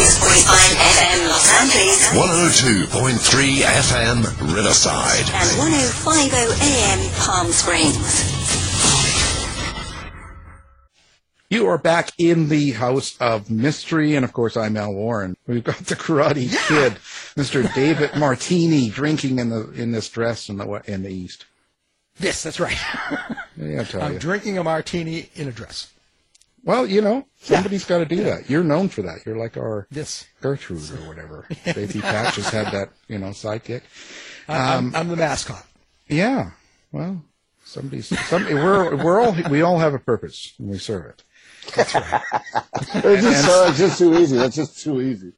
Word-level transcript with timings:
106.5 0.00 0.48
FM 0.80 1.28
Los 1.28 1.52
Angeles 1.60 2.08
102.3 2.88 3.60
FM 3.60 4.54
Riverside. 4.56 5.28
and 5.34 5.50
105.0 5.60 6.32
AM 6.62 7.10
Palm 7.20 7.48
Springs. 7.52 8.40
You 11.50 11.66
are 11.66 11.76
back 11.76 12.12
in 12.16 12.48
the 12.48 12.70
house 12.70 13.14
of 13.20 13.50
mystery, 13.50 14.14
and 14.16 14.24
of 14.24 14.32
course, 14.32 14.56
I'm 14.56 14.78
Al 14.78 14.94
Warren. 14.94 15.36
We've 15.46 15.62
got 15.62 15.76
the 15.76 15.96
Karate 15.96 16.48
Kid, 16.68 16.92
Mr. 17.36 17.70
David 17.74 18.16
Martini, 18.16 18.88
drinking 18.88 19.38
in 19.38 19.50
the 19.50 19.70
in 19.72 19.92
this 19.92 20.08
dress 20.08 20.48
in 20.48 20.56
the 20.56 20.82
in 20.86 21.02
the 21.02 21.10
east. 21.12 21.44
Yes, 22.18 22.42
that's 22.42 22.58
right. 22.58 22.78
Yeah, 23.58 23.82
I 23.82 23.84
tell 23.84 24.00
I'm 24.02 24.14
you. 24.14 24.18
drinking 24.18 24.56
a 24.56 24.64
martini 24.64 25.28
in 25.34 25.46
a 25.48 25.52
dress. 25.52 25.92
Well, 26.62 26.86
you 26.86 27.00
know, 27.00 27.26
somebody's 27.40 27.84
got 27.84 27.98
to 27.98 28.04
do 28.04 28.24
that. 28.24 28.50
You're 28.50 28.64
known 28.64 28.88
for 28.88 29.02
that. 29.02 29.20
You're 29.24 29.36
like 29.38 29.56
our 29.56 29.86
This. 29.90 30.26
Gertrude 30.40 30.90
or 30.90 31.08
whatever. 31.08 31.46
Baby 31.64 32.00
Patch 32.00 32.36
has 32.36 32.48
had 32.50 32.66
that, 32.72 32.90
you 33.08 33.18
know, 33.18 33.28
sidekick. 33.30 33.82
I- 34.48 34.74
Um, 34.76 34.86
I'm, 34.88 34.96
I'm 34.96 35.08
the 35.08 35.16
mascot. 35.16 35.64
Yeah. 36.08 36.50
Well, 36.92 37.22
somebody's. 37.64 38.08
Some, 38.28 38.44
we're 38.44 38.96
we're 38.96 39.20
all 39.20 39.34
we 39.48 39.62
all 39.62 39.78
have 39.78 39.94
a 39.94 39.98
purpose 39.98 40.54
and 40.58 40.70
we 40.70 40.78
serve 40.78 41.06
it. 41.06 41.22
It's 42.92 43.22
just, 43.22 43.44
so, 43.46 43.66
it's 43.68 43.78
just 43.78 43.98
too 43.98 44.18
easy. 44.18 44.36
That's 44.36 44.56
just 44.56 44.82
too 44.82 45.00
easy. 45.00 45.32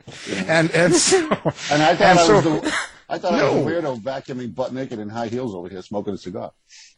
And 0.46 0.70
and 0.70 0.94
so 0.94 1.18
And 1.70 1.82
I 1.82 1.94
thought 1.94 2.00
And 2.00 2.18
I 2.18 2.26
so- 2.26 2.34
was 2.36 2.44
the 2.44 2.74
I 3.08 3.18
thought 3.18 3.34
I 3.34 3.44
was 3.44 3.54
No. 3.54 3.64
the 3.64 3.70
weirdo 3.70 4.00
vacuuming 4.00 4.54
butt 4.54 4.72
naked 4.72 4.98
in 4.98 5.08
high 5.10 5.28
heels 5.28 5.54
over 5.54 5.68
here 5.68 5.82
smoking 5.82 6.14
a 6.14 6.18
cigar. 6.18 6.52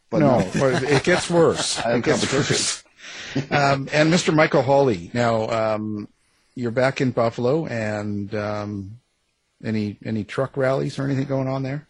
But 0.09 0.19
no, 0.19 0.39
no, 0.39 0.51
but 0.57 0.83
it 0.83 1.03
gets 1.03 1.29
worse. 1.29 1.77
I 1.79 1.89
have 1.89 1.99
It 1.99 2.05
gets 2.05 2.21
competition. 2.21 2.53
worse. 2.55 2.83
Um, 3.51 3.89
and 3.91 4.13
Mr. 4.13 4.33
Michael 4.33 4.61
Hawley. 4.61 5.11
Now, 5.13 5.49
um, 5.49 6.07
you're 6.55 6.71
back 6.71 7.01
in 7.01 7.11
Buffalo, 7.11 7.65
and 7.65 8.33
um, 8.33 8.99
any 9.63 9.97
any 10.05 10.23
truck 10.23 10.55
rallies 10.55 10.97
or 10.97 11.03
anything 11.03 11.25
going 11.25 11.49
on 11.49 11.63
there? 11.63 11.85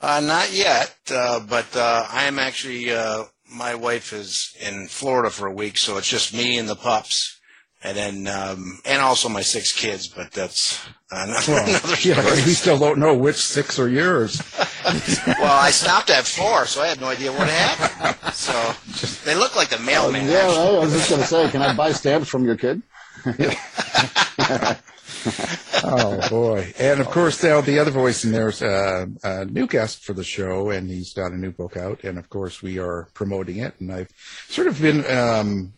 Uh, 0.00 0.20
not 0.20 0.52
yet, 0.52 0.94
uh, 1.10 1.40
but 1.40 1.74
uh, 1.76 2.06
I 2.10 2.24
am 2.24 2.38
actually. 2.38 2.90
Uh, 2.90 3.24
my 3.48 3.74
wife 3.74 4.12
is 4.12 4.56
in 4.60 4.88
Florida 4.88 5.30
for 5.30 5.46
a 5.46 5.52
week, 5.52 5.78
so 5.78 5.96
it's 5.96 6.08
just 6.08 6.34
me 6.34 6.58
and 6.58 6.68
the 6.68 6.76
pups, 6.76 7.35
and 7.82 7.96
then 7.96 8.26
um, 8.26 8.78
and 8.84 9.00
also 9.00 9.28
my 9.28 9.42
six 9.42 9.72
kids. 9.72 10.06
But 10.08 10.32
that's 10.32 10.84
another, 11.10 11.40
Well, 11.52 11.68
another 11.68 11.96
yeah, 12.00 12.24
we 12.24 12.52
still 12.52 12.78
don't 12.78 12.98
know 12.98 13.14
which 13.14 13.36
six 13.36 13.78
are 13.78 13.88
yours. 13.88 14.42
well, 15.26 15.60
I 15.60 15.70
stopped 15.70 16.10
at 16.10 16.26
four, 16.26 16.66
so 16.66 16.82
I 16.82 16.88
had 16.88 17.00
no 17.00 17.08
idea 17.08 17.32
what 17.32 17.48
happened. 17.48 18.34
So 18.34 18.74
they 19.24 19.34
look 19.34 19.56
like 19.56 19.68
the 19.68 19.78
mailman. 19.78 20.26
yeah, 20.26 20.38
actually. 20.38 20.76
I 20.76 20.78
was 20.80 20.92
just 20.92 21.10
gonna 21.10 21.24
say, 21.24 21.50
can 21.50 21.62
I 21.62 21.74
buy 21.74 21.92
stamps 21.92 22.28
from 22.28 22.44
your 22.44 22.56
kid? 22.56 22.82
oh 25.84 26.28
boy! 26.28 26.72
And 26.78 27.00
of 27.00 27.08
course, 27.08 27.42
now 27.42 27.60
the 27.60 27.78
other 27.78 27.90
voice 27.90 28.24
in 28.24 28.32
there 28.32 28.48
is 28.48 28.62
uh, 28.62 29.06
a 29.24 29.44
new 29.46 29.66
guest 29.66 30.04
for 30.04 30.12
the 30.12 30.22
show, 30.24 30.70
and 30.70 30.88
he's 30.88 31.12
got 31.12 31.32
a 31.32 31.36
new 31.36 31.50
book 31.50 31.76
out. 31.76 32.04
And 32.04 32.18
of 32.18 32.28
course, 32.28 32.62
we 32.62 32.78
are 32.78 33.08
promoting 33.14 33.58
it. 33.58 33.74
And 33.80 33.92
I've 33.92 34.10
sort 34.48 34.68
of 34.68 34.80
been 34.80 35.04
um, 35.10 35.72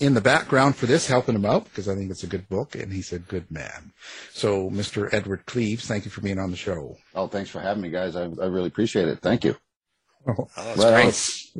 in 0.00 0.14
the 0.14 0.20
background 0.20 0.76
for 0.76 0.86
this, 0.86 1.06
helping 1.06 1.34
him 1.34 1.44
out 1.44 1.64
because 1.64 1.88
I 1.88 1.94
think 1.96 2.10
it's 2.10 2.22
a 2.22 2.28
good 2.28 2.48
book, 2.48 2.74
and 2.76 2.92
he's 2.92 3.12
a 3.12 3.18
good 3.18 3.50
man. 3.50 3.92
So, 4.32 4.70
Mr. 4.70 5.12
Edward 5.12 5.44
Cleves, 5.46 5.86
thank 5.86 6.04
you 6.04 6.10
for 6.10 6.20
being 6.20 6.38
on 6.38 6.50
the 6.50 6.56
show. 6.56 6.96
Oh, 7.14 7.26
thanks 7.26 7.50
for 7.50 7.60
having 7.60 7.82
me, 7.82 7.90
guys. 7.90 8.14
I, 8.14 8.22
I 8.22 8.46
really 8.46 8.68
appreciate 8.68 9.08
it. 9.08 9.18
Thank 9.20 9.44
you. 9.44 9.56
Oh, 10.26 10.48
that's 10.56 10.78
Right 10.78 10.92
great. 10.94 11.06
on. 11.06 11.12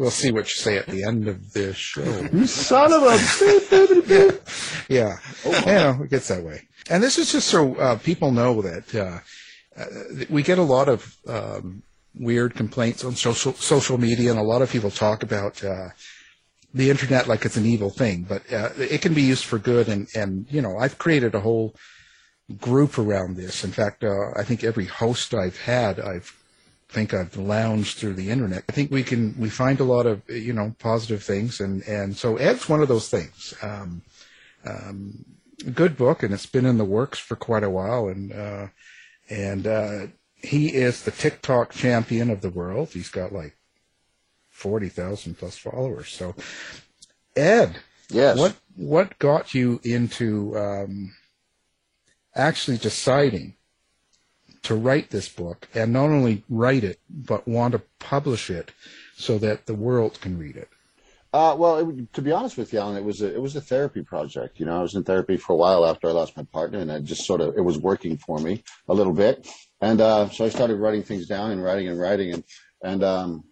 We'll 0.02 0.10
see 0.10 0.30
what 0.30 0.44
you 0.44 0.54
say 0.56 0.76
at 0.76 0.86
the 0.86 1.02
end 1.04 1.26
of 1.28 1.52
this 1.52 1.76
show. 1.76 2.02
You 2.32 2.46
son 2.46 2.92
of 2.92 3.02
a 3.02 3.18
beep, 3.40 3.70
beep, 3.70 4.08
beep. 4.08 4.40
yeah, 4.88 5.16
you 5.44 5.52
know, 5.66 6.00
it 6.04 6.10
gets 6.10 6.28
that 6.28 6.42
way. 6.44 6.68
And 6.90 7.02
this 7.02 7.18
is 7.18 7.32
just 7.32 7.48
so 7.48 7.74
uh, 7.76 7.96
people 7.98 8.30
know 8.30 8.60
that 8.62 8.94
uh, 8.94 9.18
uh, 9.80 9.86
we 10.28 10.42
get 10.42 10.58
a 10.58 10.62
lot 10.62 10.88
of 10.88 11.16
um, 11.26 11.82
weird 12.14 12.54
complaints 12.56 13.04
on 13.04 13.14
social 13.14 13.52
social 13.54 13.98
media, 13.98 14.30
and 14.30 14.38
a 14.40 14.42
lot 14.42 14.60
of 14.62 14.70
people 14.70 14.90
talk 14.90 15.22
about 15.22 15.62
uh, 15.64 15.88
the 16.74 16.90
internet 16.90 17.26
like 17.26 17.44
it's 17.44 17.56
an 17.56 17.66
evil 17.66 17.90
thing, 17.90 18.26
but 18.28 18.50
uh, 18.52 18.70
it 18.76 19.00
can 19.00 19.14
be 19.14 19.22
used 19.22 19.44
for 19.44 19.58
good. 19.58 19.88
And 19.88 20.08
and 20.14 20.46
you 20.50 20.60
know, 20.60 20.78
I've 20.78 20.98
created 20.98 21.34
a 21.34 21.40
whole 21.40 21.74
group 22.60 22.98
around 22.98 23.36
this. 23.36 23.64
In 23.64 23.72
fact, 23.72 24.04
uh, 24.04 24.30
I 24.36 24.44
think 24.44 24.64
every 24.64 24.86
host 24.86 25.34
I've 25.34 25.60
had, 25.60 26.00
I've 26.00 26.34
think 26.88 27.12
I've 27.12 27.36
lounged 27.36 27.98
through 27.98 28.14
the 28.14 28.30
internet. 28.30 28.64
I 28.68 28.72
think 28.72 28.90
we 28.90 29.02
can 29.02 29.34
we 29.38 29.50
find 29.50 29.80
a 29.80 29.84
lot 29.84 30.06
of 30.06 30.22
you 30.28 30.52
know 30.52 30.74
positive 30.78 31.22
things, 31.22 31.60
and 31.60 31.82
and 31.82 32.16
so 32.16 32.36
Ed's 32.36 32.68
one 32.68 32.80
of 32.80 32.88
those 32.88 33.08
things. 33.08 33.54
Um, 33.62 34.02
um, 34.64 35.24
good 35.74 35.96
book, 35.96 36.22
and 36.22 36.32
it's 36.32 36.46
been 36.46 36.66
in 36.66 36.78
the 36.78 36.84
works 36.84 37.18
for 37.18 37.36
quite 37.36 37.62
a 37.62 37.70
while, 37.70 38.08
and 38.08 38.32
uh, 38.32 38.66
and 39.28 39.66
uh, 39.66 40.06
he 40.34 40.68
is 40.68 41.02
the 41.02 41.10
TikTok 41.10 41.72
champion 41.72 42.30
of 42.30 42.40
the 42.40 42.50
world. 42.50 42.90
He's 42.90 43.10
got 43.10 43.32
like 43.32 43.57
forty 44.58 44.88
thousand 44.88 45.38
plus 45.38 45.56
followers. 45.56 46.08
So, 46.08 46.34
Ed, 47.36 47.76
Yes. 48.10 48.36
what 48.36 48.56
what 48.76 49.18
got 49.18 49.54
you 49.54 49.80
into 49.84 50.58
um, 50.58 51.14
actually 52.34 52.78
deciding 52.78 53.54
to 54.62 54.74
write 54.74 55.10
this 55.10 55.28
book, 55.28 55.68
and 55.74 55.92
not 55.92 56.10
only 56.10 56.44
write 56.48 56.82
it, 56.84 56.98
but 57.08 57.46
want 57.46 57.72
to 57.72 57.82
publish 58.00 58.50
it 58.50 58.72
so 59.16 59.38
that 59.38 59.66
the 59.66 59.74
world 59.74 60.20
can 60.20 60.38
read 60.38 60.56
it? 60.56 60.68
Uh, 61.32 61.54
well, 61.56 61.78
it, 61.78 62.12
to 62.14 62.22
be 62.22 62.32
honest 62.32 62.56
with 62.56 62.72
you, 62.72 62.80
Alan, 62.80 62.96
it 62.96 63.04
was 63.04 63.20
a, 63.20 63.32
it 63.32 63.40
was 63.40 63.54
a 63.54 63.60
therapy 63.60 64.02
project. 64.02 64.58
You 64.58 64.66
know, 64.66 64.78
I 64.78 64.82
was 64.82 64.94
in 64.94 65.04
therapy 65.04 65.36
for 65.36 65.52
a 65.52 65.56
while 65.56 65.84
after 65.86 66.08
I 66.08 66.12
lost 66.12 66.36
my 66.36 66.42
partner, 66.44 66.78
and 66.80 66.90
I 66.90 66.98
just 67.00 67.24
sort 67.26 67.40
of 67.40 67.56
it 67.56 67.60
was 67.60 67.78
working 67.78 68.16
for 68.16 68.38
me 68.38 68.64
a 68.88 68.94
little 68.94 69.12
bit, 69.12 69.46
and 69.80 70.00
uh, 70.00 70.28
so 70.30 70.44
I 70.44 70.48
started 70.48 70.76
writing 70.76 71.02
things 71.04 71.26
down 71.28 71.52
and 71.52 71.62
writing 71.62 71.88
and 71.88 72.00
writing, 72.00 72.32
and 72.34 72.44
and 72.82 73.04
um, 73.04 73.44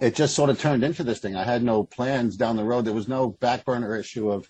it 0.00 0.14
just 0.14 0.34
sort 0.34 0.50
of 0.50 0.60
turned 0.60 0.84
into 0.84 1.04
this 1.04 1.18
thing. 1.18 1.36
I 1.36 1.44
had 1.44 1.62
no 1.62 1.84
plans 1.84 2.36
down 2.36 2.56
the 2.56 2.64
road. 2.64 2.84
There 2.84 2.94
was 2.94 3.08
no 3.08 3.30
back 3.30 3.64
burner 3.64 3.96
issue 3.96 4.30
of, 4.30 4.48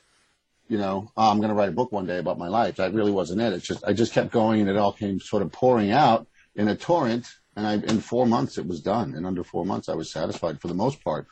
you 0.69 0.79
know, 0.79 1.11
oh, 1.17 1.31
I'm 1.31 1.39
going 1.39 1.49
to 1.49 1.55
write 1.55 1.71
a 1.71 1.73
book 1.73 1.93
one 1.93 2.07
day 2.07 2.19
about 2.19 2.39
my 2.39 2.49
life. 2.49 2.77
That 2.77 2.93
really 2.93 3.13
wasn't 3.13 3.41
it. 3.41 3.53
It's 3.53 3.67
just 3.67 3.85
I 3.85 3.93
just 3.93 4.13
kept 4.13 4.31
going, 4.31 4.61
and 4.61 4.71
it 4.71 4.77
all 4.77 4.93
came 4.93 5.21
sort 5.21 5.43
of 5.43 5.53
pouring 5.53 5.91
out 5.91 6.27
in 6.55 6.69
a 6.69 6.77
torrent. 6.77 7.27
And 7.57 7.67
I, 7.67 7.75
in 7.75 8.01
four 8.01 8.27
months, 8.27 8.59
it 8.59 8.67
was 8.67 8.81
done. 8.81 9.15
In 9.15 9.25
under 9.25 9.43
four 9.43 9.67
months, 9.67 9.89
I 9.89 9.95
was 9.95 10.13
satisfied 10.13 10.61
for 10.61 10.69
the 10.69 10.75
most 10.75 11.03
part 11.03 11.27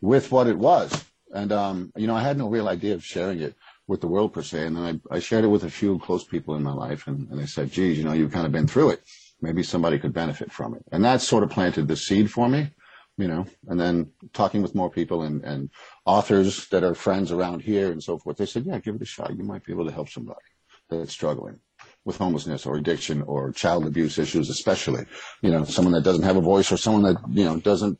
with 0.00 0.30
what 0.30 0.46
it 0.46 0.58
was. 0.58 1.04
And, 1.32 1.50
um, 1.50 1.92
you 1.96 2.06
know, 2.06 2.14
I 2.14 2.22
had 2.22 2.36
no 2.36 2.48
real 2.48 2.68
idea 2.68 2.94
of 2.94 3.04
sharing 3.04 3.40
it 3.40 3.54
with 3.86 4.02
the 4.02 4.06
world 4.06 4.34
per 4.34 4.42
se. 4.42 4.66
And 4.66 4.76
then 4.76 5.00
I, 5.10 5.16
I 5.16 5.18
shared 5.18 5.44
it 5.44 5.48
with 5.48 5.64
a 5.64 5.70
few 5.70 5.98
close 5.98 6.24
people 6.24 6.56
in 6.56 6.62
my 6.62 6.74
life. 6.74 7.06
And, 7.06 7.26
and 7.30 7.38
they 7.40 7.46
said, 7.46 7.72
geez, 7.72 7.96
you 7.96 8.04
know, 8.04 8.12
you've 8.12 8.32
kind 8.32 8.44
of 8.44 8.52
been 8.52 8.66
through 8.66 8.90
it. 8.90 9.02
Maybe 9.40 9.62
somebody 9.62 9.98
could 9.98 10.12
benefit 10.12 10.52
from 10.52 10.74
it. 10.74 10.84
And 10.92 11.04
that 11.04 11.22
sort 11.22 11.42
of 11.42 11.50
planted 11.50 11.88
the 11.88 11.96
seed 11.96 12.30
for 12.30 12.48
me, 12.48 12.70
you 13.18 13.28
know, 13.28 13.46
and 13.68 13.78
then 13.78 14.10
talking 14.32 14.62
with 14.62 14.74
more 14.74 14.90
people 14.90 15.22
and, 15.22 15.44
and 15.44 15.70
authors 16.04 16.68
that 16.68 16.82
are 16.82 16.94
friends 16.94 17.30
around 17.30 17.60
here 17.60 17.90
and 17.92 18.02
so 18.02 18.18
forth. 18.18 18.36
They 18.36 18.46
said, 18.46 18.64
yeah, 18.66 18.78
give 18.78 18.94
it 18.94 19.02
a 19.02 19.06
shot. 19.06 19.36
You 19.36 19.44
might 19.44 19.64
be 19.64 19.72
able 19.72 19.86
to 19.86 19.92
help 19.92 20.08
somebody 20.08 20.40
that's 20.88 21.12
struggling 21.12 21.60
with 22.04 22.16
homelessness 22.16 22.66
or 22.66 22.76
addiction 22.76 23.22
or 23.22 23.52
child 23.52 23.86
abuse 23.86 24.18
issues, 24.18 24.50
especially, 24.50 25.06
you 25.40 25.50
know, 25.50 25.64
someone 25.64 25.94
that 25.94 26.04
doesn't 26.04 26.24
have 26.24 26.36
a 26.36 26.40
voice 26.40 26.72
or 26.72 26.76
someone 26.76 27.02
that, 27.02 27.16
you 27.30 27.44
know, 27.44 27.58
doesn't 27.58 27.98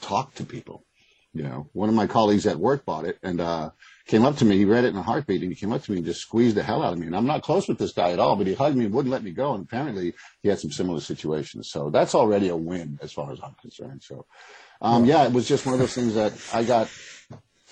talk 0.00 0.34
to 0.34 0.44
people. 0.44 0.84
You 1.34 1.42
know, 1.42 1.68
one 1.72 1.88
of 1.88 1.94
my 1.94 2.06
colleagues 2.06 2.46
at 2.46 2.58
work 2.58 2.84
bought 2.84 3.04
it 3.04 3.18
and, 3.22 3.40
uh, 3.40 3.70
came 4.06 4.24
up 4.24 4.36
to 4.36 4.44
me. 4.44 4.56
He 4.56 4.64
read 4.64 4.84
it 4.84 4.88
in 4.88 4.96
a 4.96 5.02
heartbeat 5.02 5.42
and 5.42 5.50
he 5.50 5.56
came 5.56 5.72
up 5.72 5.82
to 5.82 5.90
me 5.90 5.98
and 5.98 6.06
just 6.06 6.20
squeezed 6.20 6.56
the 6.56 6.62
hell 6.62 6.82
out 6.82 6.92
of 6.92 6.98
me. 6.98 7.06
And 7.06 7.16
I'm 7.16 7.26
not 7.26 7.42
close 7.42 7.68
with 7.68 7.78
this 7.78 7.92
guy 7.92 8.12
at 8.12 8.18
all, 8.18 8.36
but 8.36 8.46
he 8.46 8.54
hugged 8.54 8.76
me 8.76 8.84
and 8.84 8.94
wouldn't 8.94 9.12
let 9.12 9.22
me 9.22 9.30
go. 9.30 9.54
And 9.54 9.64
apparently 9.64 10.14
he 10.42 10.48
had 10.48 10.58
some 10.58 10.70
similar 10.70 11.00
situations. 11.00 11.70
So 11.70 11.90
that's 11.90 12.14
already 12.14 12.48
a 12.48 12.56
win 12.56 12.98
as 13.02 13.12
far 13.12 13.32
as 13.32 13.40
I'm 13.42 13.54
concerned. 13.60 14.02
So, 14.02 14.26
um, 14.80 15.04
yeah, 15.04 15.24
it 15.24 15.32
was 15.32 15.46
just 15.46 15.66
one 15.66 15.74
of 15.74 15.80
those 15.80 15.94
things 15.94 16.14
that 16.14 16.32
I 16.52 16.64
got 16.64 16.90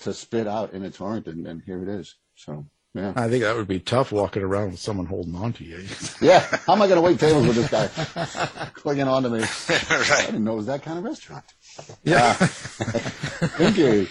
to 0.03 0.13
spit 0.13 0.47
out 0.47 0.73
in 0.73 0.83
a 0.83 0.91
torrent 0.91 1.27
and, 1.27 1.45
and 1.47 1.61
here 1.63 1.81
it 1.81 1.89
is. 1.89 2.15
So. 2.35 2.65
Yeah. 2.93 3.13
I 3.15 3.29
think 3.29 3.43
that 3.43 3.55
would 3.55 3.69
be 3.69 3.79
tough 3.79 4.11
walking 4.11 4.43
around 4.43 4.71
with 4.71 4.79
someone 4.81 5.05
holding 5.05 5.33
on 5.35 5.53
to 5.53 5.63
you. 5.63 5.85
yeah. 6.21 6.39
How 6.67 6.73
am 6.73 6.81
I 6.81 6.87
going 6.87 6.97
to 6.97 7.01
wait 7.01 7.19
tables 7.19 7.47
with 7.47 7.55
this 7.55 7.69
guy 7.69 7.87
clinging 8.73 9.07
on 9.07 9.23
to 9.23 9.29
me? 9.29 9.39
right. 9.69 10.11
I 10.11 10.25
didn't 10.25 10.43
know 10.43 10.53
it 10.53 10.57
was 10.57 10.65
that 10.65 10.83
kind 10.83 10.97
of 10.97 11.05
restaurant. 11.05 11.45
Yeah. 12.03 12.35
Uh, 12.37 12.47
thank 13.57 13.77
you. 13.77 14.07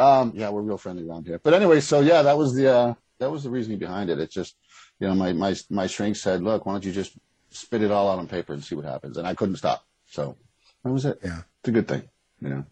Um, 0.00 0.32
yeah, 0.34 0.48
we're 0.48 0.62
real 0.62 0.78
friendly 0.78 1.06
around 1.06 1.26
here. 1.26 1.38
But 1.42 1.52
anyway, 1.52 1.80
so 1.80 2.00
yeah, 2.00 2.22
that 2.22 2.38
was 2.38 2.54
the 2.54 2.72
uh, 2.72 2.94
that 3.18 3.30
was 3.30 3.44
the 3.44 3.50
reasoning 3.50 3.78
behind 3.78 4.08
it. 4.08 4.18
It's 4.18 4.34
just, 4.34 4.56
you 4.98 5.06
know, 5.06 5.14
my 5.14 5.32
my 5.34 5.54
my 5.68 5.86
shrink 5.86 6.16
said, 6.16 6.42
"Look, 6.42 6.64
why 6.64 6.72
don't 6.72 6.84
you 6.84 6.92
just 6.92 7.12
spit 7.50 7.82
it 7.82 7.90
all 7.90 8.10
out 8.10 8.18
on 8.18 8.26
paper 8.26 8.54
and 8.54 8.64
see 8.64 8.74
what 8.74 8.86
happens?" 8.86 9.18
And 9.18 9.26
I 9.26 9.34
couldn't 9.34 9.56
stop. 9.56 9.84
So 10.06 10.36
that 10.82 10.90
was 10.90 11.04
it. 11.04 11.20
Yeah. 11.22 11.42
It's 11.60 11.68
a 11.68 11.72
good 11.72 11.86
thing. 11.86 12.02
You 12.40 12.48
know, 12.48 12.64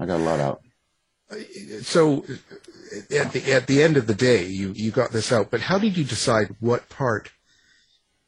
I 0.00 0.06
got 0.06 0.20
a 0.20 0.24
lot 0.24 0.40
out. 0.40 0.62
So 1.82 2.24
at 3.10 3.32
the 3.32 3.52
at 3.52 3.66
the 3.66 3.82
end 3.82 3.98
of 3.98 4.06
the 4.06 4.14
day, 4.14 4.46
you 4.46 4.72
you 4.74 4.90
got 4.90 5.12
this 5.12 5.30
out. 5.30 5.50
But 5.50 5.60
how 5.60 5.78
did 5.78 5.96
you 5.96 6.04
decide 6.04 6.56
what 6.60 6.88
part 6.88 7.30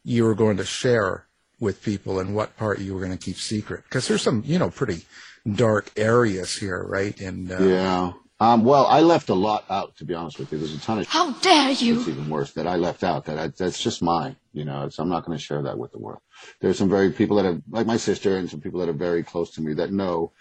you 0.03 0.25
were 0.25 0.35
going 0.35 0.59
to 0.59 0.67
share 0.67 1.27
with 1.61 1.83
people 1.83 2.19
and 2.19 2.35
what 2.35 2.59
part 2.59 2.79
you 2.81 2.93
were 2.93 3.01
going 3.01 3.17
to 3.17 3.25
keep 3.25 3.37
secret? 3.37 3.85
Because 3.85 4.07
there's 4.07 4.23
some 4.23 4.43
you 4.45 4.59
know 4.59 4.69
pretty 4.69 5.07
dark 5.51 5.93
areas 5.97 6.57
here, 6.57 6.85
right? 6.87 7.19
And 7.21 7.51
uh, 7.51 7.59
yeah. 7.59 8.13
Um, 8.41 8.65
well, 8.65 8.87
I 8.87 9.01
left 9.01 9.29
a 9.29 9.35
lot 9.35 9.65
out, 9.71 9.97
to 9.97 10.05
be 10.05 10.13
honest 10.13 10.39
with 10.39 10.51
you. 10.53 10.59
There's 10.59 10.75
a 10.75 10.81
ton 10.81 10.99
of 10.99 11.07
how 11.07 11.33
dare 11.35 11.71
you? 11.71 12.01
It's 12.01 12.09
even 12.09 12.29
worse 12.29 12.53
that 12.55 12.67
I 12.67 12.77
left 12.77 13.05
out. 13.05 13.25
That 13.27 13.39
I, 13.39 13.49
that's 13.49 13.81
just 13.81 14.03
mine. 14.03 14.37
You 14.53 14.65
know, 14.65 14.89
I'm 14.99 15.09
not 15.09 15.25
going 15.25 15.39
to 15.39 15.43
share 15.43 15.63
that 15.63 15.79
with 15.79 15.93
the 15.93 15.99
world. 15.99 16.21
There's 16.61 16.79
some 16.79 16.89
very 16.89 17.13
people 17.13 17.37
that 17.37 17.47
are 17.47 17.63
like 17.71 17.87
my 17.87 17.97
sister 17.97 18.37
and 18.37 18.51
some 18.51 18.61
people 18.61 18.81
that 18.81 18.89
are 18.89 18.93
very 18.93 19.23
close 19.23 19.53
to 19.53 19.61
me 19.61 19.75
that 19.75 19.93
know 19.93 20.33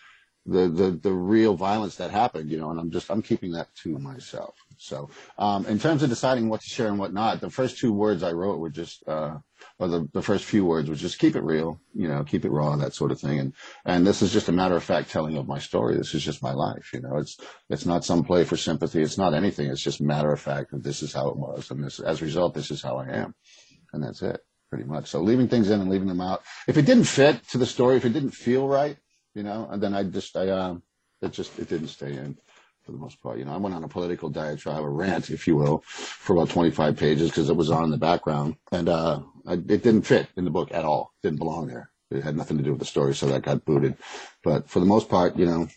the, 0.46 0.68
the, 0.68 0.92
the 0.92 1.12
real 1.12 1.54
violence 1.56 1.96
that 1.96 2.12
happened, 2.12 2.52
you 2.52 2.60
know, 2.60 2.72
and 2.72 2.80
I'm 2.80 2.92
just, 2.92 3.10
I'm 3.10 3.22
keeping 3.22 3.52
that 3.54 3.74
to 3.84 3.98
myself. 3.98 4.56
So, 4.78 5.10
um, 5.38 5.66
in 5.68 5.80
terms 5.80 6.04
of 6.04 6.10
deciding 6.10 6.50
what 6.50 6.62
to 6.62 6.70
share 6.70 6.88
and 6.88 7.00
what 7.00 7.14
not, 7.14 7.40
the 7.40 7.50
first 7.50 7.78
two 7.78 7.94
words 7.94 8.24
I 8.24 8.34
wrote 8.34 8.60
were 8.60 8.70
just, 8.70 9.08
uh, 9.08 9.38
or 9.80 9.88
the, 9.88 10.08
the 10.14 10.22
first 10.22 10.46
few 10.46 10.66
words 10.66 10.90
was 10.90 11.02
just 11.02 11.20
keep 11.20 11.36
it 11.36 11.44
real, 11.44 11.80
you 11.94 12.08
know, 12.08 12.24
keep 12.24 12.46
it 12.46 12.52
raw, 12.52 12.76
that 12.76 12.94
sort 12.94 13.12
of 13.12 13.20
thing. 13.20 13.40
And, 13.40 13.54
and 13.86 14.06
this 14.06 14.22
is 14.22 14.32
just 14.32 14.50
a 14.50 14.52
matter 14.52 14.76
of 14.76 14.84
fact 14.84 15.10
telling 15.10 15.38
of 15.38 15.48
my 15.48 15.60
story. 15.60 15.96
This 15.96 16.14
is 16.14 16.24
just 16.24 16.44
my 16.44 16.54
life, 16.54 16.92
you 16.94 17.02
know, 17.02 17.18
it's, 17.18 17.38
it's 17.70 17.86
not 17.86 18.06
some 18.06 18.24
play 18.24 18.44
for 18.44 18.58
sympathy. 18.58 19.02
It's 19.02 19.18
not 19.18 19.34
anything. 19.34 19.68
It's 19.68 19.84
just 19.84 20.02
matter 20.02 20.32
of 20.32 20.40
fact 20.40 20.72
that 20.72 20.84
this 20.84 21.02
is 21.02 21.14
how 21.14 21.30
it 21.30 21.38
was. 21.38 21.72
And 21.72 21.84
this, 21.84 22.00
as 22.00 22.22
a 22.22 22.26
result, 22.26 22.54
this 22.54 22.72
is 22.72 22.82
how 22.82 22.98
I 22.98 23.10
am. 23.10 23.36
And 23.94 24.04
that's 24.04 24.22
it 24.22 24.40
pretty 24.70 24.86
much. 24.86 25.08
So 25.08 25.22
leaving 25.22 25.48
things 25.48 25.70
in 25.70 25.82
and 25.82 25.90
leaving 25.90 26.08
them 26.08 26.22
out. 26.22 26.42
If 26.68 26.78
it 26.78 26.86
didn't 26.86 27.04
fit 27.04 27.48
to 27.50 27.58
the 27.58 27.66
story, 27.66 27.98
if 27.98 28.06
it 28.06 28.14
didn't 28.14 28.32
feel 28.32 28.68
right, 28.68 28.98
you 29.36 29.44
know, 29.44 29.68
and 29.70 29.82
then 29.82 29.94
I 29.94 30.04
just, 30.04 30.36
I, 30.36 30.50
um, 30.50 30.84
it 31.22 31.32
just, 31.32 31.58
it 31.60 31.70
didn't 31.70 31.90
stay 31.90 32.14
in 32.14 32.38
for 32.84 32.92
the 32.92 32.98
most 32.98 33.22
part. 33.22 33.40
You 33.40 33.46
know, 33.46 33.54
I 33.54 33.58
went 33.58 33.76
on 33.76 33.84
a 33.84 33.88
political 33.88 34.30
diatribe, 34.30 34.84
a 34.84 34.90
rant, 34.90 35.30
if 35.30 35.48
you 35.48 35.56
will, 35.56 35.84
for 35.88 36.36
about 36.36 36.50
25 36.50 36.98
pages 36.98 37.30
because 37.30 37.50
it 37.50 37.56
was 37.56 37.72
on 37.72 37.86
in 37.86 37.92
the 37.92 37.98
background 37.98 38.56
and, 38.72 38.90
uh, 38.90 39.22
I, 39.46 39.54
it 39.54 39.84
didn't 39.84 40.04
fit 40.04 40.28
in 40.38 40.46
the 40.46 40.52
book 40.52 40.74
at 40.74 40.86
all. 40.86 41.14
It 41.18 41.28
didn't 41.28 41.40
belong 41.40 41.68
there. 41.68 41.90
It 42.12 42.24
had 42.24 42.38
nothing 42.38 42.58
to 42.58 42.64
do 42.64 42.72
with 42.72 42.80
the 42.80 42.86
story. 42.86 43.14
So 43.16 43.26
that 43.28 43.42
got 43.42 43.66
booted. 43.66 43.98
But 44.44 44.70
for 44.70 44.80
the 44.80 44.86
most 44.86 45.10
part, 45.10 45.36
you 45.36 45.46
know, 45.46 45.68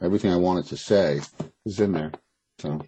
everything 0.00 0.32
I 0.32 0.36
wanted 0.36 0.66
to 0.66 0.76
say 0.76 1.20
is 1.64 1.80
in 1.80 1.92
there. 1.92 2.12
So. 2.58 2.84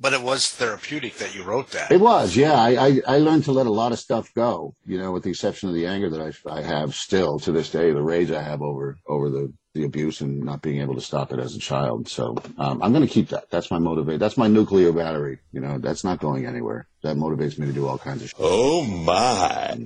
But 0.00 0.12
it 0.12 0.22
was 0.22 0.50
therapeutic 0.52 1.16
that 1.16 1.34
you 1.34 1.44
wrote 1.44 1.70
that. 1.70 1.90
It 1.90 2.00
was, 2.00 2.36
yeah. 2.36 2.52
I, 2.52 2.86
I, 2.86 3.00
I 3.06 3.18
learned 3.18 3.44
to 3.44 3.52
let 3.52 3.66
a 3.66 3.72
lot 3.72 3.92
of 3.92 3.98
stuff 3.98 4.32
go, 4.34 4.74
you 4.84 4.98
know, 4.98 5.12
with 5.12 5.22
the 5.22 5.30
exception 5.30 5.68
of 5.68 5.74
the 5.74 5.86
anger 5.86 6.10
that 6.10 6.20
I, 6.20 6.52
I 6.52 6.62
have 6.62 6.94
still 6.94 7.38
to 7.40 7.52
this 7.52 7.70
day, 7.70 7.90
the 7.92 8.02
rage 8.02 8.30
I 8.30 8.42
have 8.42 8.60
over, 8.60 8.98
over 9.06 9.30
the, 9.30 9.52
the 9.74 9.84
abuse 9.84 10.20
and 10.20 10.40
not 10.44 10.62
being 10.62 10.80
able 10.80 10.94
to 10.94 11.00
stop 11.00 11.32
it 11.32 11.40
as 11.40 11.54
a 11.56 11.58
child. 11.58 12.08
So, 12.08 12.36
um, 12.58 12.80
I'm 12.82 12.92
going 12.92 13.06
to 13.06 13.12
keep 13.12 13.28
that. 13.30 13.50
That's 13.50 13.70
my 13.72 13.78
motivate. 13.80 14.20
That's 14.20 14.36
my 14.36 14.46
nuclear 14.46 14.92
battery. 14.92 15.40
You 15.52 15.60
know, 15.60 15.78
that's 15.78 16.04
not 16.04 16.20
going 16.20 16.46
anywhere. 16.46 16.86
That 17.02 17.16
motivates 17.16 17.58
me 17.58 17.66
to 17.66 17.72
do 17.72 17.86
all 17.88 17.98
kinds 17.98 18.22
of 18.22 18.28
shit. 18.28 18.38
Oh 18.38 18.84
my. 18.84 19.76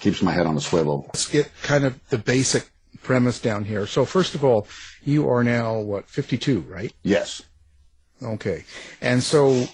Keeps 0.00 0.22
my 0.22 0.32
head 0.32 0.46
on 0.46 0.56
a 0.56 0.60
swivel. 0.60 1.04
Let's 1.08 1.26
get 1.26 1.50
kind 1.62 1.84
of 1.84 1.98
the 2.10 2.18
basic 2.18 2.70
premise 3.02 3.40
down 3.40 3.64
here. 3.64 3.86
So 3.86 4.04
first 4.04 4.34
of 4.34 4.44
all, 4.44 4.68
you 5.04 5.28
are 5.30 5.42
now 5.42 5.78
what, 5.78 6.08
52, 6.10 6.60
right? 6.60 6.92
Yes. 7.02 7.42
Okay. 8.22 8.64
And 9.00 9.22
so 9.22 9.64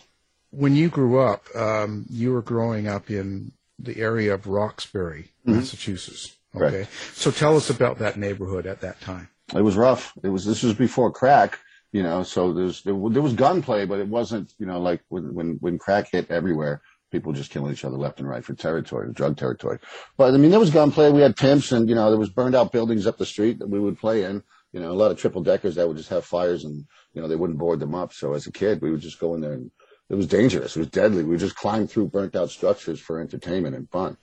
when 0.50 0.76
you 0.76 0.88
grew 0.88 1.18
up, 1.18 1.44
um, 1.56 2.06
you 2.08 2.32
were 2.32 2.42
growing 2.42 2.86
up 2.86 3.10
in 3.10 3.50
the 3.80 3.96
area 4.00 4.32
of 4.32 4.46
Roxbury, 4.46 5.32
Mhm. 5.46 5.56
Massachusetts. 5.56 6.36
Correct. 6.54 6.74
Okay. 6.74 6.88
So 7.14 7.32
tell 7.32 7.56
us 7.56 7.68
about 7.68 7.98
that 7.98 8.16
neighborhood 8.16 8.64
at 8.66 8.80
that 8.82 9.00
time. 9.00 9.28
It 9.54 9.62
was 9.62 9.76
rough. 9.76 10.12
It 10.22 10.28
was, 10.28 10.44
this 10.44 10.62
was 10.62 10.74
before 10.74 11.12
crack, 11.12 11.58
you 11.92 12.02
know, 12.02 12.22
so 12.22 12.52
there's, 12.52 12.82
there, 12.82 12.94
there 13.10 13.22
was 13.22 13.34
gunplay, 13.34 13.86
but 13.86 14.00
it 14.00 14.08
wasn't, 14.08 14.52
you 14.58 14.66
know, 14.66 14.80
like 14.80 15.02
when, 15.08 15.34
when, 15.34 15.56
when 15.60 15.78
crack 15.78 16.08
hit 16.10 16.30
everywhere, 16.30 16.82
people 17.12 17.32
just 17.32 17.50
killing 17.50 17.72
each 17.72 17.84
other 17.84 17.96
left 17.96 18.18
and 18.18 18.28
right 18.28 18.44
for 18.44 18.54
territory, 18.54 19.12
drug 19.12 19.36
territory. 19.36 19.78
But 20.16 20.34
I 20.34 20.36
mean, 20.36 20.50
there 20.50 20.60
was 20.60 20.70
gunplay. 20.70 21.10
We 21.10 21.22
had 21.22 21.36
pimps 21.36 21.70
and, 21.70 21.88
you 21.88 21.94
know, 21.94 22.10
there 22.10 22.18
was 22.18 22.30
burned 22.30 22.56
out 22.56 22.72
buildings 22.72 23.06
up 23.06 23.18
the 23.18 23.26
street 23.26 23.60
that 23.60 23.68
we 23.68 23.78
would 23.78 23.98
play 23.98 24.24
in, 24.24 24.42
you 24.72 24.80
know, 24.80 24.90
a 24.90 24.94
lot 24.94 25.12
of 25.12 25.18
triple 25.18 25.42
deckers 25.42 25.76
that 25.76 25.86
would 25.86 25.96
just 25.96 26.10
have 26.10 26.24
fires 26.24 26.64
and, 26.64 26.84
you 27.14 27.22
know, 27.22 27.28
they 27.28 27.36
wouldn't 27.36 27.58
board 27.58 27.78
them 27.78 27.94
up. 27.94 28.12
So 28.12 28.34
as 28.34 28.46
a 28.46 28.52
kid, 28.52 28.82
we 28.82 28.90
would 28.90 29.00
just 29.00 29.20
go 29.20 29.34
in 29.34 29.40
there 29.40 29.52
and 29.52 29.70
it 30.10 30.16
was 30.16 30.26
dangerous. 30.26 30.76
It 30.76 30.80
was 30.80 30.88
deadly. 30.88 31.22
We 31.24 31.36
just 31.36 31.56
climbed 31.56 31.90
through 31.90 32.08
burnt 32.08 32.36
out 32.36 32.50
structures 32.50 33.00
for 33.00 33.20
entertainment 33.20 33.76
and 33.76 33.88
fun. 33.90 34.16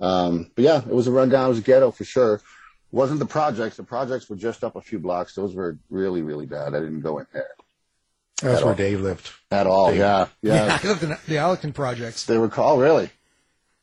Um, 0.00 0.50
but 0.54 0.64
yeah, 0.64 0.78
it 0.78 0.86
was 0.94 1.06
a 1.06 1.12
rundown. 1.12 1.46
It 1.46 1.50
was 1.50 1.58
a 1.58 1.62
ghetto 1.62 1.90
for 1.90 2.04
sure. 2.04 2.40
It 2.94 2.96
wasn't 2.96 3.18
the 3.18 3.26
projects. 3.26 3.76
The 3.76 3.82
projects 3.82 4.30
were 4.30 4.36
just 4.36 4.62
up 4.62 4.76
a 4.76 4.80
few 4.80 5.00
blocks. 5.00 5.34
Those 5.34 5.52
were 5.52 5.76
really, 5.90 6.22
really 6.22 6.46
bad. 6.46 6.76
I 6.76 6.78
didn't 6.78 7.00
go 7.00 7.18
in 7.18 7.26
there 7.32 7.48
That's 8.40 8.62
where 8.62 8.70
all. 8.70 8.76
Dave 8.76 9.00
lived. 9.00 9.30
at 9.50 9.66
all. 9.66 9.90
Dave. 9.90 9.98
Yeah, 9.98 10.26
yeah. 10.42 10.78
I 10.80 10.86
lived 10.86 11.02
in 11.02 11.16
the 11.26 11.38
Allerton 11.38 11.72
projects. 11.72 12.24
They 12.24 12.38
were 12.38 12.48
called 12.48 12.80
really. 12.80 13.10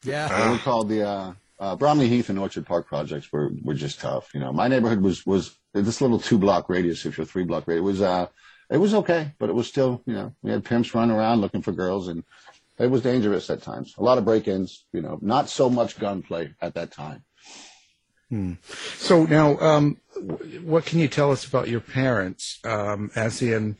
Yeah. 0.03 0.29
They 0.29 0.51
were 0.51 0.57
called 0.59 0.87
the 0.87 1.05
uh, 1.05 1.33
uh, 1.59 1.75
Bromley 1.75 2.07
Heath 2.07 2.29
and 2.29 2.39
Orchard 2.39 2.65
Park 2.65 2.87
projects 2.87 3.29
were 3.33 3.51
were 3.61 3.73
just 3.73 3.99
tough. 3.99 4.33
You 4.33 4.39
know, 4.39 4.53
my 4.53 4.69
neighborhood 4.69 5.01
was 5.01 5.25
was 5.25 5.57
this 5.73 5.99
little 5.99 6.17
two 6.17 6.37
block 6.37 6.69
radius, 6.69 7.05
if 7.05 7.17
you're 7.17 7.27
three 7.27 7.43
block 7.43 7.67
radius. 7.67 7.81
It 7.81 7.83
was 7.83 8.01
uh, 8.01 8.27
it 8.69 8.77
was 8.77 8.93
okay, 8.93 9.33
but 9.39 9.49
it 9.49 9.55
was 9.55 9.67
still, 9.67 10.01
you 10.05 10.13
know, 10.13 10.33
we 10.41 10.51
had 10.51 10.63
pimps 10.63 10.95
running 10.95 11.13
around 11.13 11.41
looking 11.41 11.63
for 11.63 11.73
girls, 11.73 12.07
and 12.07 12.23
it 12.79 12.87
was 12.87 13.01
dangerous 13.01 13.49
at 13.49 13.61
times. 13.61 13.93
A 13.97 14.03
lot 14.03 14.17
of 14.17 14.23
break-ins. 14.23 14.85
You 14.93 15.01
know, 15.01 15.19
not 15.21 15.49
so 15.49 15.69
much 15.69 15.99
gunplay 15.99 16.53
at 16.61 16.75
that 16.75 16.93
time. 16.93 17.25
Hmm. 18.31 18.53
So 18.95 19.25
now, 19.25 19.59
um, 19.59 19.97
what 20.63 20.85
can 20.85 20.99
you 20.99 21.09
tell 21.09 21.33
us 21.33 21.45
about 21.45 21.67
your 21.67 21.81
parents? 21.81 22.59
Um, 22.63 23.11
as 23.13 23.41
in, 23.41 23.75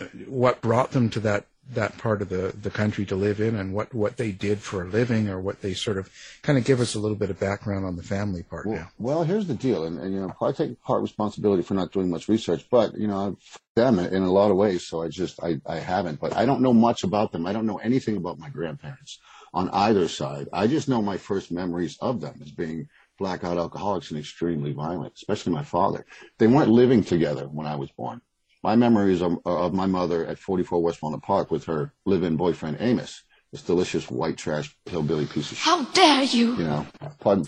uh, 0.00 0.06
what 0.26 0.60
brought 0.60 0.90
them 0.90 1.08
to 1.10 1.20
that 1.20 1.46
that 1.68 1.98
part 1.98 2.22
of 2.22 2.28
the, 2.28 2.54
the 2.62 2.70
country 2.70 3.04
to 3.04 3.16
live 3.16 3.40
in 3.40 3.56
and 3.56 3.74
what, 3.74 3.92
what 3.92 4.16
they 4.18 4.30
did 4.30 4.60
for 4.60 4.82
a 4.82 4.84
living 4.86 5.28
or 5.28 5.40
what 5.40 5.62
they 5.62 5.74
sort 5.74 5.98
of 5.98 6.08
kind 6.42 6.56
of 6.56 6.64
give 6.64 6.80
us 6.80 6.94
a 6.94 6.98
little 6.98 7.16
bit 7.16 7.28
of 7.28 7.40
background 7.40 7.84
on 7.84 7.96
the 7.96 8.04
family 8.04 8.44
part 8.44 8.66
well, 8.66 8.76
now. 8.76 8.88
Well, 8.98 9.24
here's 9.24 9.48
the 9.48 9.54
deal, 9.54 9.84
and, 9.84 9.98
and 9.98 10.14
you 10.14 10.20
know, 10.20 10.32
I 10.40 10.52
take 10.52 10.80
part 10.82 11.02
responsibility 11.02 11.64
for 11.64 11.74
not 11.74 11.90
doing 11.90 12.08
much 12.08 12.28
research, 12.28 12.66
but 12.70 12.96
you 12.96 13.08
know, 13.08 13.28
I've 13.28 13.60
them 13.74 13.98
in, 13.98 14.14
in 14.14 14.22
a 14.22 14.32
lot 14.32 14.50
of 14.50 14.56
ways, 14.56 14.86
so 14.86 15.02
I 15.02 15.08
just 15.08 15.42
I, 15.42 15.60
I 15.66 15.80
haven't. 15.80 16.20
But 16.20 16.36
I 16.36 16.46
don't 16.46 16.62
know 16.62 16.72
much 16.72 17.02
about 17.02 17.32
them. 17.32 17.46
I 17.46 17.52
don't 17.52 17.66
know 17.66 17.78
anything 17.78 18.16
about 18.16 18.38
my 18.38 18.48
grandparents 18.48 19.18
on 19.52 19.68
either 19.70 20.08
side. 20.08 20.48
I 20.52 20.66
just 20.66 20.88
know 20.88 21.02
my 21.02 21.16
first 21.16 21.50
memories 21.50 21.98
of 22.00 22.20
them 22.20 22.38
as 22.42 22.50
being 22.50 22.88
blackout 23.18 23.58
alcoholics 23.58 24.10
and 24.10 24.20
extremely 24.20 24.72
violent, 24.72 25.14
especially 25.14 25.52
my 25.52 25.64
father. 25.64 26.06
They 26.38 26.46
weren't 26.46 26.70
living 26.70 27.02
together 27.02 27.48
when 27.48 27.66
I 27.66 27.76
was 27.76 27.90
born 27.90 28.20
my 28.66 28.74
memories 28.74 29.22
of, 29.22 29.38
of 29.46 29.72
my 29.74 29.86
mother 29.86 30.26
at 30.26 30.40
44 30.40 30.82
West 30.82 31.00
Walnut 31.00 31.22
Park 31.22 31.52
with 31.52 31.66
her 31.66 31.94
live-in 32.04 32.36
boyfriend 32.36 32.78
Amos, 32.80 33.22
this 33.52 33.62
delicious 33.62 34.10
white 34.10 34.36
trash 34.36 34.76
hillbilly 34.86 35.24
piece 35.24 35.52
of 35.52 35.58
shit. 35.58 35.64
How 35.64 35.84
dare 35.84 36.24
you? 36.24 36.56
You 36.56 36.64
know, 36.64 36.86
pardon. 37.20 37.46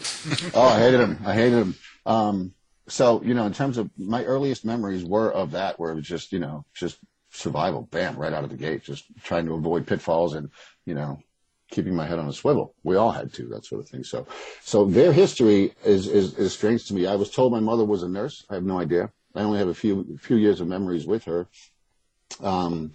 oh, 0.54 0.62
I 0.62 0.78
hated 0.78 1.00
him. 1.00 1.18
I 1.24 1.34
hated 1.34 1.58
him. 1.58 1.74
Um, 2.06 2.54
so 2.86 3.20
you 3.24 3.34
know, 3.34 3.46
in 3.46 3.52
terms 3.52 3.78
of 3.78 3.90
my 3.98 4.24
earliest 4.24 4.64
memories 4.64 5.04
were 5.04 5.32
of 5.32 5.50
that, 5.50 5.80
where 5.80 5.90
it 5.90 5.96
was 5.96 6.06
just 6.06 6.30
you 6.30 6.38
know 6.38 6.64
just 6.72 6.98
survival, 7.30 7.82
bam, 7.90 8.16
right 8.16 8.32
out 8.32 8.44
of 8.44 8.50
the 8.50 8.56
gate, 8.56 8.84
just 8.84 9.04
trying 9.24 9.46
to 9.46 9.54
avoid 9.54 9.88
pitfalls 9.88 10.34
and 10.34 10.50
you 10.86 10.94
know 10.94 11.18
keeping 11.70 11.94
my 11.94 12.06
head 12.06 12.18
on 12.18 12.28
a 12.28 12.32
swivel. 12.32 12.74
We 12.82 12.96
all 12.96 13.10
had 13.10 13.32
to, 13.34 13.46
that 13.48 13.64
sort 13.64 13.82
of 13.82 13.88
thing. 13.88 14.04
So, 14.04 14.26
so 14.62 14.84
their 14.84 15.12
history 15.12 15.74
is, 15.84 16.08
is, 16.08 16.34
is 16.38 16.52
strange 16.52 16.86
to 16.86 16.94
me. 16.94 17.06
I 17.06 17.16
was 17.16 17.30
told 17.30 17.52
my 17.52 17.60
mother 17.60 17.84
was 17.84 18.02
a 18.02 18.08
nurse. 18.08 18.44
I 18.50 18.54
have 18.54 18.64
no 18.64 18.80
idea. 18.80 19.10
I 19.34 19.42
only 19.42 19.58
have 19.58 19.68
a 19.68 19.74
few 19.74 20.18
few 20.20 20.36
years 20.36 20.60
of 20.60 20.66
memories 20.66 21.06
with 21.06 21.24
her. 21.24 21.46
Um, 22.40 22.92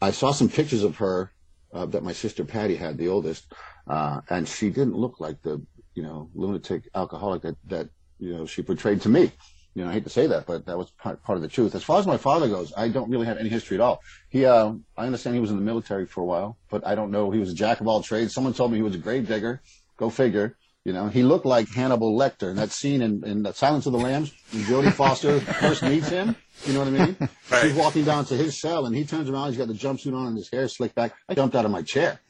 I 0.00 0.10
saw 0.10 0.30
some 0.30 0.48
pictures 0.48 0.82
of 0.82 0.96
her 0.98 1.32
uh, 1.72 1.86
that 1.86 2.04
my 2.04 2.12
sister 2.12 2.44
Patty 2.44 2.76
had, 2.76 2.98
the 2.98 3.08
oldest, 3.08 3.52
uh, 3.88 4.20
and 4.30 4.46
she 4.46 4.70
didn't 4.70 4.94
look 4.94 5.18
like 5.18 5.42
the 5.42 5.60
you 5.94 6.02
know 6.02 6.30
lunatic 6.34 6.88
alcoholic 6.94 7.42
that 7.42 7.56
that 7.66 7.88
you 8.18 8.34
know 8.34 8.46
she 8.46 8.62
portrayed 8.62 9.00
to 9.02 9.08
me. 9.08 9.32
You 9.76 9.84
know, 9.84 9.90
I 9.90 9.92
hate 9.92 10.04
to 10.04 10.10
say 10.10 10.26
that, 10.28 10.46
but 10.46 10.64
that 10.64 10.78
was 10.78 10.90
part, 10.92 11.22
part 11.22 11.36
of 11.36 11.42
the 11.42 11.48
truth. 11.48 11.74
As 11.74 11.84
far 11.84 11.98
as 11.98 12.06
my 12.06 12.16
father 12.16 12.48
goes, 12.48 12.72
I 12.74 12.88
don't 12.88 13.10
really 13.10 13.26
have 13.26 13.36
any 13.36 13.50
history 13.50 13.76
at 13.76 13.82
all. 13.82 14.00
He, 14.30 14.46
uh, 14.46 14.72
I 14.96 15.04
understand 15.04 15.36
he 15.36 15.40
was 15.40 15.50
in 15.50 15.58
the 15.58 15.62
military 15.62 16.06
for 16.06 16.22
a 16.22 16.24
while, 16.24 16.56
but 16.70 16.86
I 16.86 16.94
don't 16.94 17.10
know. 17.10 17.30
He 17.30 17.38
was 17.38 17.52
a 17.52 17.54
jack 17.54 17.82
of 17.82 17.86
all 17.86 18.02
trades. 18.02 18.32
Someone 18.32 18.54
told 18.54 18.72
me 18.72 18.78
he 18.78 18.82
was 18.82 18.94
a 18.94 18.98
grave 18.98 19.28
digger. 19.28 19.60
Go 19.98 20.08
figure. 20.08 20.56
You 20.86 20.94
know, 20.94 21.08
he 21.08 21.22
looked 21.22 21.44
like 21.44 21.68
Hannibal 21.68 22.16
Lecter 22.16 22.48
in 22.48 22.56
that 22.56 22.70
scene 22.70 23.02
in, 23.02 23.22
in 23.26 23.52
Silence 23.52 23.84
of 23.84 23.92
the 23.92 23.98
Lambs 23.98 24.32
when 24.50 24.62
Jodie 24.62 24.94
Foster 24.94 25.40
first 25.60 25.82
meets 25.82 26.08
him. 26.08 26.36
You 26.64 26.72
know 26.72 26.78
what 26.78 26.88
I 26.88 26.92
mean? 26.92 27.16
Right. 27.50 27.62
She's 27.62 27.74
walking 27.74 28.04
down 28.04 28.24
to 28.26 28.34
his 28.34 28.58
cell 28.58 28.86
and 28.86 28.96
he 28.96 29.04
turns 29.04 29.28
around. 29.28 29.48
He's 29.48 29.58
got 29.58 29.68
the 29.68 29.74
jumpsuit 29.74 30.16
on 30.16 30.28
and 30.28 30.38
his 30.38 30.48
hair 30.48 30.68
slicked 30.68 30.94
back. 30.94 31.12
I 31.28 31.34
jumped 31.34 31.54
out 31.54 31.66
of 31.66 31.70
my 31.70 31.82
chair. 31.82 32.20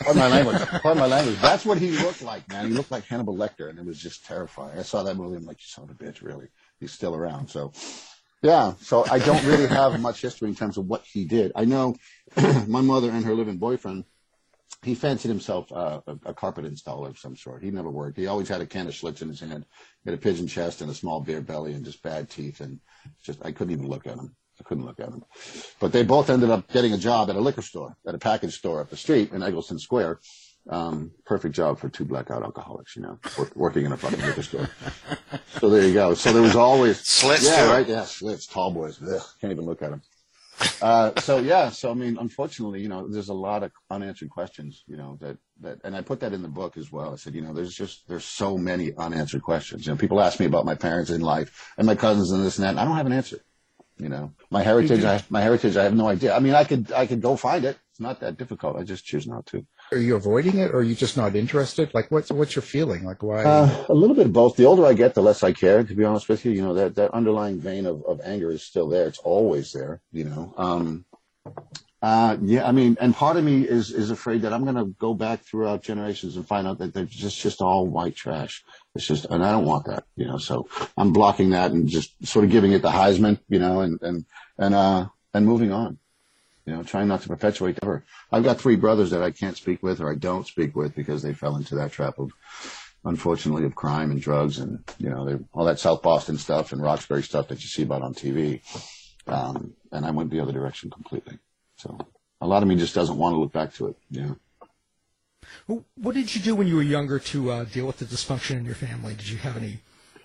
Pardon 0.00 0.20
my 0.22 0.28
language. 0.28 0.60
Pardon 0.82 0.98
my 0.98 1.06
language. 1.06 1.38
That's 1.40 1.64
what 1.64 1.78
he 1.78 1.90
looked 1.90 2.22
like, 2.22 2.48
man. 2.48 2.66
He 2.66 2.72
looked 2.72 2.90
like 2.90 3.04
Hannibal 3.04 3.36
Lecter, 3.36 3.68
and 3.70 3.78
it 3.78 3.84
was 3.84 3.98
just 3.98 4.24
terrifying. 4.24 4.78
I 4.78 4.82
saw 4.82 5.02
that 5.02 5.16
movie. 5.16 5.36
I'm 5.36 5.44
like, 5.44 5.58
you 5.58 5.66
son 5.66 5.84
of 5.84 5.90
a 5.90 5.94
bitch, 5.94 6.22
really? 6.22 6.48
He's 6.80 6.92
still 6.92 7.14
around. 7.14 7.48
So, 7.48 7.72
yeah. 8.42 8.74
So 8.80 9.04
I 9.10 9.18
don't 9.18 9.44
really 9.44 9.66
have 9.66 10.00
much 10.00 10.20
history 10.20 10.48
in 10.48 10.54
terms 10.54 10.78
of 10.78 10.86
what 10.86 11.04
he 11.04 11.24
did. 11.24 11.52
I 11.54 11.64
know 11.64 11.96
my 12.66 12.80
mother 12.80 13.10
and 13.10 13.24
her 13.24 13.34
living 13.34 13.58
boyfriend 13.58 14.04
he 14.82 14.94
fancied 14.94 15.28
himself 15.28 15.70
uh, 15.72 16.00
a, 16.06 16.12
a, 16.26 16.34
carpet 16.34 16.64
installer 16.64 17.08
of 17.08 17.18
some 17.18 17.36
sort. 17.36 17.62
He 17.62 17.70
never 17.70 17.90
worked. 17.90 18.16
He 18.16 18.26
always 18.26 18.48
had 18.48 18.60
a 18.60 18.66
can 18.66 18.86
of 18.86 18.94
Schlitz 18.94 19.22
in 19.22 19.28
his 19.28 19.40
hand. 19.40 19.64
He 20.04 20.10
had 20.10 20.18
a 20.18 20.22
pigeon 20.22 20.46
chest 20.46 20.80
and 20.80 20.90
a 20.90 20.94
small 20.94 21.20
beer 21.20 21.40
belly 21.40 21.72
and 21.72 21.84
just 21.84 22.02
bad 22.02 22.30
teeth. 22.30 22.60
And 22.60 22.78
just, 23.22 23.44
I 23.44 23.50
couldn't 23.50 23.72
even 23.72 23.88
look 23.88 24.06
at 24.06 24.16
him. 24.16 24.36
I 24.60 24.64
couldn't 24.64 24.84
look 24.84 25.00
at 25.00 25.08
him. 25.08 25.24
But 25.80 25.92
they 25.92 26.02
both 26.02 26.30
ended 26.30 26.50
up 26.50 26.70
getting 26.72 26.92
a 26.92 26.98
job 26.98 27.30
at 27.30 27.36
a 27.36 27.40
liquor 27.40 27.62
store, 27.62 27.96
at 28.06 28.14
a 28.14 28.18
package 28.18 28.56
store 28.56 28.80
up 28.80 28.90
the 28.90 28.96
street 28.96 29.32
in 29.32 29.42
Egleston 29.42 29.78
Square. 29.78 30.20
Um, 30.68 31.12
perfect 31.24 31.54
job 31.54 31.78
for 31.78 31.88
two 31.88 32.04
blackout 32.04 32.42
alcoholics, 32.42 32.94
you 32.94 33.02
know, 33.02 33.18
work, 33.38 33.56
working 33.56 33.86
in 33.86 33.92
a 33.92 33.96
fucking 33.96 34.20
liquor 34.20 34.42
store. 34.42 34.68
So 35.58 35.70
there 35.70 35.86
you 35.86 35.94
go. 35.94 36.14
So 36.14 36.32
there 36.32 36.42
was 36.42 36.56
always 36.56 36.98
Schlitz. 37.02 37.44
Yeah, 37.44 37.70
right. 37.70 37.88
Yeah, 37.88 38.02
Schlitz. 38.02 38.50
tall 38.50 38.70
boys. 38.70 39.00
Ugh, 39.02 39.22
can't 39.40 39.52
even 39.52 39.64
look 39.64 39.80
at 39.82 39.90
them. 39.90 40.02
Uh, 40.82 41.18
so 41.20 41.38
yeah, 41.38 41.70
so 41.70 41.90
I 41.90 41.94
mean, 41.94 42.18
unfortunately, 42.20 42.80
you 42.80 42.88
know, 42.88 43.06
there's 43.08 43.28
a 43.28 43.34
lot 43.34 43.62
of 43.62 43.70
unanswered 43.90 44.30
questions, 44.30 44.82
you 44.86 44.96
know, 44.96 45.16
that, 45.20 45.38
that, 45.60 45.78
and 45.84 45.94
I 45.96 46.02
put 46.02 46.20
that 46.20 46.32
in 46.32 46.42
the 46.42 46.48
book 46.48 46.76
as 46.76 46.90
well. 46.90 47.12
I 47.12 47.16
said, 47.16 47.34
you 47.34 47.42
know, 47.42 47.52
there's 47.52 47.74
just, 47.74 48.08
there's 48.08 48.24
so 48.24 48.58
many 48.58 48.92
unanswered 48.96 49.42
questions. 49.42 49.86
You 49.86 49.92
know, 49.92 49.96
people 49.96 50.20
ask 50.20 50.40
me 50.40 50.46
about 50.46 50.64
my 50.64 50.74
parents 50.74 51.10
in 51.10 51.20
life 51.20 51.72
and 51.78 51.86
my 51.86 51.94
cousins 51.94 52.32
and 52.32 52.44
this 52.44 52.58
and 52.58 52.64
that, 52.64 52.70
and 52.70 52.80
I 52.80 52.84
don't 52.84 52.96
have 52.96 53.06
an 53.06 53.12
answer. 53.12 53.38
You 53.98 54.08
know, 54.08 54.32
my 54.50 54.62
heritage, 54.62 55.04
I, 55.04 55.22
my 55.28 55.40
heritage, 55.40 55.76
I 55.76 55.84
have 55.84 55.94
no 55.94 56.06
idea. 56.06 56.34
I 56.34 56.38
mean, 56.38 56.54
I 56.54 56.64
could, 56.64 56.92
I 56.92 57.06
could 57.06 57.20
go 57.20 57.36
find 57.36 57.64
it. 57.64 57.78
It's 57.90 58.00
not 58.00 58.20
that 58.20 58.36
difficult. 58.36 58.76
I 58.76 58.84
just 58.84 59.04
choose 59.04 59.26
not 59.26 59.44
to. 59.46 59.66
Are 59.90 59.98
you 59.98 60.14
avoiding 60.14 60.58
it, 60.58 60.70
or 60.70 60.76
are 60.76 60.82
you 60.82 60.94
just 60.94 61.16
not 61.16 61.34
interested? 61.34 61.92
Like, 61.94 62.10
what's 62.10 62.30
what's 62.30 62.54
your 62.54 62.62
feeling? 62.62 63.04
Like, 63.04 63.22
why? 63.24 63.42
Uh, 63.42 63.86
a 63.88 63.94
little 63.94 64.14
bit 64.14 64.26
of 64.26 64.32
both. 64.32 64.56
The 64.56 64.66
older 64.66 64.86
I 64.86 64.92
get, 64.92 65.14
the 65.14 65.22
less 65.22 65.42
I 65.42 65.52
care. 65.52 65.82
To 65.82 65.94
be 65.94 66.04
honest 66.04 66.28
with 66.28 66.44
you, 66.44 66.52
you 66.52 66.62
know 66.62 66.74
that 66.74 66.94
that 66.94 67.10
underlying 67.10 67.58
vein 67.58 67.86
of, 67.86 68.04
of 68.04 68.20
anger 68.22 68.52
is 68.52 68.62
still 68.62 68.88
there. 68.88 69.08
It's 69.08 69.18
always 69.18 69.72
there. 69.72 70.00
You 70.12 70.24
know. 70.24 70.54
Um, 70.56 71.04
uh, 72.00 72.36
yeah, 72.42 72.66
I 72.66 72.72
mean, 72.72 72.96
and 73.00 73.14
part 73.14 73.36
of 73.36 73.44
me 73.44 73.62
is 73.62 73.90
is 73.90 74.10
afraid 74.10 74.42
that 74.42 74.52
I'm 74.52 74.64
going 74.64 74.76
to 74.76 74.94
go 74.98 75.14
back 75.14 75.42
throughout 75.42 75.82
generations 75.82 76.36
and 76.36 76.46
find 76.46 76.66
out 76.66 76.78
that 76.78 76.94
they're 76.94 77.04
just 77.04 77.38
just 77.38 77.60
all 77.60 77.86
white 77.86 78.14
trash. 78.14 78.64
It's 78.94 79.06
just, 79.06 79.24
and 79.26 79.44
I 79.44 79.50
don't 79.50 79.64
want 79.64 79.86
that, 79.86 80.04
you 80.16 80.26
know. 80.26 80.38
So 80.38 80.68
I'm 80.96 81.12
blocking 81.12 81.50
that 81.50 81.72
and 81.72 81.88
just 81.88 82.12
sort 82.24 82.44
of 82.44 82.50
giving 82.50 82.72
it 82.72 82.82
the 82.82 82.90
Heisman, 82.90 83.40
you 83.48 83.58
know, 83.58 83.80
and 83.80 84.00
and 84.02 84.24
and 84.58 84.74
uh 84.74 85.08
and 85.34 85.44
moving 85.44 85.72
on 85.72 85.98
you 86.68 86.74
know, 86.74 86.82
trying 86.82 87.08
not 87.08 87.22
to 87.22 87.28
perpetuate 87.28 87.78
ever. 87.82 88.04
I've 88.30 88.44
got 88.44 88.60
three 88.60 88.76
brothers 88.76 89.10
that 89.10 89.22
I 89.22 89.30
can't 89.30 89.56
speak 89.56 89.82
with 89.82 90.02
or 90.02 90.12
I 90.12 90.16
don't 90.16 90.46
speak 90.46 90.76
with 90.76 90.94
because 90.94 91.22
they 91.22 91.32
fell 91.32 91.56
into 91.56 91.76
that 91.76 91.92
trap 91.92 92.18
of, 92.18 92.30
unfortunately, 93.06 93.64
of 93.64 93.74
crime 93.74 94.10
and 94.10 94.20
drugs 94.20 94.58
and, 94.58 94.84
you 94.98 95.08
know, 95.08 95.24
they, 95.24 95.42
all 95.54 95.64
that 95.64 95.78
South 95.78 96.02
Boston 96.02 96.36
stuff 96.36 96.72
and 96.72 96.82
Roxbury 96.82 97.22
stuff 97.22 97.48
that 97.48 97.62
you 97.62 97.68
see 97.68 97.84
about 97.84 98.02
on 98.02 98.12
TV. 98.12 98.60
Um, 99.26 99.72
and 99.92 100.04
I 100.04 100.10
went 100.10 100.30
the 100.30 100.40
other 100.40 100.52
direction 100.52 100.90
completely. 100.90 101.38
So 101.78 101.96
a 102.40 102.46
lot 102.46 102.62
of 102.62 102.68
me 102.68 102.76
just 102.76 102.94
doesn't 102.94 103.16
want 103.16 103.34
to 103.34 103.40
look 103.40 103.52
back 103.52 103.72
to 103.74 103.88
it. 103.88 103.96
Yeah. 104.10 104.34
What 105.66 106.14
did 106.14 106.34
you 106.34 106.40
do 106.40 106.54
when 106.54 106.66
you 106.66 106.76
were 106.76 106.82
younger 106.82 107.18
to 107.18 107.50
uh, 107.50 107.64
deal 107.64 107.86
with 107.86 107.98
the 107.98 108.04
dysfunction 108.04 108.56
in 108.56 108.64
your 108.64 108.74
family? 108.74 109.14
Did 109.14 109.28
you 109.28 109.38
have 109.38 109.56
any 109.56 109.78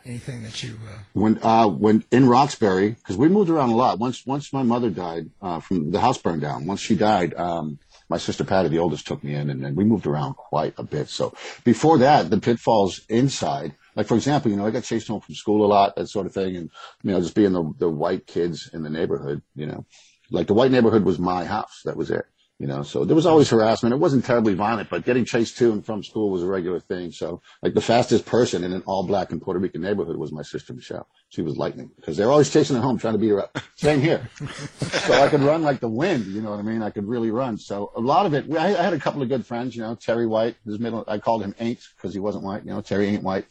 anything 0.06 0.44
that 0.44 0.62
you 0.62 0.78
uh... 0.90 0.98
when 1.14 1.40
uh 1.44 1.66
when 1.66 2.04
in 2.12 2.28
Roxbury 2.28 2.90
because 2.90 3.16
we 3.16 3.30
moved 3.30 3.50
around 3.50 3.70
a 3.70 3.76
lot 3.76 4.00
once 4.00 4.26
once 4.26 4.52
my 4.52 4.64
mother 4.64 4.90
died 4.90 5.30
uh 5.42 5.62
from 5.62 5.92
the 5.92 6.00
house 6.02 6.18
burned 6.18 6.42
down 6.42 6.66
once 6.66 6.82
she 6.82 6.94
died 6.94 7.34
um 7.36 7.80
my 8.10 8.18
sister 8.18 8.44
Patty 8.44 8.68
the 8.68 8.80
oldest 8.80 9.08
took 9.08 9.24
me 9.24 9.34
in 9.34 9.50
and 9.50 9.64
then 9.64 9.76
we 9.76 9.86
moved 9.86 10.06
around 10.06 10.34
quite 10.34 10.74
a 10.78 10.84
bit 10.84 11.08
so 11.08 11.34
before 11.64 12.00
that 12.00 12.30
the 12.30 12.38
pitfalls 12.38 13.00
inside 13.08 13.76
like 13.96 14.06
for 14.06 14.16
example 14.16 14.52
you 14.52 14.58
know 14.58 14.66
I 14.66 14.72
got 14.72 14.84
chased 14.84 15.08
home 15.08 15.22
from 15.22 15.36
school 15.36 15.66
a 15.66 15.68
lot 15.68 15.96
that 15.96 16.10
sort 16.10 16.26
of 16.26 16.34
thing 16.34 16.58
and 16.58 16.70
you 17.04 17.12
know 17.12 17.22
just 17.22 17.36
being 17.36 17.54
the 17.54 17.72
the 17.78 17.90
white 17.90 18.28
kids 18.28 18.70
in 18.74 18.84
the 18.84 18.90
neighborhood 18.90 19.42
you 19.56 19.68
know 19.68 19.86
like 20.34 20.48
the 20.48 20.54
white 20.54 20.72
neighborhood 20.72 21.06
was 21.06 21.20
my 21.20 21.46
house 21.46 21.82
that 21.86 21.96
was 21.96 22.12
it 22.12 22.26
you 22.64 22.68
know, 22.68 22.84
so 22.84 23.04
there 23.04 23.16
was 23.16 23.26
always 23.26 23.50
harassment. 23.50 23.94
It 23.94 23.98
wasn't 23.98 24.24
terribly 24.24 24.54
violent, 24.54 24.90
but 24.90 25.04
getting 25.04 25.26
chased 25.26 25.58
to 25.58 25.72
and 25.72 25.86
from 25.86 26.04
school 26.04 26.30
was 26.30 26.44
a 26.44 26.48
regular 26.48 26.80
thing. 26.80 27.12
So, 27.12 27.42
like 27.64 27.74
the 27.74 27.82
fastest 27.82 28.26
person 28.26 28.64
in 28.64 28.72
an 28.72 28.84
all 28.86 29.06
black 29.06 29.32
and 29.34 29.42
Puerto 29.42 29.60
Rican 29.60 29.82
neighborhood 29.82 30.18
was 30.18 30.32
my 30.32 30.44
sister 30.44 30.72
Michelle. 30.72 31.08
She 31.28 31.42
was 31.42 31.58
lightning 31.58 31.90
because 31.96 32.16
they're 32.16 32.32
always 32.32 32.50
chasing 32.50 32.76
her 32.76 32.82
home, 32.82 33.00
trying 33.00 33.16
to 33.16 33.20
beat 33.20 33.30
her 33.30 33.42
up. 33.42 33.58
Same 33.76 34.00
here. 34.00 34.30
so 34.78 35.14
I 35.14 35.28
could 35.30 35.42
run 35.42 35.64
like 35.64 35.80
the 35.80 35.90
wind. 35.90 36.28
You 36.28 36.42
know 36.42 36.52
what 36.52 36.60
I 36.60 36.62
mean? 36.62 36.84
I 36.84 36.92
could 36.92 37.06
really 37.08 37.32
run. 37.32 37.58
So 37.58 37.92
a 37.98 38.00
lot 38.00 38.28
of 38.28 38.34
it. 38.34 38.46
I, 38.56 38.68
I 38.68 38.84
had 38.84 38.94
a 38.94 39.00
couple 39.00 39.22
of 39.24 39.30
good 39.30 39.46
friends. 39.46 39.76
You 39.76 39.82
know, 39.82 39.96
Terry 39.96 40.28
White. 40.28 40.56
His 40.64 40.80
middle. 40.80 41.04
I 41.08 41.18
called 41.18 41.44
him 41.44 41.56
Ain't 41.60 41.82
because 41.98 42.14
he 42.14 42.20
wasn't 42.20 42.44
white. 42.44 42.64
You 42.64 42.72
know, 42.72 42.82
Terry 42.82 43.08
ain't 43.08 43.24
white. 43.24 43.46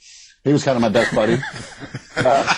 He 0.44 0.52
was 0.52 0.64
kind 0.64 0.76
of 0.76 0.82
my 0.82 0.88
best 0.88 1.14
buddy. 1.14 1.38
Uh, 2.16 2.54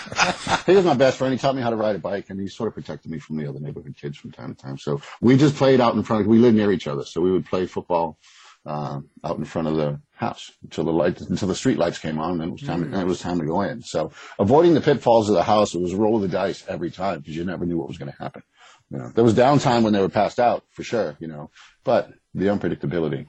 he 0.67 0.73
was 0.73 0.85
my 0.85 0.95
best 0.95 1.19
friend. 1.19 1.33
He 1.33 1.39
taught 1.39 1.55
me 1.55 1.63
how 1.63 1.71
to 1.71 1.77
ride 1.77 1.97
a 1.97 1.99
bike, 1.99 2.31
and 2.31 2.41
he 2.41 2.49
sort 2.49 2.69
of 2.69 2.75
protected 2.75 3.11
me 3.11 3.19
from 3.19 3.37
the 3.37 3.47
other 3.47 3.61
neighborhood 3.61 3.95
kids 4.01 4.17
from 4.17 4.33
time 4.33 4.55
to 4.55 4.61
time. 4.61 4.79
So 4.79 5.01
we 5.21 5.37
just 5.37 5.55
played 5.55 5.81
out 5.81 5.95
in 5.95 6.03
front 6.03 6.23
of. 6.23 6.27
We 6.27 6.39
lived 6.39 6.57
near 6.57 6.73
each 6.73 6.87
other, 6.87 7.05
so 7.05 7.21
we 7.21 7.31
would 7.31 7.47
play 7.47 7.67
football 7.67 8.19
uh, 8.67 9.01
out 9.23 9.37
in 9.39 9.45
front 9.45 9.69
of 9.69 9.77
the 9.77 10.01
house 10.15 10.51
until 10.63 10.85
the 10.85 10.93
lights, 10.93 11.23
until 11.23 11.49
the 11.49 11.55
street 11.55 11.79
lights 11.79 11.99
came 11.99 12.19
on, 12.19 12.41
and 12.41 12.51
it 12.51 12.53
was 12.53 12.63
time. 12.63 12.91
To, 12.91 13.01
it 13.01 13.05
was 13.05 13.21
time 13.21 13.39
to 13.39 13.45
go 13.45 13.61
in. 13.63 13.83
So 13.83 14.13
avoiding 14.39 14.75
the 14.75 14.81
pitfalls 14.81 15.29
of 15.29 15.35
the 15.35 15.43
house, 15.43 15.75
it 15.75 15.81
was 15.81 15.95
roll 15.95 16.17
of 16.17 16.23
the 16.23 16.29
dice 16.29 16.65
every 16.67 16.91
time 16.91 17.21
because 17.21 17.37
you 17.37 17.45
never 17.45 17.67
knew 17.67 17.77
what 17.77 17.89
was 17.89 17.99
going 17.99 18.11
to 18.11 18.19
happen. 18.19 18.43
You 18.91 18.99
know, 18.99 19.13
there 19.15 19.25
was 19.25 19.35
downtime 19.35 19.83
when 19.83 19.93
they 19.93 20.01
were 20.01 20.09
passed 20.09 20.41
out 20.41 20.65
for 20.71 20.83
sure. 20.83 21.17
You 21.21 21.29
know, 21.29 21.51
but 21.85 22.13
the 22.35 22.47
unpredictability 22.47 23.29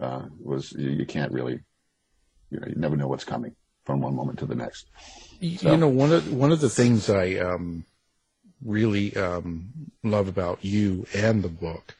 uh, 0.00 0.22
was 0.40 0.72
you, 0.72 0.90
you 0.90 1.06
can't 1.06 1.32
really. 1.32 1.60
You 2.50 2.60
know, 2.60 2.66
you 2.66 2.74
never 2.76 2.96
know 2.96 3.08
what's 3.08 3.24
coming 3.24 3.54
from 3.84 4.00
one 4.00 4.14
moment 4.14 4.38
to 4.40 4.46
the 4.46 4.54
next. 4.54 4.86
So. 5.40 5.70
You 5.72 5.76
know, 5.76 5.88
one 5.88 6.12
of 6.12 6.32
one 6.32 6.52
of 6.52 6.60
the 6.60 6.70
things 6.70 7.10
I 7.10 7.34
um, 7.34 7.84
really 8.64 9.16
um, 9.16 9.70
love 10.02 10.28
about 10.28 10.64
you 10.64 11.06
and 11.14 11.42
the 11.42 11.48
book 11.48 11.96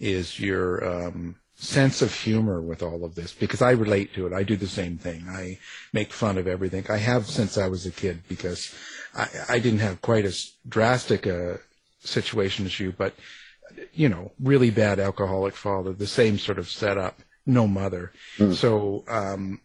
is 0.00 0.40
your 0.40 0.84
um, 0.84 1.36
sense 1.54 2.02
of 2.02 2.14
humor 2.14 2.60
with 2.60 2.82
all 2.82 3.04
of 3.04 3.14
this 3.14 3.32
because 3.32 3.60
I 3.60 3.72
relate 3.72 4.14
to 4.14 4.26
it. 4.26 4.32
I 4.32 4.42
do 4.42 4.56
the 4.56 4.68
same 4.68 4.96
thing. 4.96 5.26
I 5.28 5.58
make 5.92 6.12
fun 6.12 6.38
of 6.38 6.46
everything. 6.46 6.86
I 6.88 6.98
have 6.98 7.26
since 7.26 7.58
I 7.58 7.68
was 7.68 7.84
a 7.84 7.90
kid 7.90 8.22
because 8.28 8.74
I, 9.14 9.28
I 9.48 9.58
didn't 9.58 9.80
have 9.80 10.00
quite 10.00 10.24
as 10.24 10.52
drastic 10.68 11.26
a 11.26 11.58
situation 12.00 12.64
as 12.64 12.78
you, 12.78 12.92
but 12.96 13.14
you 13.92 14.08
know, 14.08 14.32
really 14.40 14.70
bad 14.70 14.98
alcoholic 14.98 15.54
father, 15.54 15.92
the 15.92 16.06
same 16.06 16.38
sort 16.38 16.58
of 16.58 16.70
setup, 16.70 17.18
no 17.44 17.66
mother. 17.66 18.12
Mm. 18.38 18.54
So 18.54 19.04
um, 19.08 19.60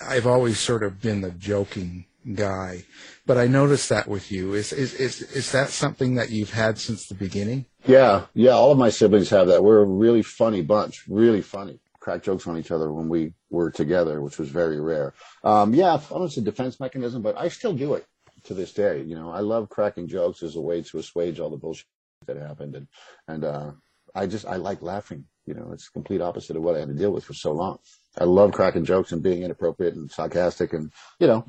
I've 0.00 0.26
always 0.26 0.58
sort 0.58 0.82
of 0.82 1.00
been 1.00 1.20
the 1.20 1.30
joking 1.30 2.06
guy, 2.34 2.84
but 3.26 3.38
I 3.38 3.46
noticed 3.46 3.88
that 3.88 4.08
with 4.08 4.30
you. 4.30 4.54
Is 4.54 4.72
is 4.72 4.94
is 4.94 5.22
is 5.22 5.52
that 5.52 5.70
something 5.70 6.14
that 6.16 6.30
you've 6.30 6.52
had 6.52 6.78
since 6.78 7.06
the 7.06 7.14
beginning? 7.14 7.66
Yeah, 7.86 8.26
yeah. 8.34 8.52
All 8.52 8.72
of 8.72 8.78
my 8.78 8.90
siblings 8.90 9.30
have 9.30 9.48
that. 9.48 9.64
We're 9.64 9.82
a 9.82 9.86
really 9.86 10.22
funny 10.22 10.62
bunch, 10.62 11.04
really 11.08 11.42
funny. 11.42 11.80
Crack 12.00 12.22
jokes 12.22 12.46
on 12.46 12.56
each 12.56 12.70
other 12.70 12.92
when 12.92 13.08
we 13.08 13.34
were 13.50 13.70
together, 13.70 14.22
which 14.22 14.38
was 14.38 14.48
very 14.48 14.80
rare. 14.80 15.14
Um, 15.42 15.74
yeah, 15.74 15.94
I 15.94 15.96
don't 15.96 16.20
know 16.20 16.24
it's 16.24 16.36
a 16.36 16.42
defense 16.42 16.80
mechanism, 16.80 17.22
but 17.22 17.36
I 17.36 17.48
still 17.48 17.72
do 17.72 17.94
it 17.94 18.06
to 18.44 18.54
this 18.54 18.72
day. 18.72 19.02
You 19.02 19.14
know, 19.14 19.30
I 19.30 19.40
love 19.40 19.68
cracking 19.68 20.08
jokes 20.08 20.42
as 20.42 20.56
a 20.56 20.60
way 20.60 20.82
to 20.82 20.98
assuage 20.98 21.40
all 21.40 21.50
the 21.50 21.56
bullshit 21.56 21.86
that 22.26 22.36
happened, 22.36 22.76
and 22.76 22.86
and 23.26 23.44
uh, 23.44 23.72
I 24.14 24.26
just 24.26 24.46
I 24.46 24.56
like 24.56 24.82
laughing. 24.82 25.24
You 25.46 25.54
know, 25.54 25.70
it's 25.72 25.88
complete 25.88 26.20
opposite 26.20 26.56
of 26.56 26.62
what 26.62 26.76
I 26.76 26.80
had 26.80 26.88
to 26.88 26.94
deal 26.94 27.10
with 27.10 27.24
for 27.24 27.34
so 27.34 27.52
long. 27.52 27.78
I 28.16 28.24
love 28.24 28.52
cracking 28.52 28.84
jokes 28.84 29.12
and 29.12 29.22
being 29.22 29.42
inappropriate 29.42 29.94
and 29.94 30.10
sarcastic, 30.10 30.72
and 30.72 30.92
you 31.18 31.26
know, 31.26 31.44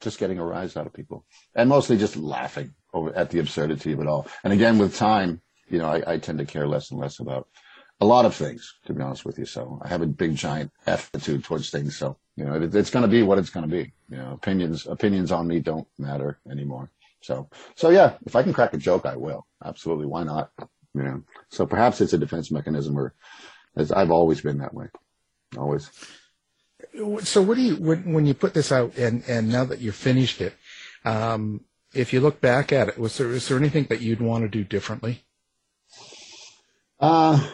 just 0.00 0.18
getting 0.18 0.38
a 0.38 0.44
rise 0.44 0.76
out 0.76 0.86
of 0.86 0.92
people, 0.92 1.24
and 1.54 1.68
mostly 1.68 1.96
just 1.96 2.16
laughing 2.16 2.74
over 2.92 3.14
at 3.14 3.30
the 3.30 3.38
absurdity 3.38 3.92
of 3.92 4.00
it 4.00 4.06
all. 4.06 4.26
And 4.44 4.52
again, 4.52 4.78
with 4.78 4.96
time, 4.96 5.40
you 5.68 5.78
know, 5.78 5.88
I, 5.88 6.14
I 6.14 6.18
tend 6.18 6.38
to 6.38 6.44
care 6.44 6.66
less 6.66 6.90
and 6.90 7.00
less 7.00 7.20
about 7.20 7.48
a 8.00 8.06
lot 8.06 8.24
of 8.24 8.34
things, 8.34 8.74
to 8.86 8.94
be 8.94 9.02
honest 9.02 9.24
with 9.24 9.38
you. 9.38 9.44
So 9.44 9.78
I 9.82 9.88
have 9.88 10.02
a 10.02 10.06
big 10.06 10.34
giant 10.34 10.72
attitude 10.86 11.44
towards 11.44 11.70
things. 11.70 11.96
So 11.96 12.16
you 12.36 12.44
know, 12.44 12.54
it, 12.54 12.74
it's 12.74 12.90
going 12.90 13.02
to 13.02 13.08
be 13.08 13.22
what 13.22 13.38
it's 13.38 13.50
going 13.50 13.68
to 13.68 13.74
be. 13.74 13.92
You 14.08 14.16
know, 14.16 14.32
opinions 14.32 14.86
opinions 14.86 15.30
on 15.32 15.46
me 15.46 15.60
don't 15.60 15.86
matter 15.98 16.38
anymore. 16.50 16.90
So 17.20 17.48
so 17.76 17.90
yeah, 17.90 18.14
if 18.26 18.34
I 18.34 18.42
can 18.42 18.52
crack 18.52 18.72
a 18.72 18.78
joke, 18.78 19.04
I 19.04 19.16
will. 19.16 19.46
Absolutely, 19.62 20.06
why 20.06 20.24
not? 20.24 20.50
You 20.94 21.02
know, 21.02 21.22
so 21.50 21.66
perhaps 21.66 22.00
it's 22.00 22.14
a 22.14 22.18
defense 22.18 22.50
mechanism, 22.50 22.98
or 22.98 23.14
as 23.76 23.92
I've 23.92 24.10
always 24.10 24.40
been 24.40 24.58
that 24.58 24.74
way, 24.74 24.86
always. 25.56 25.90
So 27.22 27.42
what 27.42 27.56
do 27.56 27.62
you 27.62 27.76
when 27.76 28.12
when 28.12 28.26
you 28.26 28.34
put 28.34 28.54
this 28.54 28.72
out 28.72 28.96
and 28.96 29.22
and 29.28 29.48
now 29.48 29.64
that 29.64 29.80
you've 29.80 29.94
finished 29.94 30.40
it, 30.40 30.54
um, 31.04 31.64
if 31.94 32.12
you 32.12 32.20
look 32.20 32.40
back 32.40 32.72
at 32.72 32.88
it, 32.88 32.98
was 32.98 33.18
there 33.18 33.30
is 33.30 33.48
there 33.48 33.58
anything 33.58 33.84
that 33.90 34.00
you'd 34.00 34.20
want 34.20 34.44
to 34.44 34.48
do 34.48 34.64
differently? 34.64 35.24
Uh, 36.98 37.50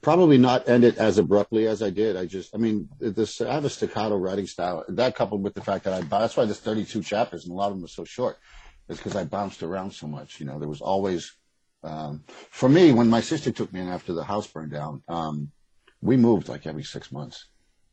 probably 0.00 0.38
not 0.38 0.68
end 0.68 0.84
it 0.84 0.96
as 0.96 1.18
abruptly 1.18 1.66
as 1.66 1.82
I 1.82 1.90
did. 1.90 2.16
I 2.16 2.24
just, 2.24 2.54
I 2.54 2.58
mean, 2.58 2.88
this, 2.98 3.40
I 3.40 3.52
have 3.52 3.64
a 3.64 3.70
staccato 3.70 4.16
writing 4.16 4.46
style. 4.46 4.84
That 4.88 5.14
coupled 5.14 5.42
with 5.42 5.54
the 5.54 5.60
fact 5.60 5.84
that 5.84 5.92
I, 5.92 6.00
that's 6.00 6.36
why 6.36 6.44
there's 6.46 6.60
32 6.60 7.02
chapters 7.02 7.44
and 7.44 7.52
a 7.52 7.54
lot 7.54 7.70
of 7.70 7.76
them 7.76 7.84
are 7.84 7.88
so 7.88 8.04
short. 8.04 8.38
Is 8.88 8.96
because 8.96 9.16
I 9.16 9.24
bounced 9.24 9.62
around 9.62 9.90
so 9.90 10.06
much. 10.06 10.40
You 10.40 10.46
know, 10.46 10.58
there 10.58 10.68
was 10.68 10.80
always, 10.80 11.36
um, 11.82 12.24
for 12.50 12.70
me, 12.70 12.90
when 12.92 13.10
my 13.10 13.20
sister 13.20 13.52
took 13.52 13.70
me 13.70 13.80
in 13.80 13.88
after 13.88 14.14
the 14.14 14.24
house 14.24 14.46
burned 14.46 14.72
down, 14.72 15.02
um, 15.08 15.50
we 16.00 16.16
moved 16.16 16.48
like 16.48 16.66
every 16.66 16.84
six 16.84 17.10
months, 17.12 17.46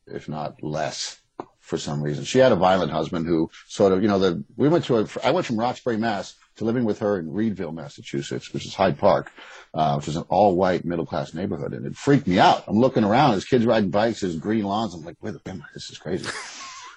if 0.08 0.30
not 0.30 0.62
less 0.64 1.20
for 1.60 1.78
some 1.78 2.02
reason. 2.02 2.24
She 2.24 2.38
had 2.38 2.52
a 2.52 2.56
violent 2.56 2.92
husband 2.92 3.26
who 3.26 3.50
sort 3.68 3.92
of, 3.92 4.04
you 4.04 4.08
know, 4.08 4.20
the, 4.20 4.44
we 4.56 4.70
went 4.70 4.86
to 4.86 5.00
a, 5.00 5.08
I 5.24 5.32
went 5.32 5.48
from 5.48 5.60
Roxbury, 5.60 5.98
Mass 5.98 6.36
to 6.58 6.64
living 6.64 6.86
with 6.86 7.00
her 7.00 7.20
in 7.20 7.32
Readville, 7.32 7.72
Massachusetts, 7.72 8.54
which 8.54 8.66
is 8.66 8.76
Hyde 8.76 9.00
Park, 9.00 9.32
uh, 9.74 9.96
which 9.96 10.08
is 10.08 10.16
an 10.16 10.26
all 10.30 10.56
white 10.56 10.86
middle 10.86 11.06
class 11.06 11.34
neighborhood. 11.34 11.74
And 11.74 11.86
it 11.86 11.96
freaked 11.96 12.28
me 12.28 12.38
out. 12.38 12.64
I'm 12.68 12.78
looking 12.78 13.04
around, 13.04 13.32
there's 13.32 13.46
kids 13.46 13.66
riding 13.66 13.90
bikes, 13.90 14.22
there's 14.22 14.36
green 14.38 14.64
lawns. 14.64 14.94
I'm 14.94 15.04
like, 15.04 15.18
where 15.22 15.32
the, 15.32 15.42
am 15.48 15.64
I? 15.64 15.66
This 15.74 15.90
is 15.90 15.98
crazy. 15.98 16.30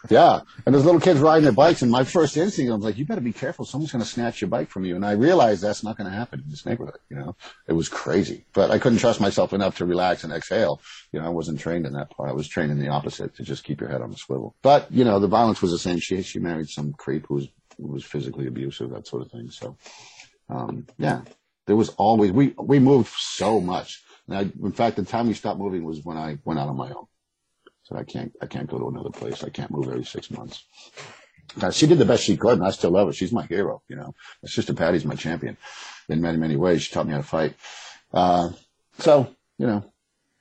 Yeah. 0.08 0.40
And 0.64 0.74
there's 0.74 0.84
little 0.84 1.00
kids 1.00 1.20
riding 1.20 1.44
their 1.44 1.52
bikes. 1.52 1.82
And 1.82 1.90
my 1.90 2.04
first 2.04 2.36
instinct, 2.36 2.70
I 2.70 2.74
was 2.74 2.84
like, 2.84 2.98
you 2.98 3.04
better 3.04 3.20
be 3.20 3.32
careful. 3.32 3.64
Someone's 3.64 3.92
going 3.92 4.02
to 4.02 4.08
snatch 4.08 4.40
your 4.40 4.48
bike 4.48 4.70
from 4.70 4.84
you. 4.84 4.96
And 4.96 5.04
I 5.04 5.12
realized 5.12 5.62
that's 5.62 5.82
not 5.82 5.96
going 5.96 6.10
to 6.10 6.16
happen 6.16 6.40
in 6.44 6.50
this 6.50 6.64
neighborhood. 6.64 6.98
You 7.10 7.16
know, 7.16 7.36
it 7.66 7.72
was 7.72 7.88
crazy, 7.88 8.44
but 8.52 8.70
I 8.70 8.78
couldn't 8.78 8.98
trust 8.98 9.20
myself 9.20 9.52
enough 9.52 9.78
to 9.78 9.86
relax 9.86 10.24
and 10.24 10.32
exhale. 10.32 10.80
You 11.12 11.20
know, 11.20 11.26
I 11.26 11.30
wasn't 11.30 11.60
trained 11.60 11.86
in 11.86 11.94
that 11.94 12.10
part. 12.10 12.30
I 12.30 12.32
was 12.32 12.48
trained 12.48 12.70
in 12.70 12.78
the 12.78 12.88
opposite 12.88 13.34
to 13.36 13.42
just 13.42 13.64
keep 13.64 13.80
your 13.80 13.90
head 13.90 14.02
on 14.02 14.10
the 14.10 14.16
swivel. 14.16 14.54
But, 14.62 14.90
you 14.92 15.04
know, 15.04 15.18
the 15.18 15.28
violence 15.28 15.60
was 15.60 15.72
the 15.72 15.78
same. 15.78 15.98
She, 15.98 16.22
she 16.22 16.38
married 16.38 16.68
some 16.68 16.92
creep 16.92 17.26
who 17.26 17.34
was, 17.34 17.48
who 17.76 17.88
was 17.88 18.04
physically 18.04 18.46
abusive, 18.46 18.90
that 18.90 19.06
sort 19.06 19.22
of 19.22 19.30
thing. 19.30 19.50
So, 19.50 19.76
um, 20.48 20.86
yeah, 20.98 21.22
there 21.66 21.76
was 21.76 21.90
always, 21.90 22.32
we, 22.32 22.54
we 22.58 22.78
moved 22.78 23.12
so 23.16 23.60
much. 23.60 24.02
And 24.26 24.36
I, 24.36 24.40
in 24.42 24.72
fact, 24.72 24.96
the 24.96 25.04
time 25.04 25.26
we 25.26 25.34
stopped 25.34 25.58
moving 25.58 25.84
was 25.84 26.04
when 26.04 26.16
I 26.16 26.38
went 26.44 26.60
out 26.60 26.68
on 26.68 26.76
my 26.76 26.90
own. 26.90 27.06
I 27.96 28.04
can't, 28.04 28.32
I 28.42 28.46
can't 28.46 28.68
go 28.68 28.78
to 28.78 28.88
another 28.88 29.10
place. 29.10 29.44
I 29.44 29.50
can't 29.50 29.70
move 29.70 29.88
every 29.88 30.04
six 30.04 30.30
months. 30.30 30.64
Now, 31.56 31.70
she 31.70 31.86
did 31.86 31.98
the 31.98 32.04
best 32.04 32.24
she 32.24 32.36
could, 32.36 32.58
and 32.58 32.66
I 32.66 32.70
still 32.70 32.90
love 32.90 33.08
her. 33.08 33.12
She's 33.12 33.32
my 33.32 33.46
hero, 33.46 33.82
you 33.88 33.96
know. 33.96 34.14
My 34.42 34.48
sister 34.48 34.74
Patty's 34.74 35.04
my 35.04 35.14
champion 35.14 35.56
in 36.08 36.20
many, 36.20 36.36
many 36.36 36.56
ways. 36.56 36.82
She 36.82 36.92
taught 36.92 37.06
me 37.06 37.12
how 37.12 37.18
to 37.18 37.24
fight. 37.24 37.54
Uh, 38.12 38.50
so, 38.98 39.34
you 39.56 39.66
know, 39.66 39.84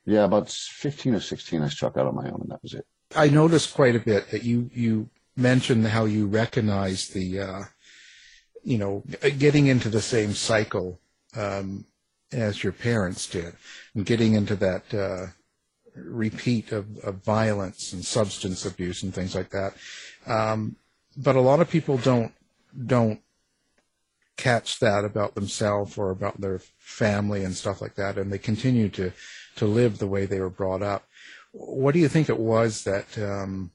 yeah, 0.06 0.26
about 0.26 0.50
15 0.50 1.16
or 1.16 1.20
16, 1.20 1.62
I 1.62 1.70
struck 1.70 1.98
out 1.98 2.08
on 2.08 2.16
my 2.16 2.30
own, 2.30 2.42
and 2.42 2.52
that 2.52 2.62
was 2.62 2.74
it. 2.74 2.86
I 3.16 3.30
noticed 3.30 3.74
quite 3.74 3.96
a 3.96 4.00
bit 4.00 4.32
that 4.32 4.44
you, 4.44 4.70
you 4.74 5.10
mentioned 5.36 5.88
how 5.88 6.06
you 6.06 6.28
recognize 6.28 7.08
the, 7.08 7.40
uh, 7.40 7.64
you 8.64 8.78
know, 8.78 9.04
getting 9.38 9.68
into 9.68 9.90
the 9.90 10.02
same 10.02 10.34
cycle, 10.34 11.00
um, 11.36 11.86
as 12.32 12.64
your 12.64 12.74
parents 12.74 13.28
did 13.28 13.54
and 13.96 14.06
getting 14.06 14.34
into 14.34 14.56
that, 14.56 14.94
uh, 14.94 15.28
repeat 15.98 16.72
of, 16.72 16.98
of 17.00 17.24
violence 17.24 17.94
and 17.94 18.04
substance 18.04 18.66
abuse 18.66 19.04
and 19.04 19.14
things 19.14 19.36
like 19.36 19.50
that. 19.50 19.74
Um, 20.26 20.76
but 21.16 21.36
a 21.36 21.42
lot 21.42 21.60
of 21.60 21.70
people 21.70 21.98
don't 21.98 22.32
don't 22.86 23.22
catch 24.36 24.80
that 24.80 25.04
about 25.04 25.34
themselves 25.34 25.98
or 25.98 26.12
about 26.12 26.40
their 26.40 26.60
family 26.78 27.44
and 27.44 27.56
stuff 27.56 27.82
like 27.82 27.96
that, 27.96 28.18
and 28.18 28.32
they 28.32 28.38
continue 28.38 28.90
to 28.90 29.12
to 29.56 29.66
live 29.66 29.98
the 29.98 30.08
way 30.08 30.26
they 30.26 30.40
were 30.40 30.50
brought 30.50 30.84
up. 30.84 31.08
What 31.52 31.94
do 31.94 32.00
you 32.00 32.08
think 32.08 32.30
it 32.30 32.40
was 32.40 32.84
that 32.84 33.18
um, 33.18 33.72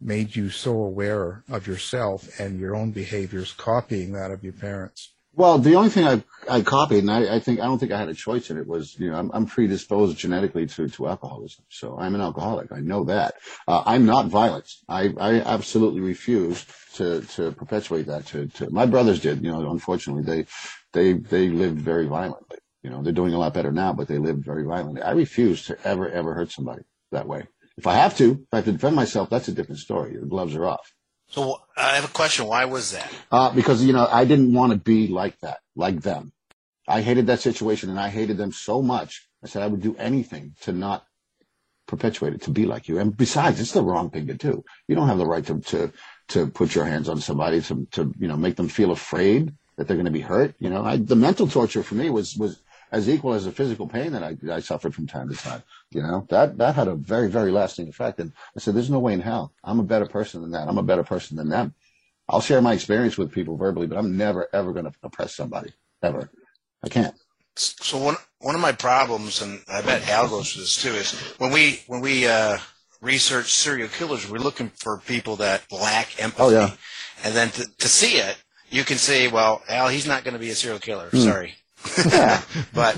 made 0.00 0.34
you 0.34 0.48
so 0.48 0.72
aware 0.72 1.44
of 1.50 1.66
yourself 1.66 2.40
and 2.40 2.58
your 2.58 2.74
own 2.74 2.92
behaviors, 2.92 3.52
copying 3.52 4.12
that 4.12 4.30
of 4.30 4.42
your 4.42 4.54
parents? 4.54 5.12
Well, 5.34 5.58
the 5.58 5.76
only 5.76 5.90
thing 5.90 6.04
I 6.04 6.24
I 6.50 6.62
copied, 6.62 7.00
and 7.00 7.10
I, 7.10 7.36
I 7.36 7.40
think 7.40 7.60
I 7.60 7.64
don't 7.64 7.78
think 7.78 7.92
I 7.92 7.98
had 7.98 8.08
a 8.08 8.14
choice 8.14 8.50
in 8.50 8.58
it, 8.58 8.66
was 8.66 8.98
you 8.98 9.10
know 9.10 9.18
I'm, 9.18 9.30
I'm 9.32 9.46
predisposed 9.46 10.18
genetically 10.18 10.66
to 10.66 10.88
to 10.88 11.08
alcoholism, 11.08 11.64
so 11.68 11.96
I'm 11.98 12.14
an 12.14 12.20
alcoholic. 12.20 12.72
I 12.72 12.80
know 12.80 13.04
that. 13.04 13.34
Uh, 13.68 13.82
I'm 13.86 14.06
not 14.06 14.26
violent. 14.26 14.68
I 14.88 15.14
I 15.20 15.40
absolutely 15.40 16.00
refuse 16.00 16.64
to 16.94 17.20
to 17.36 17.52
perpetuate 17.52 18.06
that. 18.06 18.26
To 18.26 18.46
to 18.48 18.70
my 18.70 18.86
brothers 18.86 19.20
did, 19.20 19.44
you 19.44 19.52
know. 19.52 19.70
Unfortunately, 19.70 20.22
they 20.22 20.46
they 20.92 21.12
they 21.12 21.48
lived 21.50 21.80
very 21.80 22.06
violently. 22.06 22.58
You 22.82 22.90
know, 22.90 23.02
they're 23.02 23.12
doing 23.12 23.34
a 23.34 23.38
lot 23.38 23.54
better 23.54 23.70
now, 23.72 23.92
but 23.92 24.08
they 24.08 24.18
lived 24.18 24.44
very 24.44 24.64
violently. 24.64 25.02
I 25.02 25.12
refuse 25.12 25.66
to 25.66 25.78
ever 25.84 26.08
ever 26.10 26.34
hurt 26.34 26.50
somebody 26.50 26.82
that 27.12 27.28
way. 27.28 27.46
If 27.76 27.86
I 27.86 27.94
have 27.94 28.16
to, 28.18 28.32
if 28.32 28.48
I 28.52 28.56
have 28.56 28.64
to 28.64 28.72
defend 28.72 28.96
myself, 28.96 29.30
that's 29.30 29.48
a 29.48 29.52
different 29.52 29.80
story. 29.80 30.16
The 30.16 30.26
gloves 30.26 30.56
are 30.56 30.66
off. 30.66 30.92
So 31.28 31.60
I 31.76 31.96
have 31.96 32.04
a 32.04 32.12
question. 32.12 32.46
Why 32.46 32.64
was 32.64 32.92
that? 32.92 33.10
Uh, 33.30 33.52
because, 33.54 33.84
you 33.84 33.92
know, 33.92 34.08
I 34.10 34.24
didn't 34.24 34.52
want 34.52 34.72
to 34.72 34.78
be 34.78 35.08
like 35.08 35.38
that, 35.40 35.58
like 35.76 36.00
them. 36.00 36.32
I 36.86 37.02
hated 37.02 37.26
that 37.26 37.40
situation 37.40 37.90
and 37.90 38.00
I 38.00 38.08
hated 38.08 38.38
them 38.38 38.50
so 38.50 38.80
much. 38.80 39.28
I 39.44 39.46
said 39.46 39.62
I 39.62 39.66
would 39.66 39.82
do 39.82 39.94
anything 39.96 40.54
to 40.62 40.72
not 40.72 41.04
perpetuate 41.86 42.34
it, 42.34 42.42
to 42.42 42.50
be 42.50 42.64
like 42.64 42.88
you. 42.88 42.98
And 42.98 43.16
besides, 43.16 43.60
it's 43.60 43.72
the 43.72 43.82
wrong 43.82 44.10
thing 44.10 44.26
to 44.28 44.34
do. 44.34 44.64
You 44.88 44.94
don't 44.94 45.08
have 45.08 45.18
the 45.18 45.26
right 45.26 45.44
to, 45.46 45.60
to, 45.60 45.92
to 46.28 46.46
put 46.48 46.74
your 46.74 46.86
hands 46.86 47.08
on 47.08 47.20
somebody 47.20 47.60
to, 47.62 47.86
to, 47.92 48.12
you 48.18 48.28
know, 48.28 48.36
make 48.36 48.56
them 48.56 48.68
feel 48.68 48.90
afraid 48.90 49.52
that 49.76 49.86
they're 49.86 49.96
going 49.96 50.06
to 50.06 50.10
be 50.10 50.20
hurt. 50.20 50.54
You 50.58 50.70
know, 50.70 50.84
I, 50.84 50.96
the 50.96 51.16
mental 51.16 51.46
torture 51.46 51.82
for 51.82 51.94
me 51.94 52.10
was, 52.10 52.36
was 52.36 52.60
as 52.92 53.08
equal 53.08 53.34
as 53.34 53.44
the 53.44 53.52
physical 53.52 53.86
pain 53.86 54.12
that 54.12 54.22
I, 54.22 54.36
I 54.52 54.60
suffered 54.60 54.94
from 54.94 55.06
time 55.06 55.28
to 55.28 55.36
time. 55.36 55.62
You 55.90 56.02
know, 56.02 56.26
that, 56.30 56.58
that 56.58 56.74
had 56.74 56.88
a 56.88 56.94
very, 56.94 57.28
very 57.28 57.50
lasting 57.50 57.88
effect. 57.88 58.20
And 58.20 58.32
I 58.56 58.60
said, 58.60 58.74
there's 58.74 58.90
no 58.90 58.98
way 58.98 59.12
in 59.12 59.20
hell. 59.20 59.52
I'm 59.64 59.80
a 59.80 59.84
better 59.84 60.06
person 60.06 60.42
than 60.42 60.50
that. 60.52 60.68
I'm 60.68 60.78
a 60.78 60.82
better 60.82 61.04
person 61.04 61.36
than 61.36 61.48
them. 61.48 61.74
I'll 62.28 62.40
share 62.40 62.60
my 62.60 62.74
experience 62.74 63.16
with 63.16 63.32
people 63.32 63.56
verbally, 63.56 63.86
but 63.86 63.98
I'm 63.98 64.16
never, 64.16 64.48
ever 64.52 64.72
going 64.72 64.84
to 64.84 64.92
oppress 65.02 65.34
somebody. 65.34 65.72
Ever. 66.02 66.30
I 66.82 66.88
can't. 66.88 67.14
So 67.56 67.98
one, 67.98 68.16
one 68.38 68.54
of 68.54 68.60
my 68.60 68.72
problems, 68.72 69.42
and 69.42 69.60
I 69.68 69.82
bet 69.82 70.08
Al 70.08 70.28
goes 70.28 70.52
through 70.52 70.62
this 70.62 70.82
too, 70.82 70.90
is 70.90 71.12
when 71.38 71.52
we, 71.52 71.80
when 71.86 72.00
we, 72.00 72.26
uh, 72.26 72.58
research 73.00 73.52
serial 73.52 73.88
killers, 73.88 74.28
we're 74.28 74.38
looking 74.38 74.70
for 74.70 74.98
people 74.98 75.36
that 75.36 75.62
lack 75.70 76.20
empathy. 76.22 76.42
Oh, 76.42 76.50
yeah. 76.50 76.72
And 77.24 77.34
then 77.34 77.50
to, 77.50 77.66
to 77.78 77.88
see 77.88 78.16
it, 78.18 78.36
you 78.70 78.84
can 78.84 78.98
say, 78.98 79.28
well, 79.28 79.62
Al, 79.68 79.88
he's 79.88 80.06
not 80.06 80.24
going 80.24 80.34
to 80.34 80.40
be 80.40 80.50
a 80.50 80.54
serial 80.54 80.80
killer. 80.80 81.08
Hmm. 81.10 81.18
Sorry. 81.18 81.54
but 82.74 82.96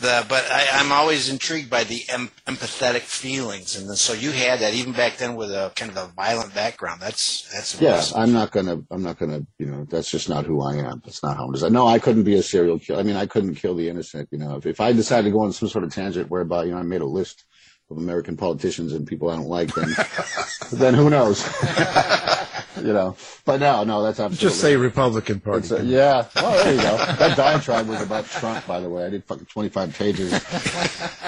the 0.00 0.24
but 0.28 0.44
I, 0.50 0.68
I'm 0.72 0.92
always 0.92 1.28
intrigued 1.28 1.70
by 1.70 1.84
the 1.84 2.04
em, 2.08 2.30
empathetic 2.46 3.00
feelings, 3.00 3.76
and 3.76 3.96
so 3.96 4.12
you 4.12 4.30
had 4.30 4.60
that 4.60 4.74
even 4.74 4.92
back 4.92 5.16
then 5.16 5.34
with 5.34 5.50
a 5.50 5.72
kind 5.74 5.90
of 5.90 5.96
a 5.96 6.12
violent 6.14 6.54
background. 6.54 7.00
That's 7.00 7.50
that's 7.52 7.80
Yeah. 7.80 8.02
I'm 8.14 8.32
not 8.32 8.50
gonna, 8.52 8.82
I'm 8.90 9.02
not 9.02 9.18
gonna, 9.18 9.44
you 9.58 9.66
know, 9.66 9.84
that's 9.88 10.10
just 10.10 10.28
not 10.28 10.44
who 10.44 10.62
I 10.62 10.76
am. 10.76 11.02
That's 11.04 11.22
not 11.22 11.36
how 11.36 11.46
I'm 11.46 11.52
designed. 11.52 11.74
No, 11.74 11.86
I 11.86 11.98
couldn't 11.98 12.24
be 12.24 12.34
a 12.34 12.42
serial 12.42 12.78
killer. 12.78 13.00
I 13.00 13.02
mean, 13.02 13.16
I 13.16 13.26
couldn't 13.26 13.56
kill 13.56 13.74
the 13.74 13.88
innocent, 13.88 14.28
you 14.30 14.38
know. 14.38 14.56
If, 14.56 14.66
if 14.66 14.80
I 14.80 14.92
decided 14.92 15.24
to 15.24 15.32
go 15.32 15.40
on 15.40 15.52
some 15.52 15.68
sort 15.68 15.84
of 15.84 15.92
tangent 15.92 16.30
whereby, 16.30 16.64
you 16.64 16.72
know, 16.72 16.78
I 16.78 16.82
made 16.82 17.00
a 17.00 17.06
list 17.06 17.44
of 17.90 17.96
American 17.96 18.36
politicians 18.36 18.92
and 18.92 19.06
people 19.06 19.30
I 19.30 19.36
don't 19.36 19.46
like, 19.46 19.74
then, 19.74 19.96
then 20.72 20.94
who 20.94 21.10
knows? 21.10 21.42
you 22.84 22.92
know. 22.92 23.16
But 23.44 23.60
no, 23.60 23.84
no, 23.84 24.02
that's 24.02 24.20
absolutely. 24.20 24.48
Just 24.48 24.60
say 24.60 24.76
Republican 24.76 25.40
Party. 25.40 25.74
A- 25.74 25.82
yeah. 25.82 26.26
Oh, 26.36 26.62
there 26.64 26.74
you 26.74 26.80
go. 26.80 26.96
That 26.96 27.36
diatribe 27.36 27.88
was 27.88 28.00
about 28.00 28.26
Trump, 28.26 28.66
by 28.66 28.80
the 28.80 28.88
way. 28.88 29.06
I 29.06 29.10
did 29.10 29.24
fucking 29.24 29.46
25 29.46 29.94
pages. 29.94 30.38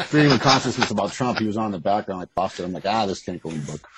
Freedom 0.06 0.32
of 0.32 0.40
consciousness 0.40 0.90
about 0.90 1.12
Trump. 1.12 1.38
He 1.38 1.46
was 1.46 1.56
on 1.56 1.70
the 1.72 1.78
background. 1.78 2.22
I 2.22 2.40
tossed 2.40 2.60
it. 2.60 2.64
I'm 2.64 2.72
like, 2.72 2.86
ah, 2.86 3.06
this 3.06 3.22
can't 3.22 3.42
go 3.42 3.50
in 3.50 3.60
the 3.60 3.72
book. 3.72 3.88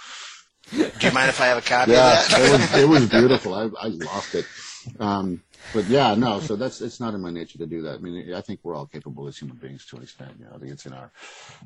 Do 0.73 1.07
you 1.07 1.12
mind 1.12 1.29
if 1.29 1.41
I 1.41 1.47
have 1.47 1.59
a 1.59 1.62
copy 1.62 1.93
Yeah, 1.93 2.21
of 2.23 2.29
that? 2.29 2.41
it 2.41 2.51
was 2.51 2.75
it 2.83 2.88
was 2.88 3.09
beautiful. 3.09 3.55
I 3.55 3.65
I 3.81 3.88
lost 3.88 4.35
it. 4.35 4.47
Um, 4.99 5.43
but 5.75 5.85
yeah, 5.87 6.15
no. 6.15 6.41
So 6.41 6.57
that's 6.57 6.81
it's 6.81 6.99
not 7.01 7.15
in 7.15 7.21
my 7.21 7.31
nature 7.31 7.59
to 7.59 7.67
do 7.67 7.83
that. 7.83 7.97
I 7.97 7.99
mean, 7.99 8.33
I 8.35 8.41
think 8.41 8.61
we're 8.62 8.75
all 8.75 8.87
capable 8.87 9.27
as 9.29 9.37
human 9.37 9.57
beings 9.57 9.85
to 9.87 9.97
an 9.97 10.03
extent. 10.03 10.33
You 10.38 10.47
know, 10.47 10.53
I 10.55 10.59
think 10.59 10.73
it's 10.73 10.87
in 10.87 10.93
our 10.93 11.11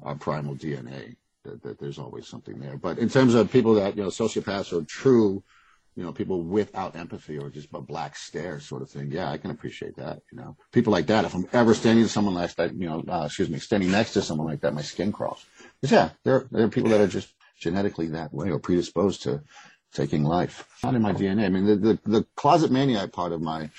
our 0.03 0.15
primal 0.17 0.57
DNA 0.57 1.17
that, 1.45 1.63
that 1.63 1.79
there's 1.79 1.99
always 1.99 2.27
something 2.27 2.59
there. 2.59 2.77
But 2.77 2.99
in 2.99 3.09
terms 3.09 3.35
of 3.35 3.51
people 3.51 3.75
that 3.75 3.97
you 3.97 4.03
know, 4.03 4.09
sociopaths 4.09 4.73
or 4.77 4.85
true, 4.85 5.43
you 5.97 6.05
know, 6.05 6.13
people 6.13 6.43
without 6.43 6.95
empathy 6.95 7.39
or 7.39 7.49
just 7.49 7.69
a 7.73 7.81
black 7.81 8.17
stare 8.17 8.61
sort 8.61 8.83
of 8.83 8.91
thing. 8.91 9.11
Yeah, 9.11 9.31
I 9.31 9.39
can 9.39 9.51
appreciate 9.51 9.97
that. 9.97 10.21
You 10.31 10.39
know, 10.39 10.57
people 10.71 10.93
like 10.93 11.07
that. 11.07 11.25
If 11.25 11.35
I'm 11.35 11.49
ever 11.53 11.75
standing 11.75 12.05
to 12.05 12.11
someone 12.11 12.35
like 12.35 12.55
that, 12.57 12.75
you 12.75 12.87
know, 12.89 13.03
uh, 13.09 13.25
excuse 13.27 13.49
me, 13.49 13.59
standing 13.59 13.91
next 13.91 14.13
to 14.13 14.23
someone 14.23 14.47
like 14.47 14.61
that, 14.61 14.75
my 14.75 14.83
skin 14.83 15.11
crawls. 15.11 15.45
'Cause, 15.81 15.91
yeah, 15.91 16.11
there 16.25 16.47
there 16.53 16.65
are 16.65 16.69
people 16.69 16.91
that 16.91 17.01
are 17.01 17.07
just 17.07 17.33
genetically 17.59 18.09
that 18.09 18.33
way 18.35 18.51
or 18.51 18.59
predisposed 18.59 19.23
to 19.23 19.43
taking 19.93 20.23
life. 20.23 20.69
Not 20.85 20.95
in 20.95 21.01
my 21.03 21.15
DNA. 21.15 21.47
I 21.47 21.49
mean, 21.49 21.65
the 21.65 21.77
the, 21.77 21.99
the 22.05 22.27
closet 22.37 22.71
maniac 22.71 23.13
part 23.13 23.33
of 23.33 23.41
my 23.41 23.71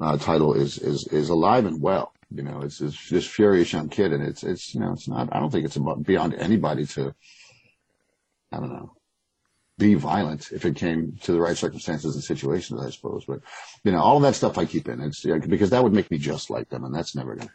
uh, 0.00 0.18
title 0.18 0.52
is 0.52 0.76
is 0.78 1.06
is 1.08 1.30
alive 1.30 1.64
and 1.64 1.80
well. 1.80 2.12
You 2.34 2.42
know, 2.42 2.60
it's, 2.62 2.80
it's 2.80 3.08
this 3.08 3.26
furious 3.26 3.72
young 3.72 3.88
kid, 3.88 4.12
and 4.12 4.22
it's 4.22 4.42
it's 4.42 4.74
you 4.74 4.80
know, 4.80 4.92
it's 4.92 5.08
not. 5.08 5.34
I 5.34 5.40
don't 5.40 5.50
think 5.50 5.64
it's 5.64 5.76
about 5.76 6.02
beyond 6.02 6.34
anybody 6.34 6.84
to. 6.86 7.14
I 8.52 8.58
don't 8.58 8.72
know. 8.72 8.92
Be 9.78 9.94
violent 9.94 10.52
if 10.52 10.64
it 10.64 10.74
came 10.74 11.18
to 11.22 11.32
the 11.32 11.40
right 11.40 11.56
circumstances 11.56 12.14
and 12.14 12.24
situations, 12.24 12.80
I 12.82 12.90
suppose. 12.90 13.26
But 13.26 13.40
you 13.84 13.92
know, 13.92 14.00
all 14.00 14.16
of 14.16 14.22
that 14.22 14.34
stuff 14.34 14.56
I 14.56 14.64
keep 14.64 14.88
in. 14.88 15.00
It's 15.00 15.24
yeah, 15.24 15.36
because 15.36 15.70
that 15.70 15.82
would 15.82 15.92
make 15.92 16.10
me 16.10 16.16
just 16.16 16.48
like 16.48 16.70
them, 16.70 16.84
and 16.84 16.94
that's 16.94 17.14
never 17.14 17.36
gonna. 17.36 17.50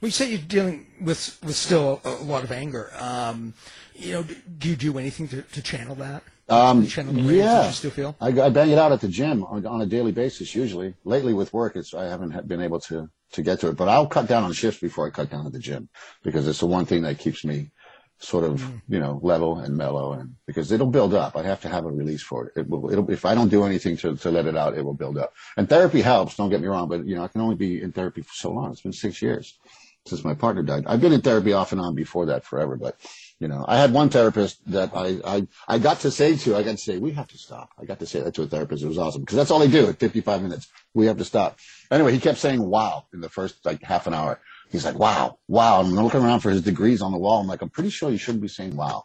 Well, 0.00 0.08
you 0.08 0.10
say 0.10 0.30
you're 0.30 0.38
dealing 0.38 0.86
with 1.00 1.38
with 1.44 1.54
still 1.54 2.00
a, 2.04 2.08
a 2.08 2.24
lot 2.24 2.44
of 2.44 2.52
anger. 2.52 2.92
Um, 2.98 3.54
you 3.94 4.12
know, 4.12 4.22
do, 4.22 4.36
do 4.58 4.68
you 4.70 4.76
do 4.76 4.98
anything 4.98 5.28
to, 5.28 5.42
to 5.42 5.62
channel 5.62 5.94
that? 5.96 6.22
Um, 6.48 6.86
channel 6.86 7.14
yeah, 7.14 7.66
you 7.66 7.72
still 7.72 7.90
feel? 7.90 8.16
I, 8.20 8.28
I 8.28 8.50
bang 8.50 8.70
it 8.70 8.76
out 8.76 8.92
at 8.92 9.00
the 9.00 9.08
gym 9.08 9.44
on, 9.44 9.64
on 9.64 9.80
a 9.80 9.86
daily 9.86 10.12
basis. 10.12 10.54
Usually, 10.54 10.94
lately 11.04 11.32
with 11.32 11.52
work, 11.54 11.76
it's 11.76 11.94
I 11.94 12.04
haven't 12.04 12.46
been 12.46 12.60
able 12.60 12.80
to 12.80 13.08
to 13.32 13.42
get 13.42 13.60
to 13.60 13.68
it. 13.68 13.76
But 13.76 13.88
I'll 13.88 14.06
cut 14.06 14.28
down 14.28 14.44
on 14.44 14.52
shifts 14.52 14.80
before 14.80 15.06
I 15.06 15.10
cut 15.10 15.30
down 15.30 15.46
at 15.46 15.52
the 15.52 15.58
gym 15.58 15.88
because 16.22 16.46
it's 16.48 16.60
the 16.60 16.66
one 16.66 16.84
thing 16.84 17.02
that 17.02 17.18
keeps 17.18 17.44
me 17.44 17.70
sort 18.18 18.44
of 18.44 18.60
mm-hmm. 18.60 18.94
you 18.94 19.00
know 19.00 19.20
level 19.22 19.58
and 19.58 19.76
mellow, 19.76 20.12
and 20.12 20.34
because 20.46 20.72
it'll 20.72 20.86
build 20.86 21.14
up. 21.14 21.36
I 21.36 21.42
have 21.42 21.60
to 21.62 21.68
have 21.68 21.84
a 21.84 21.90
release 21.90 22.22
for 22.22 22.46
it. 22.46 22.60
It 22.60 22.68
will. 22.68 22.90
It'll, 22.90 23.10
if 23.10 23.24
I 23.24 23.34
don't 23.34 23.48
do 23.48 23.64
anything 23.64 23.96
to 23.98 24.16
to 24.16 24.30
let 24.30 24.46
it 24.46 24.56
out, 24.56 24.76
it 24.76 24.84
will 24.84 24.94
build 24.94 25.18
up. 25.18 25.34
And 25.56 25.68
therapy 25.68 26.00
helps. 26.00 26.36
Don't 26.36 26.50
get 26.50 26.60
me 26.60 26.68
wrong, 26.68 26.88
but 26.88 27.06
you 27.06 27.16
know 27.16 27.24
I 27.24 27.28
can 27.28 27.40
only 27.40 27.56
be 27.56 27.80
in 27.80 27.92
therapy 27.92 28.22
for 28.22 28.34
so 28.34 28.52
long. 28.52 28.72
It's 28.72 28.82
been 28.82 28.92
six 28.92 29.20
years 29.20 29.58
since 30.06 30.24
my 30.24 30.34
partner 30.34 30.62
died. 30.62 30.84
I've 30.86 31.00
been 31.00 31.12
in 31.12 31.22
therapy 31.22 31.52
off 31.52 31.72
and 31.72 31.80
on 31.80 31.94
before 31.94 32.26
that 32.26 32.44
forever, 32.44 32.76
but 32.76 32.96
you 33.40 33.48
know, 33.48 33.64
I 33.66 33.78
had 33.78 33.92
one 33.92 34.10
therapist 34.10 34.60
that 34.70 34.90
I, 34.94 35.18
I, 35.24 35.46
I 35.66 35.78
got 35.78 36.00
to 36.00 36.10
say 36.10 36.36
to, 36.36 36.56
I 36.56 36.62
got 36.62 36.72
to 36.72 36.76
say, 36.78 36.98
we 36.98 37.12
have 37.12 37.28
to 37.28 37.38
stop. 37.38 37.70
I 37.80 37.84
got 37.84 37.98
to 37.98 38.06
say 38.06 38.20
that 38.20 38.34
to 38.34 38.42
a 38.42 38.46
therapist. 38.46 38.84
It 38.84 38.88
was 38.88 38.98
awesome 38.98 39.22
because 39.22 39.36
that's 39.36 39.50
all 39.50 39.58
they 39.58 39.68
do 39.68 39.88
at 39.88 39.98
55 39.98 40.42
minutes. 40.42 40.68
We 40.94 41.06
have 41.06 41.18
to 41.18 41.24
stop. 41.24 41.58
Anyway, 41.90 42.12
he 42.12 42.20
kept 42.20 42.38
saying 42.38 42.62
wow 42.62 43.06
in 43.12 43.20
the 43.20 43.28
first 43.28 43.64
like 43.64 43.82
half 43.82 44.06
an 44.06 44.14
hour. 44.14 44.40
He's 44.70 44.84
like, 44.84 44.98
wow, 44.98 45.38
wow. 45.48 45.80
I'm 45.80 45.90
looking 45.90 46.22
around 46.22 46.40
for 46.40 46.50
his 46.50 46.62
degrees 46.62 47.02
on 47.02 47.12
the 47.12 47.18
wall. 47.18 47.40
I'm 47.40 47.46
like, 47.46 47.62
I'm 47.62 47.70
pretty 47.70 47.90
sure 47.90 48.10
you 48.10 48.18
shouldn't 48.18 48.42
be 48.42 48.48
saying 48.48 48.74
wow 48.74 49.04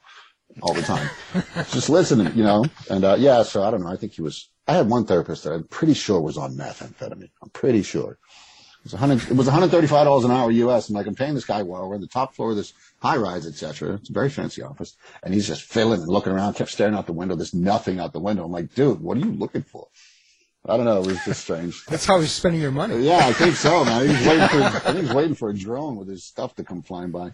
all 0.62 0.74
the 0.74 0.82
time. 0.82 1.10
Just 1.72 1.90
listening, 1.90 2.36
you 2.36 2.44
know? 2.44 2.66
And, 2.90 3.04
uh, 3.04 3.16
yeah, 3.20 3.44
so 3.44 3.64
I 3.64 3.72
don't 3.72 3.82
know. 3.82 3.90
I 3.90 3.96
think 3.96 4.14
he 4.14 4.22
was, 4.22 4.50
I 4.68 4.74
had 4.74 4.90
one 4.90 5.06
therapist 5.06 5.44
that 5.44 5.54
I'm 5.54 5.66
pretty 5.66 5.94
sure 5.94 6.20
was 6.22 6.38
on 6.38 6.56
methamphetamine. 6.56 7.30
I'm 7.42 7.50
pretty 7.50 7.84
sure. 7.84 8.18
It 8.80 8.86
was, 8.86 8.94
100, 8.94 9.32
it 9.32 9.36
was 9.36 9.48
$135 9.48 10.26
an 10.26 10.32
hour 10.32 10.52
US. 10.52 10.90
I'm 10.90 10.96
like, 10.96 11.06
I'm 11.06 11.16
paying 11.16 11.36
this 11.36 11.46
guy 11.46 11.62
well. 11.62 11.88
We're 11.88 11.96
on 11.96 12.02
the 12.02 12.08
top 12.08 12.34
floor 12.34 12.52
of 12.52 12.56
this 12.56 12.74
high 13.02 13.18
rise, 13.18 13.46
etc. 13.46 13.96
It's 13.96 14.10
a 14.10 14.14
very 14.14 14.30
fancy 14.30 14.62
office. 14.62 14.96
And 15.22 15.34
he's 15.34 15.48
just 15.48 15.64
filling 15.64 16.00
and 16.02 16.10
looking 16.10 16.32
around, 16.32 16.54
kept 16.54 16.72
staring 16.72 16.96
out 16.96 17.06
the 17.06 17.14
window. 17.14 17.36
There's 17.36 17.54
nothing 17.54 18.00
out 18.00 18.14
the 18.14 18.20
window. 18.20 18.46
I'm 18.46 18.52
like, 18.52 18.74
dude, 18.74 19.02
what 19.02 19.18
are 19.18 19.22
you 19.22 19.34
looking 19.34 19.64
for? 19.64 19.88
I 20.66 20.76
don't 20.76 20.86
know. 20.86 21.02
It 21.02 21.08
was 21.08 21.26
just 21.26 21.42
strange. 21.42 21.86
That's 21.88 22.06
how 22.06 22.20
he's 22.20 22.32
spending 22.32 22.62
your 22.62 22.72
money. 22.72 23.06
Yeah, 23.06 23.20
I 23.24 23.34
think 23.34 23.56
so, 23.56 23.86
man. 23.86 24.08
He's 24.08 24.28
waiting 24.28 24.48
for, 24.48 24.62
I 24.62 24.80
think 24.80 24.96
he 24.98 25.02
was 25.04 25.14
waiting 25.14 25.36
for 25.36 25.50
a 25.50 25.54
drone 25.54 25.96
with 25.96 26.08
his 26.08 26.26
stuff 26.26 26.56
to 26.56 26.64
come 26.64 26.82
flying 26.82 27.12
by. 27.12 27.32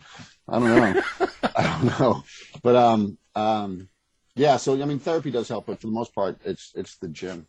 I 0.48 0.60
don't 0.60 0.64
know. 0.64 1.02
I 1.56 1.80
don't 1.82 2.00
know. 2.00 2.24
But, 2.62 2.76
um, 2.76 3.18
um, 3.34 3.90
yeah, 4.36 4.58
so, 4.58 4.80
I 4.82 4.86
mean, 4.86 5.00
therapy 5.00 5.32
does 5.32 5.50
help, 5.50 5.66
but 5.66 5.82
for 5.82 5.88
the 5.88 5.94
most 5.94 6.14
part, 6.14 6.40
it's, 6.46 6.72
it's 6.76 6.98
the 6.98 7.08
gym 7.08 7.48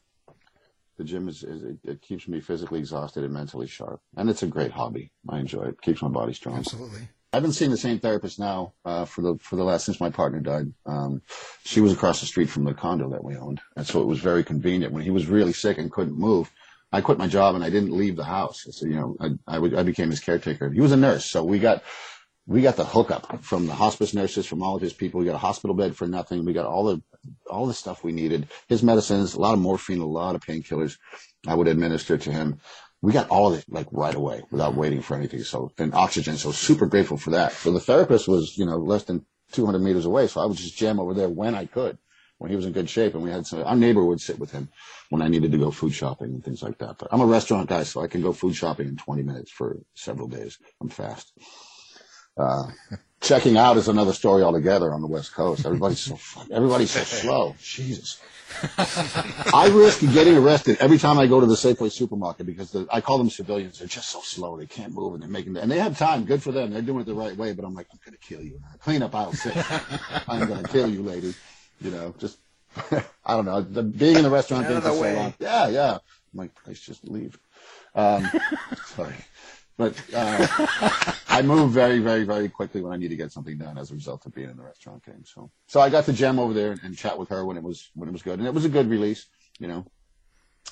the 0.96 1.04
gym 1.04 1.28
is, 1.28 1.42
is 1.42 1.62
it, 1.62 1.78
it 1.84 2.02
keeps 2.02 2.26
me 2.26 2.40
physically 2.40 2.78
exhausted 2.78 3.24
and 3.24 3.32
mentally 3.32 3.66
sharp, 3.66 4.00
and 4.16 4.30
it's 4.30 4.42
a 4.42 4.46
great 4.46 4.70
hobby. 4.70 5.12
I 5.28 5.38
enjoy 5.38 5.64
it. 5.64 5.80
Keeps 5.82 6.02
my 6.02 6.08
body 6.08 6.32
strong. 6.32 6.56
Absolutely. 6.56 7.08
I've 7.36 7.42
been 7.42 7.52
seeing 7.52 7.70
the 7.70 7.76
same 7.76 7.98
therapist 7.98 8.38
now 8.38 8.72
uh, 8.86 9.04
for 9.04 9.20
the 9.20 9.36
for 9.42 9.56
the 9.56 9.62
last 9.62 9.84
since 9.84 10.00
my 10.00 10.08
partner 10.08 10.40
died. 10.40 10.72
Um, 10.86 11.20
she 11.64 11.82
was 11.82 11.92
across 11.92 12.20
the 12.20 12.26
street 12.26 12.48
from 12.48 12.64
the 12.64 12.72
condo 12.72 13.10
that 13.10 13.22
we 13.22 13.36
owned, 13.36 13.60
and 13.76 13.86
so 13.86 14.00
it 14.00 14.06
was 14.06 14.20
very 14.20 14.42
convenient. 14.42 14.94
When 14.94 15.02
he 15.02 15.10
was 15.10 15.26
really 15.26 15.52
sick 15.52 15.76
and 15.76 15.92
couldn't 15.92 16.18
move, 16.18 16.50
I 16.92 17.02
quit 17.02 17.18
my 17.18 17.26
job 17.26 17.54
and 17.54 17.62
I 17.62 17.68
didn't 17.68 17.94
leave 17.94 18.16
the 18.16 18.24
house. 18.24 18.64
So 18.70 18.86
you 18.86 18.94
know, 18.94 19.16
I 19.20 19.56
I, 19.58 19.80
I 19.80 19.82
became 19.82 20.08
his 20.08 20.20
caretaker. 20.20 20.70
He 20.70 20.80
was 20.80 20.92
a 20.92 20.96
nurse, 20.96 21.26
so 21.26 21.44
we 21.44 21.58
got 21.58 21.82
we 22.46 22.62
got 22.62 22.76
the 22.76 22.86
hookup 22.86 23.44
from 23.44 23.66
the 23.66 23.74
hospice 23.74 24.14
nurses, 24.14 24.46
from 24.46 24.62
all 24.62 24.76
of 24.76 24.80
his 24.80 24.94
people. 24.94 25.20
We 25.20 25.26
got 25.26 25.34
a 25.34 25.38
hospital 25.38 25.76
bed 25.76 25.94
for 25.94 26.06
nothing. 26.06 26.42
We 26.46 26.54
got 26.54 26.64
all 26.64 26.84
the 26.84 27.02
all 27.50 27.66
the 27.66 27.74
stuff 27.74 28.02
we 28.02 28.12
needed. 28.12 28.48
His 28.66 28.82
medicines, 28.82 29.34
a 29.34 29.40
lot 29.40 29.52
of 29.52 29.60
morphine, 29.60 30.00
a 30.00 30.06
lot 30.06 30.36
of 30.36 30.40
painkillers. 30.40 30.96
I 31.46 31.54
would 31.54 31.68
administer 31.68 32.16
to 32.16 32.32
him. 32.32 32.60
We 33.02 33.12
got 33.12 33.28
all 33.28 33.52
of 33.52 33.58
it 33.58 33.64
like 33.68 33.86
right 33.92 34.14
away 34.14 34.42
without 34.50 34.74
waiting 34.74 35.02
for 35.02 35.14
anything. 35.14 35.42
So 35.42 35.70
and 35.78 35.94
oxygen. 35.94 36.36
So 36.36 36.52
super 36.52 36.86
grateful 36.86 37.16
for 37.16 37.30
that. 37.30 37.52
So 37.52 37.72
the 37.72 37.80
therapist 37.80 38.26
was 38.26 38.56
you 38.56 38.66
know 38.66 38.76
less 38.78 39.04
than 39.04 39.24
200 39.52 39.78
meters 39.78 40.06
away. 40.06 40.26
So 40.26 40.40
I 40.40 40.46
would 40.46 40.56
just 40.56 40.76
jam 40.76 40.98
over 40.98 41.14
there 41.14 41.28
when 41.28 41.54
I 41.54 41.66
could, 41.66 41.98
when 42.38 42.50
he 42.50 42.56
was 42.56 42.66
in 42.66 42.72
good 42.72 42.90
shape. 42.90 43.14
And 43.14 43.22
we 43.22 43.30
had 43.30 43.46
some. 43.46 43.62
Our 43.64 43.76
neighbor 43.76 44.04
would 44.04 44.20
sit 44.20 44.38
with 44.38 44.50
him 44.50 44.68
when 45.10 45.22
I 45.22 45.28
needed 45.28 45.52
to 45.52 45.58
go 45.58 45.70
food 45.70 45.92
shopping 45.92 46.28
and 46.34 46.44
things 46.44 46.62
like 46.62 46.78
that. 46.78 46.98
But 46.98 47.08
I'm 47.12 47.20
a 47.20 47.26
restaurant 47.26 47.68
guy, 47.68 47.84
so 47.84 48.02
I 48.02 48.08
can 48.08 48.22
go 48.22 48.32
food 48.32 48.56
shopping 48.56 48.88
in 48.88 48.96
20 48.96 49.22
minutes 49.22 49.50
for 49.50 49.78
several 49.94 50.28
days. 50.28 50.58
I'm 50.80 50.88
fast. 50.88 51.32
Uh, 52.36 52.70
checking 53.20 53.56
out 53.56 53.76
is 53.76 53.88
another 53.88 54.12
story 54.12 54.42
altogether 54.42 54.92
on 54.92 55.00
the 55.00 55.06
West 55.06 55.32
Coast. 55.34 55.64
Everybody's 55.64 56.00
so 56.00 56.18
everybody's 56.50 56.90
so 56.90 57.00
slow. 57.04 57.56
Jesus. 57.62 58.20
I 58.78 59.70
risk 59.72 60.00
getting 60.12 60.36
arrested 60.36 60.78
every 60.80 60.98
time 60.98 61.18
I 61.18 61.26
go 61.26 61.40
to 61.40 61.46
the 61.46 61.54
Safeway 61.54 61.90
supermarket 61.90 62.46
because 62.46 62.70
the, 62.70 62.86
I 62.90 63.00
call 63.00 63.18
them 63.18 63.30
civilians. 63.30 63.78
They're 63.78 63.88
just 63.88 64.08
so 64.08 64.20
slow. 64.20 64.56
They 64.56 64.66
can't 64.66 64.92
move 64.92 65.14
and 65.14 65.22
they're 65.22 65.30
making 65.30 65.56
and 65.56 65.70
they 65.70 65.78
have 65.78 65.98
time. 65.98 66.24
Good 66.24 66.42
for 66.42 66.52
them. 66.52 66.72
They're 66.72 66.82
doing 66.82 67.00
it 67.00 67.06
the 67.06 67.14
right 67.14 67.36
way. 67.36 67.52
But 67.52 67.64
I'm 67.64 67.74
like, 67.74 67.88
I'm 67.92 67.98
gonna 68.04 68.16
kill 68.18 68.42
you. 68.42 68.60
Clean 68.80 69.02
up 69.02 69.14
aisle 69.14 69.32
six. 69.32 69.56
I'm 70.28 70.48
gonna 70.48 70.68
kill 70.68 70.88
you, 70.88 71.02
lady. 71.02 71.34
You 71.80 71.90
know, 71.90 72.14
just 72.18 72.38
I 72.92 73.34
don't 73.34 73.44
know. 73.44 73.60
The, 73.60 73.82
being 73.82 74.16
in 74.16 74.22
the 74.22 74.30
restaurant 74.30 74.66
of 74.66 74.82
for 74.82 74.90
so 74.90 75.12
long. 75.12 75.34
Yeah, 75.38 75.68
yeah. 75.68 75.94
I'm 75.94 76.00
like, 76.34 76.54
please 76.64 76.80
just 76.80 77.04
leave. 77.04 77.38
Um, 77.94 78.28
sorry. 78.86 79.14
But 79.76 79.94
uh, 80.14 81.12
I 81.36 81.42
move 81.42 81.70
very, 81.70 81.98
very, 81.98 82.24
very 82.24 82.48
quickly 82.48 82.80
when 82.80 82.94
I 82.94 82.96
need 82.96 83.08
to 83.08 83.16
get 83.16 83.30
something 83.30 83.58
done 83.58 83.76
as 83.76 83.90
a 83.90 83.94
result 83.94 84.24
of 84.24 84.34
being 84.34 84.48
in 84.48 84.56
the 84.56 84.62
restaurant 84.62 85.04
game. 85.04 85.22
So, 85.24 85.50
so 85.66 85.80
I 85.80 85.90
got 85.90 86.06
to 86.06 86.12
gem 86.14 86.38
over 86.38 86.54
there 86.54 86.72
and, 86.72 86.80
and 86.82 86.96
chat 86.96 87.18
with 87.18 87.28
her 87.28 87.44
when 87.44 87.58
it 87.58 87.62
was 87.62 87.90
when 87.94 88.08
it 88.08 88.12
was 88.12 88.22
good, 88.22 88.38
and 88.38 88.48
it 88.48 88.54
was 88.54 88.64
a 88.64 88.70
good 88.70 88.88
release, 88.88 89.26
you 89.58 89.68
know. 89.68 89.84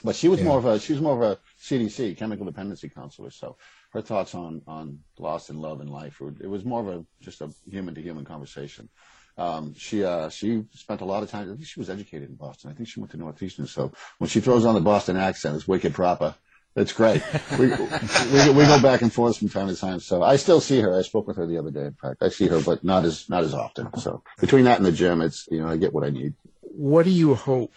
But 0.03 0.16
she 0.16 0.29
was 0.29 0.40
more 0.40 0.57
of 0.57 0.64
a 0.64 0.81
she 0.81 0.94
was 0.94 1.03
more 1.03 1.14
of 1.14 1.22
a 1.22 1.38
CDC 1.62 2.16
chemical 2.16 2.46
dependency 2.46 2.88
counselor, 2.88 3.31
so 3.31 3.57
her 3.90 4.00
thoughts 4.00 4.35
on 4.35 4.62
on 4.66 5.00
loss 5.18 5.50
and 5.50 5.61
love 5.61 5.81
and 5.81 5.90
life 5.90 6.18
were, 6.18 6.35
it 6.40 6.48
was 6.48 6.64
more 6.64 6.81
of 6.81 6.88
a 6.88 7.05
just 7.20 7.42
a 7.42 7.50
human 7.68 7.94
to 7.94 8.00
human 8.00 8.24
conversation. 8.24 8.88
Um, 9.37 9.74
she 9.77 10.03
uh, 10.03 10.31
she 10.31 10.64
spent 10.72 11.03
a 11.03 11.05
lot 11.05 11.22
of 11.22 11.31
time. 11.31 11.50
I 11.50 11.55
think 11.55 11.66
she 11.66 11.81
was 11.81 11.90
educated 11.90 12.31
in 12.31 12.37
Boston. 12.37 12.70
I 12.70 12.74
think 12.74 12.88
she 12.88 13.00
went 13.00 13.11
to 13.12 13.18
Northeastern. 13.18 13.66
So 13.66 13.92
when 14.18 14.31
she 14.31 14.40
throws 14.40 14.64
on 14.64 14.74
the 14.74 14.81
Boston 14.81 15.16
accent, 15.16 15.57
it's 15.57 15.68
wicked 15.68 15.92
proper. 15.92 16.35
It's 16.77 16.93
great. 16.93 17.23
We, 17.59 17.69
we 17.69 18.51
we 18.51 18.65
go 18.65 18.83
back 18.83 19.03
and 19.03 19.13
forth 19.13 19.39
from 19.39 19.49
time 19.49 19.69
to 19.69 19.77
time. 19.77 20.01
So 20.01 20.23
I 20.25 20.37
still 20.37 20.61
see 20.61 20.81
her. 20.81 20.99
I 20.99 21.03
spoke 21.03 21.29
with 21.29 21.37
her 21.37 21.47
the 21.47 21.59
other 21.59 21.71
day. 21.71 21.85
In 21.85 21.95
fact, 21.95 22.17
I 22.21 22.31
see 22.31 22.49
her, 22.49 22.61
but 22.61 22.83
not 22.83 23.05
as 23.05 23.29
not 23.31 23.45
as 23.45 23.55
often. 23.55 23.97
So 23.99 24.25
between 24.41 24.65
that 24.65 24.79
and 24.79 24.87
the 24.87 24.93
gym, 24.93 25.21
it's 25.21 25.47
you 25.51 25.61
know 25.61 25.69
I 25.69 25.77
get 25.77 25.93
what 25.93 26.05
I 26.05 26.11
need. 26.11 26.35
What 26.63 27.05
do 27.05 27.11
you 27.11 27.35
hope 27.35 27.73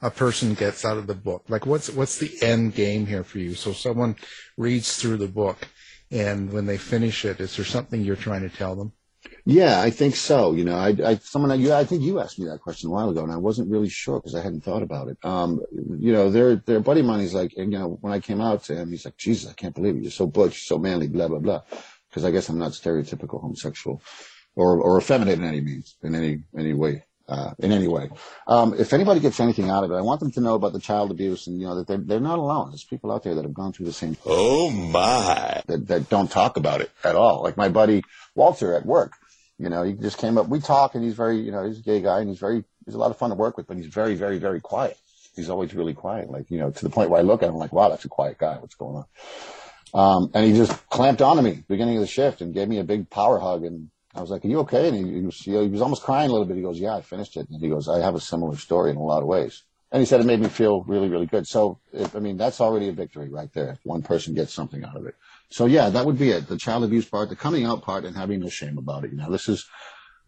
a 0.00 0.10
person 0.10 0.54
gets 0.54 0.86
out 0.86 0.96
of 0.96 1.06
the 1.06 1.14
book? 1.14 1.44
Like, 1.48 1.66
what's 1.66 1.90
what's 1.90 2.16
the 2.16 2.34
end 2.40 2.74
game 2.74 3.06
here 3.06 3.24
for 3.24 3.38
you? 3.38 3.54
So 3.54 3.72
someone 3.72 4.16
reads 4.56 4.96
through 4.96 5.18
the 5.18 5.28
book, 5.28 5.68
and 6.10 6.50
when 6.50 6.64
they 6.64 6.78
finish 6.78 7.26
it, 7.26 7.40
is 7.40 7.56
there 7.56 7.66
something 7.66 8.00
you're 8.00 8.16
trying 8.16 8.48
to 8.48 8.56
tell 8.56 8.74
them? 8.74 8.92
Yeah, 9.46 9.80
I 9.80 9.90
think 9.90 10.16
so. 10.16 10.54
You 10.54 10.64
know, 10.64 10.76
I, 10.76 10.96
I 11.04 11.16
someone 11.16 11.60
you, 11.60 11.72
I 11.74 11.84
think 11.84 12.02
you 12.02 12.20
asked 12.20 12.38
me 12.38 12.46
that 12.46 12.60
question 12.60 12.88
a 12.88 12.92
while 12.92 13.10
ago, 13.10 13.22
and 13.24 13.32
I 13.32 13.36
wasn't 13.36 13.70
really 13.70 13.90
sure 13.90 14.18
because 14.20 14.34
I 14.34 14.42
hadn't 14.42 14.62
thought 14.64 14.82
about 14.82 15.08
it. 15.08 15.18
Um, 15.22 15.60
you 15.98 16.12
know, 16.12 16.30
their 16.30 16.56
their 16.56 16.80
buddy 16.80 17.00
of 17.00 17.06
mine 17.06 17.20
is 17.20 17.34
like, 17.34 17.52
and, 17.56 17.72
you 17.72 17.78
know, 17.78 17.98
when 18.00 18.12
I 18.12 18.20
came 18.20 18.40
out 18.40 18.64
to 18.64 18.76
him, 18.76 18.90
he's 18.90 19.04
like, 19.04 19.16
Jesus, 19.18 19.50
I 19.50 19.54
can't 19.54 19.74
believe 19.74 19.96
it. 19.96 20.02
You're 20.02 20.10
so 20.12 20.26
butch, 20.26 20.66
so 20.66 20.78
manly, 20.78 21.08
blah 21.08 21.28
blah 21.28 21.40
blah. 21.40 21.62
Because 22.08 22.24
I 22.24 22.30
guess 22.30 22.48
I'm 22.48 22.58
not 22.58 22.72
stereotypical 22.72 23.40
homosexual 23.40 24.00
or 24.54 24.80
or 24.80 24.98
effeminate 24.98 25.38
in 25.38 25.44
any 25.44 25.60
means, 25.60 25.96
in 26.02 26.14
any 26.14 26.40
any 26.56 26.72
way. 26.74 27.04
uh, 27.28 27.52
in 27.58 27.72
any 27.72 27.88
way. 27.88 28.10
Um, 28.46 28.74
if 28.78 28.92
anybody 28.92 29.20
gets 29.20 29.40
anything 29.40 29.70
out 29.70 29.84
of 29.84 29.90
it, 29.90 29.94
I 29.94 30.02
want 30.02 30.20
them 30.20 30.30
to 30.32 30.40
know 30.40 30.54
about 30.54 30.72
the 30.74 30.80
child 30.80 31.10
abuse 31.10 31.46
and 31.46 31.58
you 31.60 31.66
know 31.66 31.76
that 31.76 31.86
they're 31.86 31.98
they're 31.98 32.20
not 32.20 32.38
alone. 32.38 32.70
There's 32.70 32.84
people 32.84 33.10
out 33.12 33.22
there 33.24 33.34
that 33.34 33.44
have 33.44 33.54
gone 33.54 33.72
through 33.72 33.86
the 33.86 33.92
same. 33.92 34.16
Oh 34.26 34.70
my! 34.70 35.62
That 35.66 35.88
that 35.88 36.08
don't 36.08 36.30
talk 36.30 36.56
about 36.56 36.80
it 36.82 36.90
at 37.02 37.16
all. 37.16 37.42
Like 37.42 37.56
my 37.56 37.68
buddy 37.68 38.02
Walter 38.34 38.74
at 38.74 38.84
work. 38.86 39.12
You 39.58 39.68
know, 39.68 39.82
he 39.82 39.92
just 39.92 40.18
came 40.18 40.36
up. 40.36 40.48
We 40.48 40.60
talk, 40.60 40.94
and 40.94 41.04
he's 41.04 41.14
very, 41.14 41.38
you 41.38 41.52
know, 41.52 41.64
he's 41.64 41.78
a 41.78 41.82
gay 41.82 42.00
guy, 42.00 42.20
and 42.20 42.28
he's 42.28 42.40
very, 42.40 42.64
he's 42.84 42.94
a 42.94 42.98
lot 42.98 43.10
of 43.10 43.18
fun 43.18 43.30
to 43.30 43.36
work 43.36 43.56
with, 43.56 43.66
but 43.66 43.76
he's 43.76 43.86
very, 43.86 44.14
very, 44.14 44.38
very 44.38 44.60
quiet. 44.60 44.98
He's 45.36 45.48
always 45.48 45.74
really 45.74 45.94
quiet, 45.94 46.30
like 46.30 46.50
you 46.50 46.58
know, 46.58 46.70
to 46.70 46.84
the 46.84 46.90
point 46.90 47.10
where 47.10 47.20
I 47.20 47.22
look 47.22 47.42
at 47.42 47.48
him 47.48 47.56
like, 47.56 47.72
wow, 47.72 47.88
that's 47.88 48.04
a 48.04 48.08
quiet 48.08 48.38
guy. 48.38 48.56
What's 48.58 48.76
going 48.76 48.96
on? 48.96 49.04
Um, 49.94 50.30
and 50.34 50.44
he 50.44 50.52
just 50.52 50.88
clamped 50.88 51.22
onto 51.22 51.42
me 51.42 51.62
beginning 51.68 51.96
of 51.96 52.00
the 52.00 52.08
shift 52.08 52.40
and 52.40 52.52
gave 52.52 52.68
me 52.68 52.78
a 52.78 52.84
big 52.84 53.08
power 53.10 53.38
hug. 53.38 53.64
And 53.64 53.90
I 54.14 54.20
was 54.20 54.30
like, 54.30 54.44
are 54.44 54.48
you 54.48 54.60
okay? 54.60 54.88
And 54.88 54.96
he, 54.96 55.20
he 55.20 55.26
was, 55.26 55.38
he 55.38 55.52
was 55.52 55.80
almost 55.80 56.02
crying 56.02 56.28
a 56.28 56.32
little 56.32 56.46
bit. 56.46 56.56
He 56.56 56.62
goes, 56.62 56.80
yeah, 56.80 56.96
I 56.96 57.00
finished 57.00 57.36
it. 57.36 57.48
And 57.48 57.60
he 57.60 57.68
goes, 57.68 57.88
I 57.88 58.00
have 58.00 58.16
a 58.16 58.20
similar 58.20 58.56
story 58.56 58.90
in 58.90 58.96
a 58.96 59.02
lot 59.02 59.22
of 59.22 59.28
ways. 59.28 59.62
And 59.92 60.00
he 60.00 60.06
said 60.06 60.20
it 60.20 60.26
made 60.26 60.40
me 60.40 60.48
feel 60.48 60.82
really, 60.82 61.08
really 61.08 61.26
good. 61.26 61.46
So, 61.46 61.78
if, 61.92 62.16
I 62.16 62.18
mean, 62.18 62.36
that's 62.36 62.60
already 62.60 62.88
a 62.88 62.92
victory 62.92 63.28
right 63.28 63.52
there. 63.52 63.78
One 63.84 64.02
person 64.02 64.34
gets 64.34 64.52
something 64.52 64.84
out 64.84 64.96
of 64.96 65.06
it. 65.06 65.14
So 65.50 65.66
yeah, 65.66 65.90
that 65.90 66.04
would 66.06 66.18
be 66.18 66.30
it. 66.30 66.48
The 66.48 66.58
child 66.58 66.84
abuse 66.84 67.08
part, 67.08 67.28
the 67.28 67.36
coming 67.36 67.64
out 67.64 67.82
part, 67.82 68.04
and 68.04 68.16
having 68.16 68.40
no 68.40 68.48
shame 68.48 68.78
about 68.78 69.04
it. 69.04 69.10
You 69.12 69.18
know, 69.18 69.30
this 69.30 69.48
is, 69.48 69.66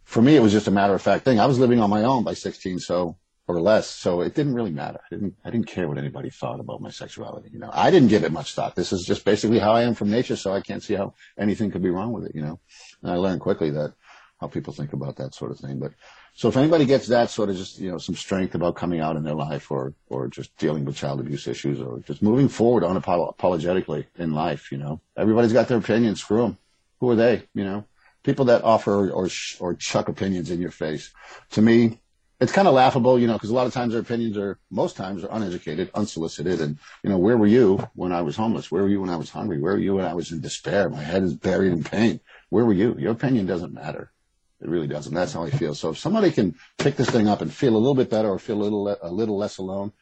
for 0.04 0.22
me, 0.22 0.36
it 0.36 0.42
was 0.42 0.52
just 0.52 0.68
a 0.68 0.70
matter 0.70 0.94
of 0.94 1.02
fact 1.02 1.24
thing. 1.24 1.40
I 1.40 1.46
was 1.46 1.58
living 1.58 1.80
on 1.80 1.90
my 1.90 2.02
own 2.04 2.22
by 2.22 2.34
16, 2.34 2.78
so 2.78 3.16
or 3.48 3.60
less. 3.60 3.88
So 3.88 4.20
it 4.22 4.34
didn't 4.34 4.54
really 4.54 4.70
matter. 4.70 4.98
I 5.04 5.14
didn't, 5.14 5.34
I 5.44 5.50
didn't 5.50 5.68
care 5.68 5.88
what 5.88 5.98
anybody 5.98 6.30
thought 6.30 6.60
about 6.60 6.80
my 6.80 6.90
sexuality. 6.90 7.50
You 7.52 7.60
know, 7.60 7.70
I 7.72 7.90
didn't 7.90 8.08
give 8.08 8.24
it 8.24 8.32
much 8.32 8.54
thought. 8.54 8.74
This 8.74 8.92
is 8.92 9.04
just 9.04 9.24
basically 9.24 9.58
how 9.58 9.72
I 9.72 9.82
am 9.82 9.94
from 9.94 10.10
nature. 10.10 10.36
So 10.36 10.52
I 10.52 10.60
can't 10.60 10.82
see 10.82 10.94
how 10.94 11.14
anything 11.38 11.70
could 11.70 11.82
be 11.82 11.90
wrong 11.90 12.12
with 12.12 12.24
it, 12.26 12.34
you 12.34 12.42
know, 12.42 12.58
and 13.02 13.12
I 13.12 13.16
learned 13.16 13.40
quickly 13.40 13.70
that 13.70 13.94
how 14.40 14.48
people 14.48 14.72
think 14.72 14.92
about 14.92 15.16
that 15.16 15.34
sort 15.34 15.52
of 15.52 15.58
thing. 15.58 15.78
But 15.78 15.92
so 16.36 16.48
if 16.48 16.56
anybody 16.58 16.84
gets 16.84 17.06
that 17.06 17.30
sort 17.30 17.48
of 17.48 17.56
just, 17.56 17.78
you 17.78 17.90
know, 17.90 17.96
some 17.96 18.14
strength 18.14 18.54
about 18.54 18.76
coming 18.76 19.00
out 19.00 19.16
in 19.16 19.24
their 19.24 19.34
life 19.34 19.70
or, 19.70 19.94
or 20.10 20.28
just 20.28 20.54
dealing 20.58 20.84
with 20.84 20.94
child 20.94 21.18
abuse 21.18 21.48
issues 21.48 21.80
or 21.80 22.00
just 22.00 22.20
moving 22.20 22.48
forward 22.48 22.82
unapologetically 22.82 24.04
in 24.16 24.34
life, 24.34 24.70
you 24.70 24.76
know, 24.76 25.00
everybody's 25.16 25.54
got 25.54 25.66
their 25.66 25.78
opinions. 25.78 26.20
Screw 26.20 26.42
them. 26.42 26.58
Who 27.00 27.08
are 27.08 27.16
they? 27.16 27.44
You 27.54 27.64
know, 27.64 27.84
people 28.22 28.44
that 28.44 28.64
offer 28.64 29.10
or, 29.10 29.30
or 29.60 29.74
chuck 29.76 30.08
opinions 30.08 30.50
in 30.50 30.60
your 30.60 30.70
face. 30.70 31.10
To 31.52 31.62
me, 31.62 32.02
it's 32.38 32.52
kind 32.52 32.68
of 32.68 32.74
laughable, 32.74 33.18
you 33.18 33.26
know, 33.26 33.32
because 33.32 33.48
a 33.48 33.54
lot 33.54 33.66
of 33.66 33.72
times 33.72 33.94
their 33.94 34.02
opinions 34.02 34.36
are, 34.36 34.58
most 34.70 34.94
times, 34.94 35.24
are 35.24 35.32
uneducated, 35.32 35.90
unsolicited. 35.94 36.60
And, 36.60 36.78
you 37.02 37.08
know, 37.08 37.16
where 37.16 37.38
were 37.38 37.46
you 37.46 37.78
when 37.94 38.12
I 38.12 38.20
was 38.20 38.36
homeless? 38.36 38.70
Where 38.70 38.82
were 38.82 38.90
you 38.90 39.00
when 39.00 39.08
I 39.08 39.16
was 39.16 39.30
hungry? 39.30 39.58
Where 39.58 39.72
were 39.72 39.78
you 39.78 39.94
when 39.94 40.04
I 40.04 40.12
was 40.12 40.32
in 40.32 40.42
despair? 40.42 40.90
My 40.90 41.02
head 41.02 41.22
is 41.22 41.32
buried 41.32 41.72
in 41.72 41.82
pain. 41.82 42.20
Where 42.50 42.66
were 42.66 42.74
you? 42.74 42.94
Your 42.98 43.12
opinion 43.12 43.46
doesn't 43.46 43.72
matter. 43.72 44.12
It 44.60 44.68
really 44.68 44.86
doesn't. 44.86 45.12
That's 45.12 45.32
how 45.34 45.44
I 45.44 45.50
feel. 45.50 45.74
So 45.74 45.90
if 45.90 45.98
somebody 45.98 46.30
can 46.30 46.54
pick 46.78 46.96
this 46.96 47.10
thing 47.10 47.28
up 47.28 47.42
and 47.42 47.52
feel 47.52 47.74
a 47.74 47.78
little 47.78 47.94
bit 47.94 48.08
better 48.10 48.28
or 48.28 48.38
feel 48.38 48.60
a 48.60 48.64
little, 48.64 48.88
a 49.02 49.10
little 49.10 49.36
less 49.36 49.58
alone, 49.58 49.92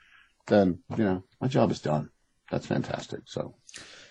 then, 0.47 0.79
you 0.97 1.05
know, 1.05 1.25
my 1.41 1.49
job 1.49 1.71
is 1.71 1.81
done. 1.81 2.11
That's 2.51 2.67
fantastic. 2.67 3.21
So. 3.27 3.55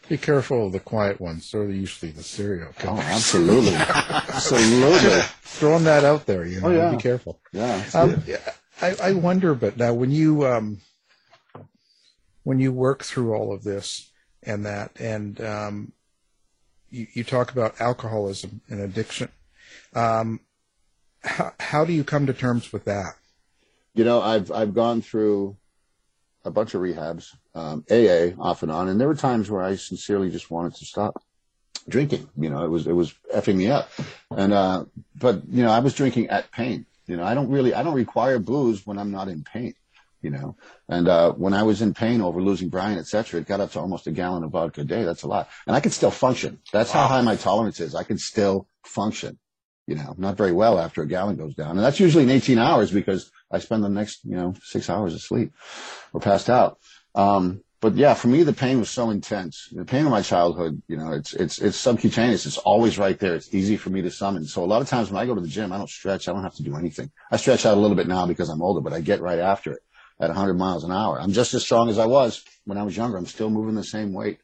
Be 0.10 0.18
careful 0.18 0.66
of 0.68 0.74
the 0.74 0.82
quiet 0.82 1.22
ones. 1.22 1.50
They're 1.50 1.70
usually 1.70 2.12
the 2.12 2.24
serial 2.24 2.74
killers. 2.74 3.00
Oh, 3.00 3.04
absolutely. 3.04 3.74
absolutely. 3.74 5.22
Throwing 5.44 5.86
that 5.86 6.04
out 6.04 6.26
there, 6.26 6.46
you 6.46 6.60
know, 6.60 6.68
Oh, 6.68 6.72
yeah. 6.72 6.92
be 6.92 6.98
careful. 6.98 7.40
Yeah. 7.54 7.82
Um, 7.94 8.22
I, 8.82 8.96
I 9.02 9.12
wonder, 9.14 9.56
but 9.56 9.78
now 9.78 9.94
when 9.94 10.12
you 10.12 10.46
um, 10.46 10.82
when 12.44 12.60
you 12.60 12.74
work 12.74 13.04
through 13.04 13.34
all 13.34 13.54
of 13.54 13.64
this 13.64 14.12
and 14.42 14.66
that, 14.66 14.92
and 15.00 15.40
um, 15.40 15.94
you, 16.90 17.08
you 17.14 17.24
talk 17.24 17.52
about 17.54 17.80
alcoholism 17.80 18.60
and 18.70 18.82
addiction, 18.82 19.30
um, 19.94 20.40
how, 21.24 21.54
how 21.60 21.86
do 21.86 21.94
you 21.94 22.04
come 22.04 22.26
to 22.28 22.34
terms 22.34 22.74
with 22.74 22.86
that? 22.86 23.16
You 23.94 24.04
know, 24.04 24.22
I've 24.22 24.52
I've 24.52 24.74
gone 24.74 25.02
through 25.02 25.58
a 26.46 26.52
bunch 26.52 26.74
of 26.74 26.82
rehabs, 26.82 27.36
um, 27.56 27.86
AA 27.90 28.36
off 28.42 28.64
and 28.64 28.72
on, 28.72 28.90
and 28.90 29.00
there 29.00 29.08
were 29.08 29.16
times 29.16 29.50
where 29.50 29.62
I 29.62 29.76
sincerely 29.76 30.30
just 30.30 30.52
wanted 30.52 30.76
to 30.76 30.86
stop 30.86 31.24
drinking. 31.88 32.30
You 32.38 32.50
know, 32.50 32.64
it 32.64 32.70
was 32.70 32.88
it 32.88 32.94
was 32.94 33.14
effing 33.34 33.56
me 33.56 33.70
up, 33.70 33.90
and 34.32 34.54
uh, 34.54 34.86
but 35.16 35.44
you 35.50 35.64
know, 35.64 35.72
I 35.72 35.80
was 35.80 35.94
drinking 35.94 36.30
at 36.30 36.52
pain. 36.52 36.86
You 37.08 37.18
know, 37.18 37.24
I 37.24 37.34
don't 37.34 37.50
really 37.50 37.74
I 37.74 37.84
don't 37.84 37.94
require 37.94 38.40
booze 38.40 38.86
when 38.86 38.98
I'm 38.98 39.12
not 39.12 39.28
in 39.28 39.44
pain. 39.44 39.76
You 40.22 40.30
know, 40.30 40.56
and 40.88 41.10
uh, 41.10 41.34
when 41.34 41.54
I 41.54 41.64
was 41.64 41.82
in 41.82 41.94
pain 41.94 42.22
over 42.22 42.42
losing 42.42 42.70
Brian, 42.70 42.98
et 42.98 43.08
cetera, 43.08 43.42
it 43.42 43.48
got 43.48 43.60
up 43.60 43.74
to 43.74 43.80
almost 43.82 44.08
a 44.08 44.12
gallon 44.12 44.46
of 44.46 44.52
vodka 44.52 44.82
a 44.82 44.86
day. 44.86 45.04
That's 45.04 45.24
a 45.24 45.28
lot, 45.28 45.50
and 45.68 45.76
I 45.76 45.82
could 45.82 45.92
still 45.92 46.12
function. 46.12 46.60
That's 46.72 46.92
how 46.92 47.08
high 47.08 47.22
my 47.22 47.36
tolerance 47.36 47.82
is. 47.82 47.94
I 47.94 48.04
can 48.04 48.18
still 48.18 48.68
function 48.86 49.38
you 49.88 49.96
know, 49.96 50.16
not 50.18 50.38
very 50.38 50.52
well 50.52 50.80
after 50.80 51.02
a 51.02 51.08
gallon 51.08 51.36
goes 51.36 51.56
down. 51.56 51.72
And 51.72 51.80
that's 51.80 52.00
usually 52.00 52.24
in 52.24 52.30
18 52.30 52.58
hours 52.58 52.92
because 52.92 53.32
I 53.52 53.60
spend 53.60 53.84
the 53.84 53.90
next, 53.90 54.24
you 54.24 54.36
know, 54.36 54.54
six 54.64 54.90
hours 54.90 55.14
asleep 55.14 55.54
or 56.14 56.22
passed 56.22 56.50
out. 56.50 56.80
Um, 57.16 57.64
but 57.82 57.96
yeah, 57.96 58.14
for 58.14 58.30
me, 58.30 58.44
the 58.44 58.54
pain 58.54 58.80
was 58.80 58.90
so 58.90 59.10
intense. 59.10 59.68
The 59.74 59.84
pain 59.84 60.06
of 60.06 60.12
my 60.12 60.22
childhood, 60.22 60.82
you 60.88 60.96
know, 60.96 61.12
it's, 61.12 61.34
it's, 61.34 61.60
it's 61.60 61.76
subcutaneous. 61.76 62.46
It's 62.46 62.58
always 62.58 62.98
right 62.98 63.20
there. 63.20 63.36
It's 63.36 63.54
easy 63.54 63.76
for 63.76 63.90
me 63.90 64.02
to 64.04 64.10
summon. 64.10 64.46
So 64.46 64.64
a 64.64 64.66
lot 64.66 64.82
of 64.82 64.88
times 64.88 65.12
when 65.12 65.22
I 65.22 65.26
go 65.26 65.36
to 65.36 65.42
the 65.42 65.50
gym, 65.50 65.74
I 65.74 65.78
don't 65.78 65.90
stretch. 65.90 66.30
I 66.30 66.32
don't 66.32 66.44
have 66.44 66.56
to 66.56 66.64
do 66.64 66.78
anything. 66.78 67.12
I 67.30 67.36
stretch 67.36 67.66
out 67.66 67.78
a 67.78 67.82
little 67.82 67.98
bit 67.98 68.08
now 68.08 68.26
because 68.26 68.48
I'm 68.48 68.62
older, 68.62 68.80
but 68.80 68.94
I 68.94 69.02
get 69.02 69.20
right 69.20 69.40
after 69.40 69.74
it 69.74 69.82
at 70.22 70.30
100 70.30 70.54
miles 70.54 70.86
an 70.86 70.94
hour. 70.94 71.20
I'm 71.20 71.34
just 71.34 71.54
as 71.54 71.64
strong 71.64 71.90
as 71.90 72.00
I 72.00 72.06
was 72.06 72.46
when 72.64 72.78
I 72.78 72.84
was 72.84 72.96
younger. 72.96 73.18
I'm 73.18 73.26
still 73.26 73.50
moving 73.50 73.76
the 73.76 73.84
same 73.84 74.14
weight 74.14 74.40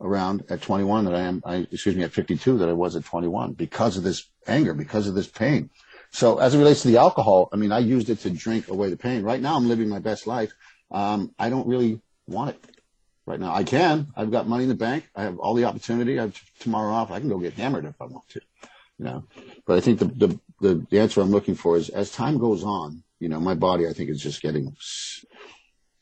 around 0.00 0.44
at 0.48 0.62
21 0.62 1.04
that 1.04 1.14
I 1.14 1.20
am, 1.20 1.42
I, 1.44 1.66
excuse 1.70 1.96
me, 1.96 2.04
at 2.04 2.12
52 2.12 2.58
that 2.58 2.68
I 2.68 2.72
was 2.72 2.96
at 2.96 3.04
21 3.04 3.52
because 3.52 3.96
of 3.96 4.02
this 4.02 4.28
anger, 4.46 4.74
because 4.74 5.06
of 5.06 5.14
this 5.14 5.26
pain. 5.26 5.70
So 6.10 6.38
as 6.38 6.54
it 6.54 6.58
relates 6.58 6.82
to 6.82 6.88
the 6.88 6.96
alcohol, 6.96 7.48
I 7.52 7.56
mean, 7.56 7.72
I 7.72 7.78
used 7.78 8.10
it 8.10 8.20
to 8.20 8.30
drink 8.30 8.68
away 8.68 8.90
the 8.90 8.96
pain. 8.96 9.22
Right 9.22 9.40
now 9.40 9.56
I'm 9.56 9.68
living 9.68 9.88
my 9.88 10.00
best 10.00 10.26
life. 10.26 10.52
Um, 10.90 11.34
I 11.38 11.50
don't 11.50 11.68
really 11.68 12.00
want 12.26 12.50
it 12.50 12.64
right 13.26 13.38
now. 13.38 13.54
I 13.54 13.62
can. 13.62 14.08
I've 14.16 14.30
got 14.30 14.48
money 14.48 14.64
in 14.64 14.68
the 14.68 14.74
bank. 14.74 15.08
I 15.14 15.22
have 15.22 15.38
all 15.38 15.54
the 15.54 15.64
opportunity. 15.64 16.18
I 16.18 16.22
have 16.22 16.40
tomorrow 16.58 16.92
off. 16.92 17.10
I 17.10 17.20
can 17.20 17.28
go 17.28 17.38
get 17.38 17.54
hammered 17.54 17.84
if 17.84 18.00
I 18.00 18.06
want 18.06 18.28
to, 18.30 18.40
you 18.98 19.04
know. 19.04 19.24
But 19.66 19.76
I 19.76 19.80
think 19.80 20.00
the, 20.00 20.06
the, 20.06 20.40
the, 20.60 20.86
the 20.90 21.00
answer 21.00 21.20
I'm 21.20 21.30
looking 21.30 21.54
for 21.54 21.76
is 21.76 21.90
as 21.90 22.10
time 22.10 22.38
goes 22.38 22.64
on, 22.64 23.04
you 23.20 23.28
know, 23.28 23.38
my 23.38 23.54
body, 23.54 23.86
I 23.86 23.92
think 23.92 24.10
is 24.10 24.20
just 24.20 24.42
getting 24.42 24.74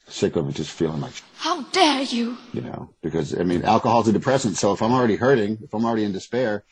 sick 0.08 0.36
of 0.36 0.48
it, 0.48 0.54
just 0.54 0.70
feeling 0.70 1.00
like 1.00 1.12
How 1.36 1.62
dare 1.62 2.02
you? 2.02 2.36
you 2.52 2.60
know, 2.62 2.90
because 3.02 3.38
I 3.38 3.44
mean, 3.44 3.64
alcohol's 3.64 4.08
a 4.08 4.12
depressant. 4.12 4.56
So 4.56 4.72
if 4.72 4.82
I'm 4.82 4.92
already 4.92 5.16
hurting, 5.16 5.58
if 5.62 5.74
I'm 5.74 5.84
already 5.84 6.04
in 6.04 6.12
despair, 6.12 6.64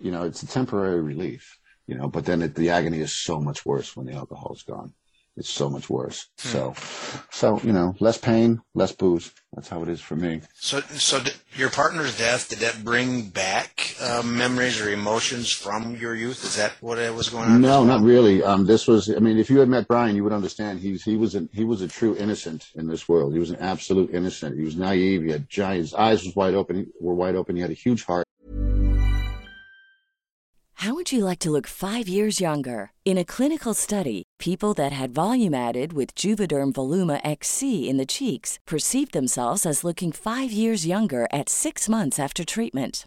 you 0.00 0.10
know, 0.10 0.22
it's 0.24 0.42
a 0.42 0.46
temporary 0.46 1.00
relief, 1.00 1.58
you 1.86 1.96
know, 1.96 2.08
but 2.08 2.24
then 2.24 2.42
it, 2.42 2.54
the 2.54 2.70
agony 2.70 3.00
is 3.00 3.14
so 3.14 3.40
much 3.40 3.64
worse 3.64 3.96
when 3.96 4.06
the 4.06 4.12
alcohol's 4.14 4.62
gone. 4.62 4.92
It's 5.36 5.48
so 5.48 5.70
much 5.70 5.88
worse. 5.88 6.28
Hmm. 6.40 6.48
So, 6.48 6.74
so, 7.30 7.60
you 7.64 7.72
know, 7.72 7.94
less 8.00 8.18
pain, 8.18 8.60
less 8.74 8.92
booze. 8.92 9.32
That's 9.54 9.68
how 9.68 9.82
it 9.82 9.88
is 9.88 10.00
for 10.00 10.14
me. 10.14 10.42
So, 10.54 10.80
so 10.80 11.20
did 11.22 11.36
your 11.56 11.70
partner's 11.70 12.18
death 12.18 12.50
did 12.50 12.58
that 12.58 12.84
bring 12.84 13.30
back 13.30 13.71
uh, 14.02 14.22
memories 14.24 14.80
or 14.80 14.90
emotions 14.90 15.50
from 15.50 15.96
your 15.96 16.14
youth? 16.14 16.44
Is 16.44 16.56
that 16.56 16.72
what 16.80 16.98
it 16.98 17.14
was 17.14 17.28
going 17.28 17.48
on? 17.48 17.60
No, 17.60 17.84
not 17.84 18.02
really. 18.02 18.42
Um, 18.42 18.66
this 18.66 18.86
was, 18.86 19.08
I 19.14 19.18
mean, 19.18 19.38
if 19.38 19.48
you 19.48 19.58
had 19.58 19.68
met 19.68 19.88
Brian, 19.88 20.16
you 20.16 20.24
would 20.24 20.32
understand. 20.32 20.80
He's, 20.80 21.02
he 21.02 21.16
was 21.16 21.34
a, 21.34 21.48
he 21.52 21.64
was 21.64 21.82
a 21.82 21.88
true 21.88 22.16
innocent 22.16 22.68
in 22.74 22.86
this 22.88 23.08
world. 23.08 23.32
He 23.32 23.38
was 23.38 23.50
an 23.50 23.60
absolute 23.60 24.10
innocent. 24.12 24.58
He 24.58 24.64
was 24.64 24.76
naive. 24.76 25.22
He 25.22 25.30
had 25.30 25.48
giant, 25.48 25.78
his 25.78 25.94
eyes 25.94 26.24
was 26.24 26.34
wide 26.34 26.54
open, 26.54 26.92
were 27.00 27.14
wide 27.14 27.36
open. 27.36 27.56
He 27.56 27.62
had 27.62 27.70
a 27.70 27.74
huge 27.74 28.04
heart. 28.04 28.26
How 30.82 30.94
would 30.94 31.12
you 31.12 31.24
like 31.24 31.38
to 31.38 31.50
look 31.52 31.68
five 31.68 32.08
years 32.08 32.40
younger? 32.40 32.90
In 33.04 33.16
a 33.16 33.24
clinical 33.24 33.72
study, 33.72 34.24
people 34.40 34.74
that 34.74 34.90
had 34.90 35.14
volume 35.14 35.54
added 35.54 35.92
with 35.92 36.16
Juvederm 36.16 36.72
Voluma 36.72 37.20
XC 37.22 37.88
in 37.88 37.98
the 37.98 38.06
cheeks 38.06 38.58
perceived 38.66 39.12
themselves 39.12 39.64
as 39.64 39.84
looking 39.84 40.10
five 40.10 40.50
years 40.50 40.84
younger 40.84 41.28
at 41.32 41.48
six 41.48 41.88
months 41.88 42.18
after 42.18 42.44
treatment. 42.44 43.06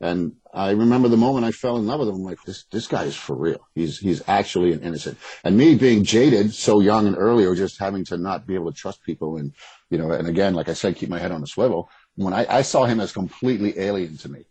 And 0.00 0.32
I 0.52 0.70
remember 0.70 1.08
the 1.08 1.16
moment 1.16 1.46
I 1.46 1.52
fell 1.52 1.76
in 1.76 1.86
love 1.86 2.00
with 2.00 2.08
him. 2.08 2.16
I'm 2.16 2.22
like, 2.24 2.42
this, 2.44 2.64
this 2.70 2.86
guy 2.86 3.04
is 3.04 3.16
for 3.16 3.36
real. 3.36 3.66
He's, 3.74 3.98
he's 3.98 4.22
actually 4.28 4.72
an 4.72 4.82
innocent. 4.82 5.18
And 5.44 5.56
me 5.56 5.74
being 5.74 6.04
jaded 6.04 6.52
so 6.52 6.80
young 6.80 7.06
and 7.06 7.16
early 7.16 7.44
or 7.44 7.54
just 7.54 7.78
having 7.78 8.04
to 8.06 8.16
not 8.16 8.46
be 8.46 8.54
able 8.54 8.72
to 8.72 8.76
trust 8.78 9.02
people 9.02 9.36
and, 9.36 9.52
you 9.90 9.98
know, 9.98 10.10
and 10.10 10.28
again, 10.28 10.54
like 10.54 10.68
I 10.68 10.74
said, 10.74 10.96
keep 10.96 11.08
my 11.08 11.18
head 11.18 11.32
on 11.32 11.42
a 11.42 11.46
swivel. 11.46 11.88
When 12.16 12.34
I, 12.34 12.46
I 12.48 12.62
saw 12.62 12.84
him 12.84 13.00
as 13.00 13.12
completely 13.12 13.78
alien 13.78 14.16
to 14.18 14.28
me, 14.28 14.44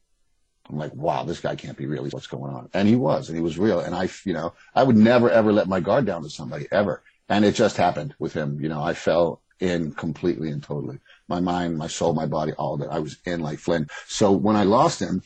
I'm 0.70 0.78
like, 0.78 0.94
wow, 0.96 1.24
this 1.24 1.40
guy 1.40 1.56
can't 1.56 1.78
be 1.78 1.86
real. 1.86 2.06
What's 2.06 2.28
going 2.28 2.54
on? 2.54 2.70
And 2.74 2.88
he 2.88 2.96
was, 2.96 3.28
and 3.28 3.38
he 3.38 3.44
was 3.44 3.58
real. 3.58 3.82
And 3.82 3.94
I, 3.94 4.10
you 4.24 4.34
know, 4.34 4.54
I 4.74 4.84
would 4.84 4.96
never 4.96 5.30
ever 5.30 5.52
let 5.52 5.68
my 5.68 5.82
guard 5.82 6.06
down 6.06 6.24
to 6.24 6.30
somebody 6.30 6.68
ever. 6.72 7.04
And 7.30 7.44
it 7.44 7.56
just 7.56 7.78
happened 7.78 8.16
with 8.20 8.34
him. 8.34 8.60
You 8.62 8.70
know, 8.70 8.82
I 8.82 8.94
fell 8.94 9.42
in 9.60 9.94
completely 9.94 10.50
and 10.50 10.64
totally. 10.64 11.00
My 11.28 11.40
mind, 11.40 11.78
my 11.78 11.88
soul, 11.88 12.14
my 12.14 12.26
body, 12.26 12.54
all 12.54 12.82
it. 12.82 12.90
I 12.90 13.00
was 13.00 13.18
in 13.26 13.40
like 13.40 13.60
Flynn. 13.60 13.88
So 14.08 14.32
when 14.32 14.56
I 14.56 14.64
lost 14.64 15.00
him, 15.00 15.24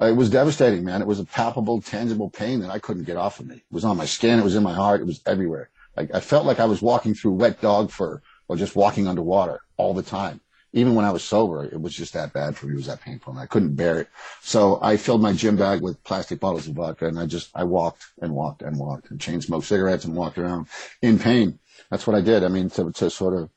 it 0.00 0.16
was 0.16 0.30
devastating, 0.30 0.84
man. 0.84 1.00
It 1.00 1.08
was 1.08 1.18
a 1.18 1.24
palpable, 1.24 1.80
tangible 1.80 2.30
pain 2.30 2.60
that 2.60 2.70
I 2.70 2.78
couldn't 2.78 3.04
get 3.04 3.16
off 3.16 3.40
of 3.40 3.46
me. 3.46 3.56
It 3.56 3.64
was 3.70 3.84
on 3.84 3.96
my 3.96 4.06
skin. 4.06 4.38
It 4.38 4.44
was 4.44 4.54
in 4.54 4.62
my 4.62 4.74
heart. 4.74 5.00
It 5.00 5.06
was 5.06 5.20
everywhere. 5.26 5.70
Like 5.96 6.14
I 6.14 6.20
felt 6.20 6.46
like 6.46 6.60
I 6.60 6.66
was 6.66 6.80
walking 6.80 7.14
through 7.14 7.32
wet 7.32 7.60
dog 7.60 7.90
fur 7.90 8.22
or 8.46 8.56
just 8.56 8.76
walking 8.76 9.08
underwater 9.08 9.60
all 9.76 9.94
the 9.94 10.02
time. 10.02 10.40
Even 10.72 10.94
when 10.94 11.04
I 11.04 11.10
was 11.10 11.24
sober, 11.24 11.64
it 11.64 11.80
was 11.80 11.94
just 11.94 12.12
that 12.12 12.32
bad 12.32 12.56
for 12.56 12.66
me. 12.66 12.74
It 12.74 12.76
was 12.76 12.86
that 12.86 13.00
painful 13.00 13.32
and 13.32 13.40
I 13.40 13.46
couldn't 13.46 13.74
bear 13.74 14.00
it. 14.00 14.08
So 14.42 14.78
I 14.82 14.96
filled 14.98 15.22
my 15.22 15.32
gym 15.32 15.56
bag 15.56 15.80
with 15.80 16.02
plastic 16.04 16.38
bottles 16.38 16.68
of 16.68 16.74
vodka 16.74 17.06
and 17.06 17.18
I 17.18 17.26
just, 17.26 17.50
I 17.54 17.64
walked 17.64 18.04
and 18.20 18.34
walked 18.34 18.62
and 18.62 18.78
walked 18.78 19.10
and 19.10 19.20
chain 19.20 19.40
smoked 19.40 19.66
cigarettes 19.66 20.04
and 20.04 20.14
walked 20.14 20.38
around 20.38 20.68
in 21.02 21.18
pain. 21.18 21.58
That's 21.90 22.06
what 22.06 22.14
I 22.14 22.20
did. 22.20 22.44
I 22.44 22.48
mean, 22.48 22.68
to, 22.70 22.92
to 22.92 23.10
sort 23.10 23.34
of 23.34 23.50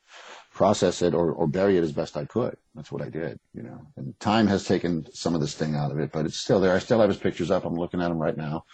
process 0.54 1.02
it 1.02 1.14
or, 1.14 1.32
or 1.32 1.46
bury 1.46 1.78
it 1.78 1.82
as 1.82 1.92
best 1.92 2.16
I 2.16 2.24
could. 2.24 2.56
That's 2.74 2.92
what 2.92 3.02
I 3.02 3.08
did, 3.08 3.38
you 3.54 3.62
know. 3.62 3.80
And 3.96 4.18
time 4.20 4.46
has 4.48 4.64
taken 4.64 5.06
some 5.12 5.34
of 5.34 5.40
the 5.40 5.48
sting 5.48 5.74
out 5.74 5.90
of 5.90 5.98
it, 5.98 6.12
but 6.12 6.26
it's 6.26 6.36
still 6.36 6.60
there. 6.60 6.74
I 6.74 6.78
still 6.78 7.00
have 7.00 7.08
his 7.08 7.18
pictures 7.18 7.50
up. 7.50 7.64
I'm 7.64 7.74
looking 7.74 8.00
at 8.00 8.08
them 8.08 8.18
right 8.18 8.36
now. 8.36 8.64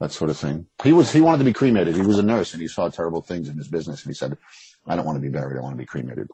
That 0.00 0.12
sort 0.12 0.30
of 0.30 0.36
thing. 0.36 0.66
He 0.84 0.92
was 0.92 1.12
he 1.12 1.20
wanted 1.20 1.38
to 1.38 1.44
be 1.44 1.52
cremated. 1.52 1.96
He 1.96 2.02
was 2.02 2.18
a 2.18 2.22
nurse 2.22 2.52
and 2.52 2.62
he 2.62 2.68
saw 2.68 2.88
terrible 2.88 3.20
things 3.20 3.48
in 3.48 3.56
his 3.56 3.66
business 3.66 4.04
and 4.04 4.10
he 4.10 4.14
said, 4.14 4.36
I 4.86 4.94
don't 4.94 5.04
want 5.04 5.16
to 5.16 5.22
be 5.22 5.28
buried. 5.28 5.58
I 5.58 5.60
want 5.60 5.72
to 5.72 5.78
be 5.78 5.86
cremated. 5.86 6.28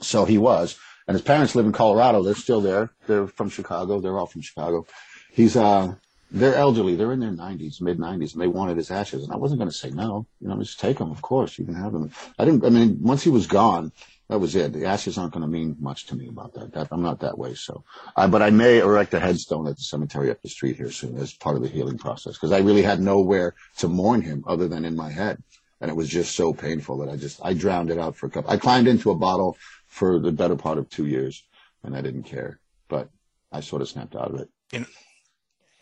So 0.00 0.24
he 0.24 0.38
was. 0.38 0.76
And 1.06 1.14
his 1.14 1.22
parents 1.22 1.54
live 1.54 1.66
in 1.66 1.72
Colorado. 1.72 2.22
They're 2.24 2.34
still 2.34 2.60
there. 2.60 2.90
They're 3.06 3.28
from 3.28 3.48
Chicago. 3.48 4.00
They're 4.00 4.18
all 4.18 4.26
from 4.26 4.40
Chicago. 4.40 4.86
He's 5.30 5.56
uh 5.56 5.94
they're 6.32 6.56
elderly. 6.56 6.96
They're 6.96 7.12
in 7.12 7.20
their 7.20 7.30
90s, 7.30 7.80
mid 7.80 7.98
90s, 7.98 8.32
and 8.32 8.42
they 8.42 8.48
wanted 8.48 8.76
his 8.76 8.90
ashes. 8.90 9.22
And 9.22 9.32
I 9.32 9.36
wasn't 9.36 9.60
going 9.60 9.70
to 9.70 9.76
say 9.76 9.90
no. 9.90 10.26
You 10.40 10.48
know, 10.48 10.58
just 10.58 10.80
take 10.80 10.98
them. 10.98 11.12
Of 11.12 11.22
course, 11.22 11.58
you 11.58 11.64
can 11.64 11.74
have 11.74 11.92
them. 11.92 12.10
I 12.38 12.44
didn't. 12.44 12.64
I 12.64 12.70
mean, 12.70 12.98
once 13.00 13.22
he 13.22 13.30
was 13.30 13.46
gone, 13.46 13.92
that 14.28 14.38
was 14.38 14.56
it. 14.56 14.72
The 14.72 14.86
ashes 14.86 15.18
aren't 15.18 15.32
going 15.32 15.42
to 15.42 15.48
mean 15.48 15.76
much 15.78 16.06
to 16.06 16.16
me 16.16 16.28
about 16.28 16.54
that. 16.54 16.72
that 16.72 16.88
I'm 16.90 17.02
not 17.02 17.20
that 17.20 17.38
way. 17.38 17.54
So, 17.54 17.84
I, 18.16 18.26
but 18.26 18.42
I 18.42 18.50
may 18.50 18.78
erect 18.78 19.14
a 19.14 19.20
headstone 19.20 19.68
at 19.68 19.76
the 19.76 19.82
cemetery 19.82 20.30
up 20.30 20.42
the 20.42 20.48
street 20.48 20.76
here 20.76 20.90
soon 20.90 21.16
as 21.16 21.32
part 21.32 21.56
of 21.56 21.62
the 21.62 21.68
healing 21.68 21.98
process 21.98 22.34
because 22.34 22.52
I 22.52 22.58
really 22.58 22.82
had 22.82 23.00
nowhere 23.00 23.54
to 23.78 23.88
mourn 23.88 24.22
him 24.22 24.44
other 24.46 24.66
than 24.66 24.84
in 24.84 24.96
my 24.96 25.10
head. 25.10 25.42
And 25.80 25.90
it 25.90 25.94
was 25.94 26.08
just 26.08 26.34
so 26.34 26.52
painful 26.52 26.98
that 26.98 27.08
I 27.08 27.16
just, 27.16 27.40
I 27.44 27.54
drowned 27.54 27.90
it 27.90 27.98
out 27.98 28.16
for 28.16 28.26
a 28.26 28.30
couple. 28.30 28.50
I 28.50 28.56
climbed 28.56 28.88
into 28.88 29.10
a 29.10 29.14
bottle 29.14 29.56
for 29.86 30.18
the 30.18 30.32
better 30.32 30.56
part 30.56 30.78
of 30.78 30.88
two 30.88 31.06
years 31.06 31.44
and 31.84 31.96
I 31.96 32.00
didn't 32.00 32.24
care, 32.24 32.58
but 32.88 33.08
I 33.52 33.60
sort 33.60 33.82
of 33.82 33.88
snapped 33.88 34.16
out 34.16 34.34
of 34.34 34.40
it. 34.40 34.48
Know, 34.72 34.86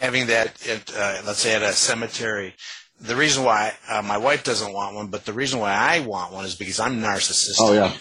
having 0.00 0.26
that, 0.26 0.66
at, 0.68 0.94
uh, 0.94 1.22
let's 1.24 1.38
say 1.38 1.54
at 1.54 1.62
a 1.62 1.72
cemetery, 1.72 2.54
the 3.00 3.16
reason 3.16 3.44
why 3.44 3.72
uh, 3.88 4.02
my 4.02 4.18
wife 4.18 4.44
doesn't 4.44 4.72
want 4.72 4.94
one, 4.94 5.06
but 5.08 5.24
the 5.24 5.32
reason 5.32 5.60
why 5.60 5.72
I 5.72 6.00
want 6.00 6.32
one 6.32 6.44
is 6.44 6.54
because 6.54 6.80
I'm 6.80 7.00
narcissistic. 7.00 7.56
Oh 7.60 7.72
yeah. 7.72 7.94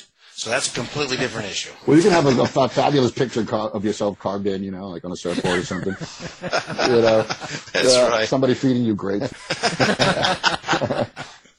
So 0.43 0.49
that's 0.49 0.67
a 0.69 0.75
completely 0.75 1.15
different 1.15 1.47
issue. 1.47 1.71
Well, 1.87 1.95
you 1.95 2.03
can 2.03 2.11
have 2.11 2.25
a, 2.25 2.41
a 2.41 2.45
fa- 2.45 2.67
fabulous 2.67 3.13
picture 3.13 3.45
car- 3.45 3.69
of 3.69 3.85
yourself 3.85 4.19
carved 4.19 4.45
in, 4.45 4.61
you 4.61 4.71
know, 4.71 4.89
like 4.89 5.05
on 5.05 5.13
a 5.13 5.15
surfboard 5.15 5.59
or 5.59 5.63
something. 5.63 5.95
you 6.41 7.01
know, 7.01 7.23
That's 7.71 7.95
uh, 7.95 8.09
right. 8.11 8.27
Somebody 8.27 8.53
feeding 8.53 8.83
you 8.83 8.93
grapes. 8.93 9.29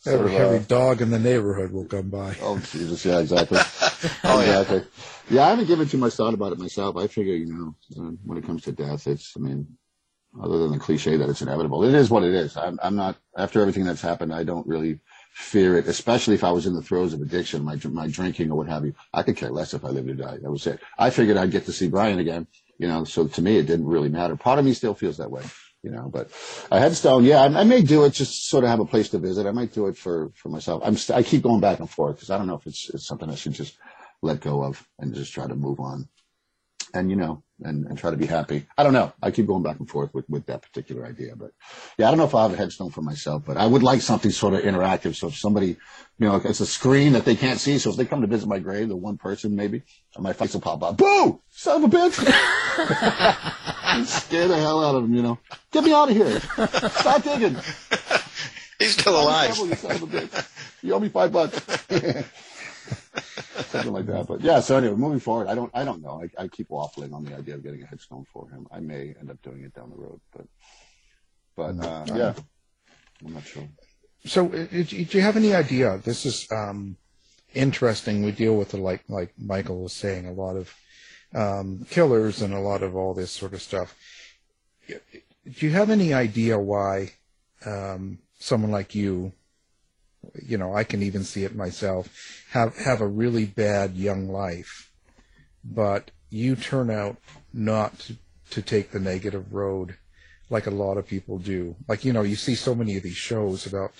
Sort 0.01 0.21
Every, 0.21 0.37
uh, 0.37 0.39
every 0.39 0.59
dog 0.67 1.01
in 1.01 1.11
the 1.11 1.19
neighborhood 1.19 1.73
will 1.73 1.87
come 1.87 2.11
by. 2.11 2.37
Oh 2.43 2.59
Jesus, 2.59 3.07
yeah, 3.07 3.21
exactly. 3.21 3.59
Oh, 4.25 4.43
yeah. 4.43 4.61
exactly. 4.61 4.83
Yeah, 5.31 5.47
I 5.47 5.49
haven't 5.49 5.67
given 5.67 5.89
too 5.89 5.97
much 5.97 6.13
thought 6.13 6.35
about 6.35 6.53
it 6.53 6.59
myself. 6.59 6.99
I 6.99 7.07
figure, 7.07 7.33
you 7.33 7.47
know, 7.47 7.75
uh, 7.99 8.11
when 8.23 8.37
it 8.37 8.45
comes 8.45 8.65
to 8.65 8.73
death, 8.73 9.07
it's, 9.07 9.35
I 9.35 9.41
mean, 9.41 9.79
other 10.39 10.59
than 10.59 10.73
the 10.73 10.79
cliche 10.79 11.17
that 11.17 11.31
it's 11.31 11.41
inevitable, 11.41 11.85
it 11.85 11.95
is 11.95 12.11
what 12.11 12.23
it 12.23 12.35
is. 12.35 12.55
I'm, 12.59 12.79
I'm 12.83 12.97
not, 12.97 13.17
after 13.35 13.63
everything 13.63 13.85
that's 13.87 14.03
happened, 14.03 14.35
I 14.35 14.45
don't 14.45 14.67
really 14.67 15.01
fear 15.35 15.77
it, 15.77 15.89
especially 15.89 16.35
if 16.35 16.45
I 16.45 16.53
was 16.53 16.65
in 16.65 16.75
the 16.75 16.83
throes 16.83 17.13
of 17.13 17.21
addiction, 17.21 17.65
my, 17.65 17.77
my 17.91 18.07
drinking 18.07 18.51
or 18.51 18.57
what 18.57 18.69
have 18.69 18.85
you. 18.85 18.95
I 19.13 19.23
could 19.25 19.37
care 19.37 19.51
less 19.51 19.75
if 19.75 19.85
I 19.85 19.89
lived 19.89 20.09
or 20.09 20.15
died. 20.15 20.41
That 20.43 20.51
was 20.51 20.67
it. 20.67 20.81
I 20.97 21.11
figured 21.11 21.37
I'd 21.37 21.51
get 21.51 21.67
to 21.67 21.73
see 21.73 21.89
Brian 21.89 22.21
again, 22.21 22.47
you 22.79 22.87
know, 22.87 23.05
so 23.05 23.27
to 23.27 23.43
me, 23.43 23.57
it 23.59 23.67
didn't 23.67 23.87
really 23.87 24.09
matter. 24.09 24.37
Part 24.37 24.61
of 24.61 24.65
me 24.65 24.73
still 24.75 24.95
feels 24.95 25.17
that 25.19 25.31
way. 25.31 25.43
You 25.83 25.91
know, 25.91 26.09
but 26.11 26.31
a 26.71 26.81
headstone, 26.81 27.25
yeah, 27.25 27.43
I, 27.43 27.61
I 27.61 27.65
may 27.65 27.83
do 27.83 28.05
it 28.05 28.15
just 28.15 28.49
sort 28.49 28.65
of 28.65 28.71
have 28.71 28.81
a 28.81 28.87
place 28.87 29.11
to 29.11 29.19
visit. 29.19 29.47
I 29.47 29.51
might 29.51 29.75
do 29.75 29.87
it 29.89 29.99
for, 29.99 30.31
for 30.35 30.49
myself. 30.49 30.83
I'm, 30.83 30.97
st- 30.97 31.19
I 31.19 31.23
keep 31.23 31.43
going 31.43 31.61
back 31.61 31.79
and 31.79 31.91
forth 31.91 32.17
because 32.17 32.31
I 32.31 32.39
don't 32.39 32.47
know 32.47 32.55
if 32.55 32.67
it's, 32.67 32.89
it's 32.89 33.07
something 33.07 33.29
I 33.29 33.35
should 33.35 33.53
just 33.53 33.77
let 34.23 34.41
go 34.41 34.65
of 34.65 34.83
and 34.99 35.15
just 35.15 35.35
try 35.35 35.47
to 35.47 35.55
move 35.55 35.81
on 35.81 36.09
and 36.95 37.11
you 37.11 37.17
know 37.17 37.43
and, 37.65 37.87
and 37.87 37.99
try 37.99 38.11
to 38.11 38.17
be 38.17 38.27
happy. 38.27 38.67
I 38.77 38.83
don't 38.83 38.93
know. 38.93 39.13
I 39.23 39.31
keep 39.31 39.47
going 39.47 39.63
back 39.63 39.79
and 39.79 39.89
forth 39.89 40.13
with, 40.15 40.29
with 40.29 40.47
that 40.47 40.63
particular 40.63 41.07
idea 41.07 41.35
but 41.37 41.53
yeah 41.99 42.07
i 42.07 42.11
don't 42.11 42.19
know 42.19 42.25
if 42.25 42.35
i'll 42.35 42.49
have 42.49 42.53
a 42.53 42.57
headstone 42.57 42.91
for 42.91 43.03
myself 43.03 43.43
but 43.47 43.57
i 43.57 43.67
would 43.67 43.83
like 43.83 44.01
something 44.01 44.31
sort 44.31 44.55
of 44.55 44.61
interactive. 44.61 45.15
So 45.15 45.29
if 45.29 45.37
somebody 45.37 45.77
you 46.19 46.27
know 46.29 46.37
it's 46.37 46.61
a 46.61 46.67
screen 46.67 47.15
that 47.15 47.25
they 47.25 47.37
can't 47.37 47.59
see 47.59 47.79
so 47.79 47.91
if 47.91 47.97
they 47.97 48.05
come 48.05 48.21
to 48.21 48.27
visit 48.27 48.49
my 48.49 48.59
grave 48.59 48.89
the 48.89 48.97
one 48.97 49.17
person 49.17 49.57
maybe 49.57 49.83
my 50.19 50.33
face 50.33 50.55
will 50.55 50.61
pop 50.61 50.83
up. 50.83 50.97
Boo! 50.97 51.41
Son 51.51 51.83
of 51.83 51.93
a 51.93 51.97
bitch! 51.97 52.15
Scare 54.07 54.49
the 54.49 54.57
hell 54.57 54.85
out 54.85 54.95
of 54.95 55.05
him, 55.05 55.15
you 55.15 55.23
know. 55.23 55.39
Get 55.73 55.85
me 55.85 55.93
out 55.93 56.11
of 56.11 56.17
here. 56.17 56.41
Stop 56.41 57.23
digging. 57.23 57.57
He's 58.79 58.93
still 58.93 59.21
alive. 59.21 59.57
you 59.57 59.75
son 59.75 59.91
of 59.93 60.03
a 60.03 60.07
bitch. 60.07 60.49
You 60.83 60.95
owe 60.95 61.01
me 61.01 61.09
five 61.09 61.33
bucks 61.33 61.59
something 63.67 63.93
like 63.93 64.07
that. 64.07 64.27
But 64.27 64.41
yeah, 64.41 64.61
so 64.61 64.77
anyway, 64.77 64.97
moving 64.97 65.21
forward, 65.21 65.49
I 65.49 65.55
don't, 65.55 65.71
I 65.75 65.85
don't 65.85 66.03
know. 66.03 66.23
I, 66.23 66.43
I 66.43 66.49
keep 66.49 66.69
waffling 66.69 67.13
on 67.13 67.25
the 67.25 67.37
idea 67.37 67.55
of 67.55 67.63
getting 67.63 67.83
a 67.83 67.87
headstone 67.87 68.25
for 68.33 68.49
him. 68.49 68.67
I 68.71 68.81
may 68.81 69.15
end 69.19 69.31
up 69.31 69.41
doing 69.43 69.65
it 69.65 69.75
down 69.75 69.91
the 69.91 69.97
road, 69.97 70.21
but, 70.33 70.47
but 71.57 71.85
uh, 71.85 72.05
yeah, 72.15 72.35
I'm 73.25 73.35
not 73.35 73.45
sure. 73.45 73.69
So, 74.27 74.47
uh, 74.47 74.67
do 74.71 75.07
you 75.11 75.21
have 75.21 75.37
any 75.37 75.55
idea? 75.55 76.01
This 76.03 76.25
is 76.25 76.49
um, 76.51 76.97
interesting. 77.53 78.25
We 78.25 78.33
deal 78.33 78.57
with 78.57 78.75
it 78.75 78.79
like 78.79 79.05
like 79.09 79.35
Michael 79.39 79.83
was 79.83 79.93
saying, 79.93 80.27
a 80.27 80.33
lot 80.33 80.57
of 80.57 80.75
um, 81.35 81.87
killers 81.91 82.41
and 82.41 82.55
a 82.55 82.61
lot 82.61 82.83
of 82.83 82.97
all 82.97 83.13
this 83.13 83.31
sort 83.31 83.53
of 83.53 83.61
stuff. 83.63 83.95
Do 84.89 85.67
you 85.67 85.71
have 85.71 85.91
any 85.91 86.15
idea 86.15 86.59
why 86.59 87.13
um, 87.67 88.19
someone 88.39 88.71
like 88.71 88.95
you, 88.95 89.33
you 90.43 90.59
know, 90.59 90.75
I 90.75 90.85
can 90.85 91.03
even 91.03 91.25
see 91.25 91.45
it 91.45 91.55
myself, 91.55 92.09
have 92.51 92.77
have 92.79 93.01
a 93.01 93.07
really 93.07 93.47
bad 93.47 93.97
young 93.97 94.29
life, 94.29 94.91
but 95.65 96.11
you 96.31 96.57
turn 96.57 96.91
out 96.91 97.17
not 97.53 97.99
to, 98.01 98.17
to 98.51 98.63
take 98.63 98.91
the 98.91 99.01
negative 99.01 99.53
road 99.53 99.97
like 100.51 100.67
a 100.67 100.71
lot 100.71 100.99
of 100.99 101.07
people 101.07 101.39
do. 101.39 101.77
Like 101.89 102.05
you 102.05 102.13
know, 102.13 102.23
you 102.23 102.37
see 102.37 102.55
so 102.55 102.75
many 102.75 102.97
of 102.97 103.03
these 103.03 103.17
shows 103.17 103.67
about 103.67 103.93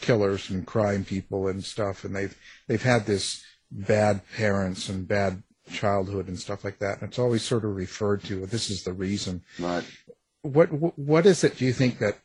killers 0.00 0.50
and 0.50 0.66
crime 0.66 1.04
people 1.04 1.48
and 1.48 1.64
stuff, 1.64 2.04
and 2.04 2.14
they've 2.14 2.36
they've 2.66 2.82
had 2.82 3.06
this 3.06 3.42
bad 3.70 4.20
parents 4.36 4.88
and 4.88 5.08
bad 5.08 5.42
childhood 5.70 6.28
and 6.28 6.38
stuff 6.38 6.64
like 6.64 6.78
that, 6.78 7.00
and 7.00 7.08
it's 7.08 7.18
always 7.18 7.42
sort 7.42 7.64
of 7.64 7.74
referred 7.74 8.22
to. 8.24 8.46
This 8.46 8.70
is 8.70 8.84
the 8.84 8.92
reason. 8.92 9.42
Right. 9.58 9.84
What 10.42 10.66
what 10.98 11.26
is 11.26 11.44
it? 11.44 11.56
Do 11.56 11.64
you 11.64 11.72
think 11.72 11.98
that 11.98 12.18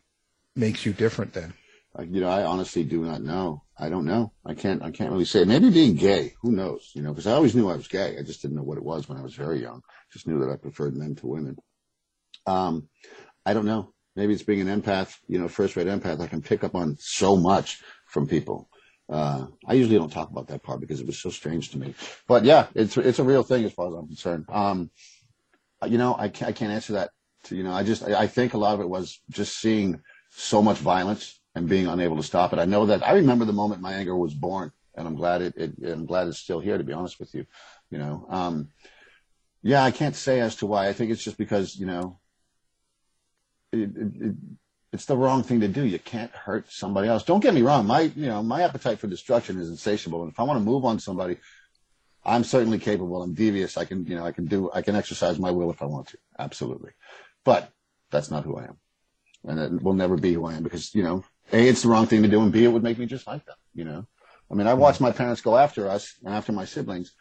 makes 0.55 0.85
you 0.85 0.93
different 0.93 1.33
then? 1.33 1.53
You 1.99 2.21
know, 2.21 2.29
I 2.29 2.43
honestly 2.43 2.83
do 2.83 3.01
not 3.03 3.21
know. 3.21 3.63
I 3.77 3.89
don't 3.89 4.05
know. 4.05 4.33
I 4.45 4.53
can't. 4.53 4.83
I 4.83 4.91
can't 4.91 5.11
really 5.11 5.25
say. 5.25 5.43
Maybe 5.45 5.69
being 5.69 5.95
gay. 5.95 6.33
Who 6.41 6.51
knows? 6.51 6.91
You 6.93 7.01
know, 7.01 7.09
because 7.09 7.27
I 7.27 7.33
always 7.33 7.55
knew 7.55 7.69
I 7.69 7.75
was 7.75 7.87
gay. 7.87 8.17
I 8.17 8.23
just 8.23 8.41
didn't 8.41 8.57
know 8.57 8.63
what 8.63 8.77
it 8.77 8.83
was 8.83 9.07
when 9.07 9.17
I 9.17 9.23
was 9.23 9.35
very 9.35 9.61
young. 9.61 9.81
Just 10.11 10.27
knew 10.27 10.39
that 10.39 10.51
I 10.51 10.57
preferred 10.57 10.95
men 10.95 11.15
to 11.15 11.27
women. 11.27 11.57
Um, 12.45 12.87
I 13.45 13.53
don't 13.53 13.65
know. 13.65 13.93
Maybe 14.15 14.33
it's 14.33 14.43
being 14.43 14.67
an 14.67 14.81
empath. 14.81 15.15
You 15.27 15.39
know, 15.39 15.47
first 15.47 15.75
rate 15.75 15.87
empath. 15.87 16.21
I 16.21 16.27
can 16.27 16.41
pick 16.41 16.63
up 16.63 16.75
on 16.75 16.97
so 16.99 17.35
much 17.35 17.81
from 18.07 18.27
people. 18.27 18.69
Uh, 19.09 19.47
I 19.65 19.73
usually 19.73 19.97
don't 19.97 20.11
talk 20.11 20.29
about 20.29 20.47
that 20.47 20.63
part 20.63 20.81
because 20.81 20.99
it 20.99 21.07
was 21.07 21.19
so 21.19 21.29
strange 21.29 21.71
to 21.71 21.77
me. 21.77 21.95
But 22.27 22.43
yeah, 22.43 22.67
it's 22.75 22.97
it's 22.97 23.19
a 23.19 23.23
real 23.23 23.43
thing 23.43 23.63
as 23.65 23.73
far 23.73 23.87
as 23.87 23.93
I'm 23.93 24.07
concerned. 24.07 24.45
Um, 24.49 24.91
you 25.85 25.97
know, 25.97 26.15
I 26.17 26.29
can't, 26.29 26.49
I 26.49 26.51
can't 26.51 26.71
answer 26.71 26.93
that. 26.93 27.11
To, 27.45 27.55
you 27.55 27.63
know, 27.63 27.71
I 27.71 27.83
just 27.83 28.03
I 28.03 28.27
think 28.27 28.53
a 28.53 28.57
lot 28.57 28.73
of 28.73 28.81
it 28.81 28.89
was 28.89 29.19
just 29.29 29.57
seeing 29.57 30.01
so 30.31 30.61
much 30.61 30.77
violence 30.77 31.39
and 31.57 31.67
being 31.67 31.87
unable 31.87 32.15
to 32.15 32.23
stop 32.23 32.53
it. 32.53 32.59
I 32.59 32.65
know 32.65 32.85
that 32.85 33.05
I 33.05 33.13
remember 33.13 33.43
the 33.43 33.51
moment 33.51 33.81
my 33.81 33.93
anger 33.93 34.15
was 34.15 34.33
born, 34.33 34.71
and 34.93 35.07
I'm 35.07 35.15
glad 35.15 35.41
it, 35.41 35.55
it 35.57 35.73
I'm 35.83 36.05
glad 36.05 36.27
it's 36.27 36.37
still 36.37 36.59
here. 36.59 36.77
To 36.77 36.83
be 36.83 36.93
honest 36.93 37.19
with 37.19 37.33
you, 37.33 37.45
you 37.89 37.97
know, 37.97 38.27
um, 38.29 38.69
yeah, 39.63 39.83
I 39.83 39.89
can't 39.89 40.15
say 40.15 40.39
as 40.39 40.55
to 40.57 40.67
why. 40.67 40.87
I 40.87 40.93
think 40.93 41.11
it's 41.11 41.23
just 41.23 41.37
because 41.37 41.75
you 41.75 41.87
know, 41.87 42.19
it, 43.71 43.89
it, 43.95 44.35
it's 44.93 45.05
the 45.05 45.17
wrong 45.17 45.41
thing 45.41 45.61
to 45.61 45.67
do. 45.67 45.83
You 45.83 45.97
can't 45.97 46.31
hurt 46.31 46.71
somebody 46.71 47.07
else. 47.07 47.23
Don't 47.23 47.41
get 47.41 47.55
me 47.55 47.63
wrong. 47.63 47.87
My 47.87 48.01
you 48.01 48.27
know 48.27 48.43
my 48.43 48.61
appetite 48.61 48.99
for 48.99 49.07
destruction 49.07 49.59
is 49.59 49.69
insatiable, 49.69 50.21
and 50.21 50.31
if 50.31 50.39
I 50.39 50.43
want 50.43 50.59
to 50.59 50.63
move 50.63 50.85
on 50.85 50.99
somebody, 50.99 51.37
I'm 52.23 52.43
certainly 52.43 52.77
capable. 52.77 53.23
I'm 53.23 53.33
devious. 53.33 53.77
I 53.77 53.85
can 53.85 54.05
you 54.05 54.15
know 54.15 54.25
I 54.25 54.31
can 54.31 54.45
do 54.45 54.69
I 54.71 54.83
can 54.83 54.95
exercise 54.95 55.39
my 55.39 55.49
will 55.49 55.71
if 55.71 55.81
I 55.81 55.85
want 55.85 56.09
to. 56.09 56.19
Absolutely, 56.37 56.91
but 57.43 57.71
that's 58.11 58.29
not 58.29 58.43
who 58.43 58.57
I 58.57 58.65
am 58.65 58.77
and 59.47 59.59
it 59.59 59.81
will 59.81 59.93
never 59.93 60.17
be 60.17 60.33
who 60.33 60.45
I 60.45 60.55
am 60.55 60.63
because 60.63 60.93
you 60.93 61.03
know, 61.03 61.23
a 61.51 61.67
it's 61.67 61.81
the 61.81 61.89
wrong 61.89 62.07
thing 62.07 62.23
to 62.23 62.27
do, 62.27 62.41
and 62.41 62.51
b 62.51 62.63
it 62.63 62.67
would 62.67 62.83
make 62.83 62.97
me 62.97 63.05
just 63.05 63.27
like 63.27 63.45
them. 63.45 63.55
You 63.73 63.85
know, 63.85 64.07
I 64.51 64.53
mean, 64.55 64.67
I 64.67 64.73
watched 64.73 65.01
my 65.01 65.11
parents 65.11 65.41
go 65.41 65.57
after 65.57 65.89
us 65.89 66.15
and 66.23 66.33
after 66.33 66.51
my 66.51 66.65
siblings 66.65 67.13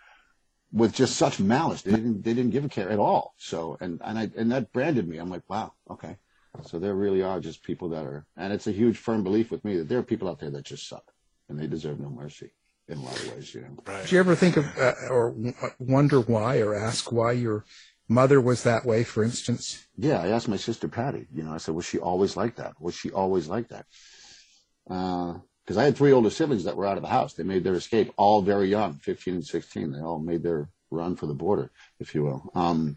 with 0.73 0.93
just 0.93 1.17
such 1.17 1.41
malice. 1.41 1.83
They 1.83 1.93
didn't 1.93 2.23
they 2.23 2.35
didn't 2.35 2.51
give 2.51 2.65
a 2.65 2.69
care 2.69 2.91
at 2.91 2.99
all. 2.99 3.35
So 3.39 3.77
and 3.81 4.01
and 4.05 4.19
I 4.19 4.31
and 4.37 4.53
that 4.53 4.73
branded 4.73 5.09
me. 5.09 5.19
I'm 5.19 5.31
like, 5.31 5.43
wow, 5.49 5.73
okay. 5.91 6.17
So 6.65 6.79
there 6.79 6.95
really 6.95 7.23
are 7.23 7.39
just 7.39 7.63
people 7.63 7.91
that 7.91 8.05
are, 8.05 8.27
and 8.37 8.51
it's 8.51 8.67
a 8.67 8.73
huge 8.73 8.97
firm 8.97 9.23
belief 9.23 9.51
with 9.51 9.63
me 9.63 9.77
that 9.77 9.89
there 9.89 9.99
are 9.99 10.03
people 10.03 10.27
out 10.29 10.39
there 10.39 10.51
that 10.51 10.65
just 10.65 10.89
suck, 10.89 11.13
and 11.49 11.59
they 11.59 11.67
deserve 11.67 12.01
no 12.01 12.09
mercy 12.09 12.53
in 12.89 12.99
a 12.99 13.03
lot 13.03 13.19
of 13.21 13.33
ways. 13.33 13.55
You 13.55 13.61
know. 13.63 13.77
Right. 13.87 14.07
Do 14.07 14.15
you 14.15 14.21
ever 14.21 14.35
think 14.35 14.57
of 14.57 14.67
uh, 14.79 14.95
or 15.11 15.35
wonder 15.79 16.21
why 16.21 16.61
or 16.61 16.75
ask 16.75 17.13
why 17.13 17.33
you're 17.33 17.65
mother 18.09 18.41
was 18.41 18.63
that 18.63 18.85
way, 18.85 19.05
for 19.05 19.23
instance? 19.25 19.87
Yeah, 19.97 20.21
I 20.21 20.29
asked 20.29 20.49
my 20.49 20.57
sister 20.57 20.89
Patty. 20.89 21.27
You 21.35 21.43
know, 21.43 21.53
I 21.53 21.59
said, 21.59 21.75
was 21.75 21.85
she 21.85 21.99
always 21.99 22.37
like 22.37 22.57
that? 22.57 22.75
Was 22.81 22.95
she 22.95 23.11
always 23.11 23.49
like 23.49 23.69
that? 23.69 23.87
Because 24.87 25.77
uh, 25.77 25.81
I 25.81 25.85
had 25.85 25.97
three 25.97 26.13
older 26.13 26.31
siblings 26.31 26.65
that 26.65 26.77
were 26.77 26.87
out 26.87 26.97
of 26.97 27.03
the 27.03 27.09
house. 27.09 27.35
They 27.35 27.43
made 27.43 27.65
their 27.65 27.75
escape 27.75 28.13
all 28.17 28.43
very 28.43 28.69
young, 28.69 28.95
15 28.95 29.35
and 29.35 29.47
16. 29.47 29.93
They 29.93 30.01
all 30.01 30.19
made 30.19 30.43
their 30.43 30.69
run 30.91 31.17
for 31.17 31.27
the 31.27 31.35
border, 31.35 31.71
if 31.99 32.15
you 32.15 32.23
will. 32.23 32.51
Um, 32.55 32.97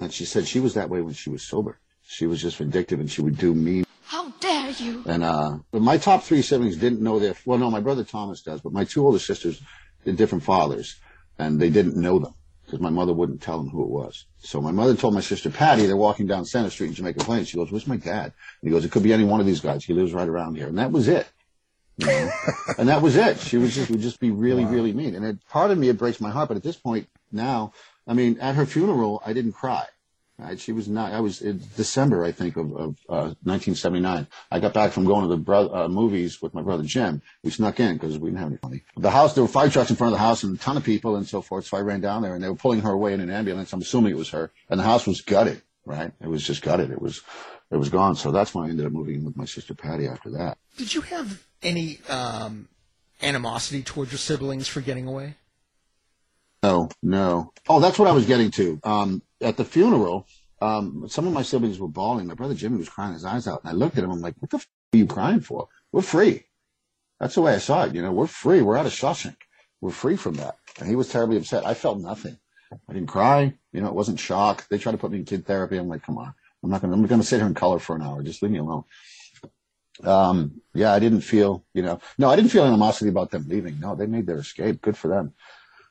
and 0.00 0.12
she 0.12 0.24
said 0.24 0.46
she 0.46 0.60
was 0.60 0.74
that 0.74 0.90
way 0.90 1.02
when 1.02 1.14
she 1.14 1.30
was 1.30 1.42
sober. 1.42 1.78
She 2.02 2.26
was 2.26 2.40
just 2.40 2.56
vindictive 2.56 3.00
and 3.00 3.10
she 3.10 3.22
would 3.22 3.38
do 3.38 3.54
mean. 3.54 3.84
How 4.04 4.30
dare 4.40 4.70
you? 4.70 5.02
And 5.06 5.22
uh, 5.22 5.58
but 5.70 5.82
my 5.82 5.96
top 5.96 6.22
three 6.22 6.42
siblings 6.42 6.76
didn't 6.76 7.00
know 7.00 7.18
their. 7.18 7.34
Well, 7.46 7.58
no, 7.58 7.70
my 7.70 7.80
brother 7.80 8.04
Thomas 8.04 8.42
does, 8.42 8.60
but 8.60 8.72
my 8.72 8.84
two 8.84 9.04
older 9.04 9.18
sisters 9.18 9.62
had 10.04 10.16
different 10.16 10.44
fathers, 10.44 10.96
and 11.38 11.58
they 11.58 11.70
didn't 11.70 11.96
know 11.96 12.18
them 12.18 12.34
because 12.64 12.80
my 12.80 12.90
mother 12.90 13.12
wouldn't 13.12 13.42
tell 13.42 13.58
them 13.58 13.68
who 13.68 13.82
it 13.82 13.88
was. 13.88 14.26
So 14.38 14.60
my 14.60 14.72
mother 14.72 14.94
told 14.94 15.14
my 15.14 15.20
sister 15.20 15.50
Patty, 15.50 15.86
they're 15.86 15.96
walking 15.96 16.26
down 16.26 16.44
Center 16.44 16.70
Street 16.70 16.88
in 16.88 16.94
Jamaica 16.94 17.24
Plain. 17.24 17.44
She 17.44 17.56
goes, 17.56 17.70
where's 17.70 17.86
my 17.86 17.96
dad? 17.96 18.24
And 18.24 18.32
he 18.62 18.70
goes, 18.70 18.84
it 18.84 18.90
could 18.90 19.02
be 19.02 19.12
any 19.12 19.24
one 19.24 19.40
of 19.40 19.46
these 19.46 19.60
guys. 19.60 19.84
He 19.84 19.92
lives 19.92 20.12
right 20.12 20.28
around 20.28 20.56
here. 20.56 20.68
And 20.68 20.78
that 20.78 20.90
was 20.90 21.08
it. 21.08 21.26
You 21.98 22.06
know? 22.06 22.30
and 22.78 22.88
that 22.88 23.02
was 23.02 23.16
it. 23.16 23.38
She 23.38 23.58
was 23.58 23.74
just, 23.74 23.90
would 23.90 24.00
just 24.00 24.20
be 24.20 24.30
really, 24.30 24.64
wow. 24.64 24.70
really 24.70 24.92
mean. 24.92 25.14
And 25.14 25.24
it, 25.24 25.46
part 25.48 25.70
of 25.70 25.78
me, 25.78 25.88
it 25.88 25.98
breaks 25.98 26.20
my 26.20 26.30
heart. 26.30 26.48
But 26.48 26.56
at 26.56 26.62
this 26.62 26.76
point 26.76 27.08
now, 27.30 27.72
I 28.06 28.14
mean, 28.14 28.38
at 28.40 28.54
her 28.54 28.66
funeral, 28.66 29.22
I 29.24 29.32
didn't 29.32 29.52
cry. 29.52 29.84
Right? 30.36 30.58
She 30.58 30.72
was 30.72 30.88
not. 30.88 31.12
I 31.12 31.20
was 31.20 31.42
in 31.42 31.62
December, 31.76 32.24
I 32.24 32.32
think, 32.32 32.56
of, 32.56 32.72
of 32.72 32.96
uh, 33.08 33.34
1979. 33.44 34.26
I 34.50 34.60
got 34.60 34.74
back 34.74 34.90
from 34.90 35.04
going 35.04 35.22
to 35.22 35.28
the 35.28 35.36
bro- 35.36 35.72
uh, 35.72 35.88
movies 35.88 36.42
with 36.42 36.52
my 36.54 36.62
brother 36.62 36.82
Jim. 36.82 37.22
We 37.44 37.50
snuck 37.50 37.78
in 37.78 37.94
because 37.94 38.18
we 38.18 38.30
didn't 38.30 38.40
have 38.40 38.48
any 38.48 38.58
money. 38.60 38.82
The 38.96 39.12
house, 39.12 39.34
there 39.34 39.44
were 39.44 39.48
fire 39.48 39.70
trucks 39.70 39.90
in 39.90 39.96
front 39.96 40.12
of 40.12 40.18
the 40.18 40.24
house 40.24 40.42
and 40.42 40.56
a 40.56 40.58
ton 40.60 40.76
of 40.76 40.82
people 40.82 41.14
and 41.14 41.26
so 41.26 41.40
forth. 41.40 41.66
So 41.66 41.76
I 41.76 41.82
ran 41.82 42.00
down 42.00 42.22
there 42.22 42.34
and 42.34 42.42
they 42.42 42.48
were 42.48 42.56
pulling 42.56 42.80
her 42.80 42.90
away 42.90 43.12
in 43.12 43.20
an 43.20 43.30
ambulance. 43.30 43.72
I'm 43.72 43.80
assuming 43.80 44.12
it 44.12 44.18
was 44.18 44.30
her. 44.30 44.50
And 44.68 44.80
the 44.80 44.84
house 44.84 45.06
was 45.06 45.20
gutted. 45.20 45.62
Right? 45.86 46.10
It 46.20 46.28
was 46.28 46.44
just 46.44 46.62
gutted. 46.62 46.90
It 46.90 47.00
was, 47.00 47.20
it 47.70 47.76
was 47.76 47.90
gone. 47.90 48.16
So 48.16 48.32
that's 48.32 48.54
why 48.54 48.66
I 48.66 48.70
ended 48.70 48.86
up 48.86 48.92
moving 48.92 49.16
in 49.16 49.24
with 49.24 49.36
my 49.36 49.44
sister 49.44 49.74
Patty 49.74 50.08
after 50.08 50.30
that. 50.30 50.58
Did 50.76 50.94
you 50.94 51.02
have 51.02 51.46
any 51.62 52.00
um, 52.08 52.68
animosity 53.22 53.82
towards 53.84 54.10
your 54.10 54.18
siblings 54.18 54.66
for 54.66 54.80
getting 54.80 55.06
away? 55.06 55.36
No, 56.64 56.88
no. 57.02 57.52
Oh, 57.68 57.78
that's 57.78 57.98
what 57.98 58.08
I 58.08 58.12
was 58.12 58.24
getting 58.24 58.50
to. 58.52 58.80
Um, 58.82 59.22
at 59.44 59.56
the 59.56 59.64
funeral, 59.64 60.26
um, 60.60 61.06
some 61.08 61.26
of 61.26 61.32
my 61.32 61.42
siblings 61.42 61.78
were 61.78 61.88
bawling. 61.88 62.26
My 62.26 62.34
brother 62.34 62.54
Jimmy 62.54 62.78
was 62.78 62.88
crying 62.88 63.12
his 63.12 63.24
eyes 63.24 63.46
out, 63.46 63.62
and 63.62 63.70
I 63.70 63.74
looked 63.74 63.98
at 63.98 64.04
him. 64.04 64.10
I'm 64.10 64.20
like, 64.20 64.34
"What 64.38 64.50
the 64.50 64.56
f- 64.56 64.68
are 64.92 64.96
you 64.96 65.06
crying 65.06 65.40
for? 65.40 65.68
We're 65.92 66.02
free." 66.02 66.44
That's 67.20 67.34
the 67.34 67.42
way 67.42 67.54
I 67.54 67.58
saw 67.58 67.84
it. 67.84 67.94
You 67.94 68.02
know, 68.02 68.12
we're 68.12 68.26
free. 68.26 68.62
We're 68.62 68.76
out 68.76 68.86
of 68.86 68.92
Shawshank. 68.92 69.36
We're 69.80 69.90
free 69.90 70.16
from 70.16 70.34
that. 70.34 70.56
And 70.78 70.88
he 70.88 70.96
was 70.96 71.08
terribly 71.08 71.36
upset. 71.36 71.66
I 71.66 71.74
felt 71.74 72.00
nothing. 72.00 72.38
I 72.88 72.92
didn't 72.92 73.08
cry. 73.08 73.54
You 73.72 73.80
know, 73.80 73.88
it 73.88 73.94
wasn't 73.94 74.18
shock. 74.18 74.66
They 74.68 74.78
tried 74.78 74.92
to 74.92 74.98
put 74.98 75.12
me 75.12 75.18
in 75.18 75.24
kid 75.24 75.46
therapy. 75.46 75.76
I'm 75.76 75.88
like, 75.88 76.02
come 76.02 76.18
on. 76.18 76.34
I'm 76.62 76.70
not 76.70 76.80
gonna. 76.80 76.94
I'm 76.94 77.06
gonna 77.06 77.22
sit 77.22 77.38
here 77.38 77.46
and 77.46 77.54
color 77.54 77.78
for 77.78 77.94
an 77.94 78.02
hour. 78.02 78.22
Just 78.22 78.42
leave 78.42 78.52
me 78.52 78.58
alone. 78.58 78.84
Um, 80.02 80.60
yeah, 80.72 80.92
I 80.92 80.98
didn't 80.98 81.20
feel. 81.20 81.64
You 81.74 81.82
know, 81.82 82.00
no, 82.18 82.30
I 82.30 82.36
didn't 82.36 82.50
feel 82.50 82.64
animosity 82.64 83.10
about 83.10 83.30
them 83.30 83.44
leaving. 83.48 83.78
No, 83.78 83.94
they 83.94 84.06
made 84.06 84.26
their 84.26 84.38
escape. 84.38 84.80
Good 84.80 84.96
for 84.96 85.08
them. 85.08 85.34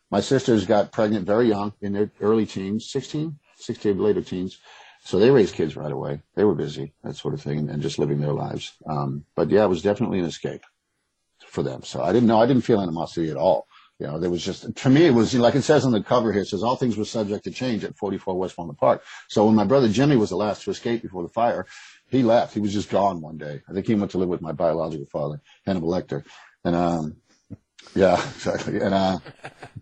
My 0.09 0.19
sisters 0.19 0.65
got 0.65 0.91
pregnant 0.91 1.25
very 1.25 1.47
young 1.47 1.73
in 1.81 1.93
their 1.93 2.11
early 2.21 2.45
teens, 2.45 2.91
16, 2.91 3.39
16 3.63 3.97
later 3.97 4.21
teens. 4.21 4.59
So 5.05 5.19
they 5.19 5.31
raised 5.31 5.55
kids 5.55 5.75
right 5.75 5.91
away. 5.91 6.21
They 6.35 6.45
were 6.45 6.55
busy, 6.55 6.93
that 7.03 7.17
sort 7.17 7.33
of 7.33 7.41
thing, 7.41 7.69
and, 7.69 7.81
just 7.81 7.99
living 7.99 8.21
their 8.21 8.33
lives. 8.33 8.71
Um, 8.85 9.25
but 9.35 9.49
yeah, 9.49 9.65
it 9.65 9.69
was 9.69 9.81
definitely 9.81 10.19
an 10.19 10.25
escape 10.25 10.63
for 11.45 11.61
them. 11.61 11.83
So 11.83 12.01
I 12.01 12.13
didn't 12.13 12.27
know, 12.27 12.41
I 12.41 12.45
didn't 12.45 12.63
feel 12.63 12.79
animosity 12.79 13.29
at 13.29 13.37
all. 13.37 13.67
You 13.99 14.07
know, 14.07 14.17
there 14.17 14.29
was 14.29 14.43
just, 14.43 14.75
to 14.75 14.89
me, 14.89 15.05
it 15.05 15.13
was, 15.13 15.35
like 15.35 15.55
it 15.55 15.61
says 15.61 15.85
on 15.85 15.91
the 15.91 16.01
cover 16.01 16.31
here, 16.31 16.41
it 16.41 16.47
says 16.47 16.63
all 16.63 16.75
things 16.75 16.97
were 16.97 17.05
subject 17.05 17.43
to 17.43 17.51
change 17.51 17.83
at 17.83 17.97
44 17.97 18.37
West 18.37 18.57
Walnut 18.57 18.77
Park. 18.77 19.03
So 19.27 19.45
when 19.45 19.55
my 19.55 19.65
brother 19.65 19.87
Jimmy 19.87 20.15
was 20.15 20.29
the 20.29 20.35
last 20.37 20.63
to 20.63 20.71
escape 20.71 21.01
before 21.01 21.21
the 21.21 21.29
fire, 21.29 21.67
he 22.09 22.23
left. 22.23 22.53
He 22.53 22.59
was 22.59 22.73
just 22.73 22.89
gone 22.89 23.21
one 23.21 23.37
day. 23.37 23.61
I 23.69 23.73
think 23.73 23.85
he 23.85 23.95
went 23.95 24.11
to 24.11 24.17
live 24.17 24.29
with 24.29 24.41
my 24.41 24.51
biological 24.51 25.05
father, 25.05 25.41
Hannibal 25.65 25.89
Lecter. 25.89 26.23
And, 26.63 26.75
um, 26.75 27.17
yeah, 27.93 28.15
exactly. 28.35 28.79
And, 28.79 28.93
uh, 28.93 29.19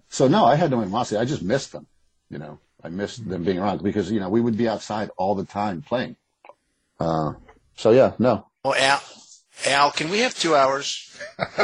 so 0.09 0.27
no, 0.27 0.45
I 0.45 0.55
had 0.55 0.71
no 0.71 0.81
animosity. 0.81 1.19
I 1.19 1.25
just 1.25 1.43
missed 1.43 1.71
them, 1.71 1.87
you 2.29 2.37
know. 2.37 2.59
I 2.83 2.89
missed 2.89 3.27
them 3.27 3.43
being 3.43 3.59
around 3.59 3.83
because, 3.83 4.11
you 4.11 4.19
know, 4.19 4.29
we 4.29 4.41
would 4.41 4.57
be 4.57 4.67
outside 4.67 5.11
all 5.17 5.35
the 5.35 5.45
time 5.45 5.81
playing. 5.81 6.15
Uh, 6.99 7.33
so 7.75 7.91
yeah, 7.91 8.13
no. 8.19 8.47
Well, 8.63 8.75
Al, 8.75 9.01
Al, 9.65 9.91
can 9.91 10.09
we 10.09 10.19
have 10.19 10.33
two 10.35 10.55
hours? 10.55 11.19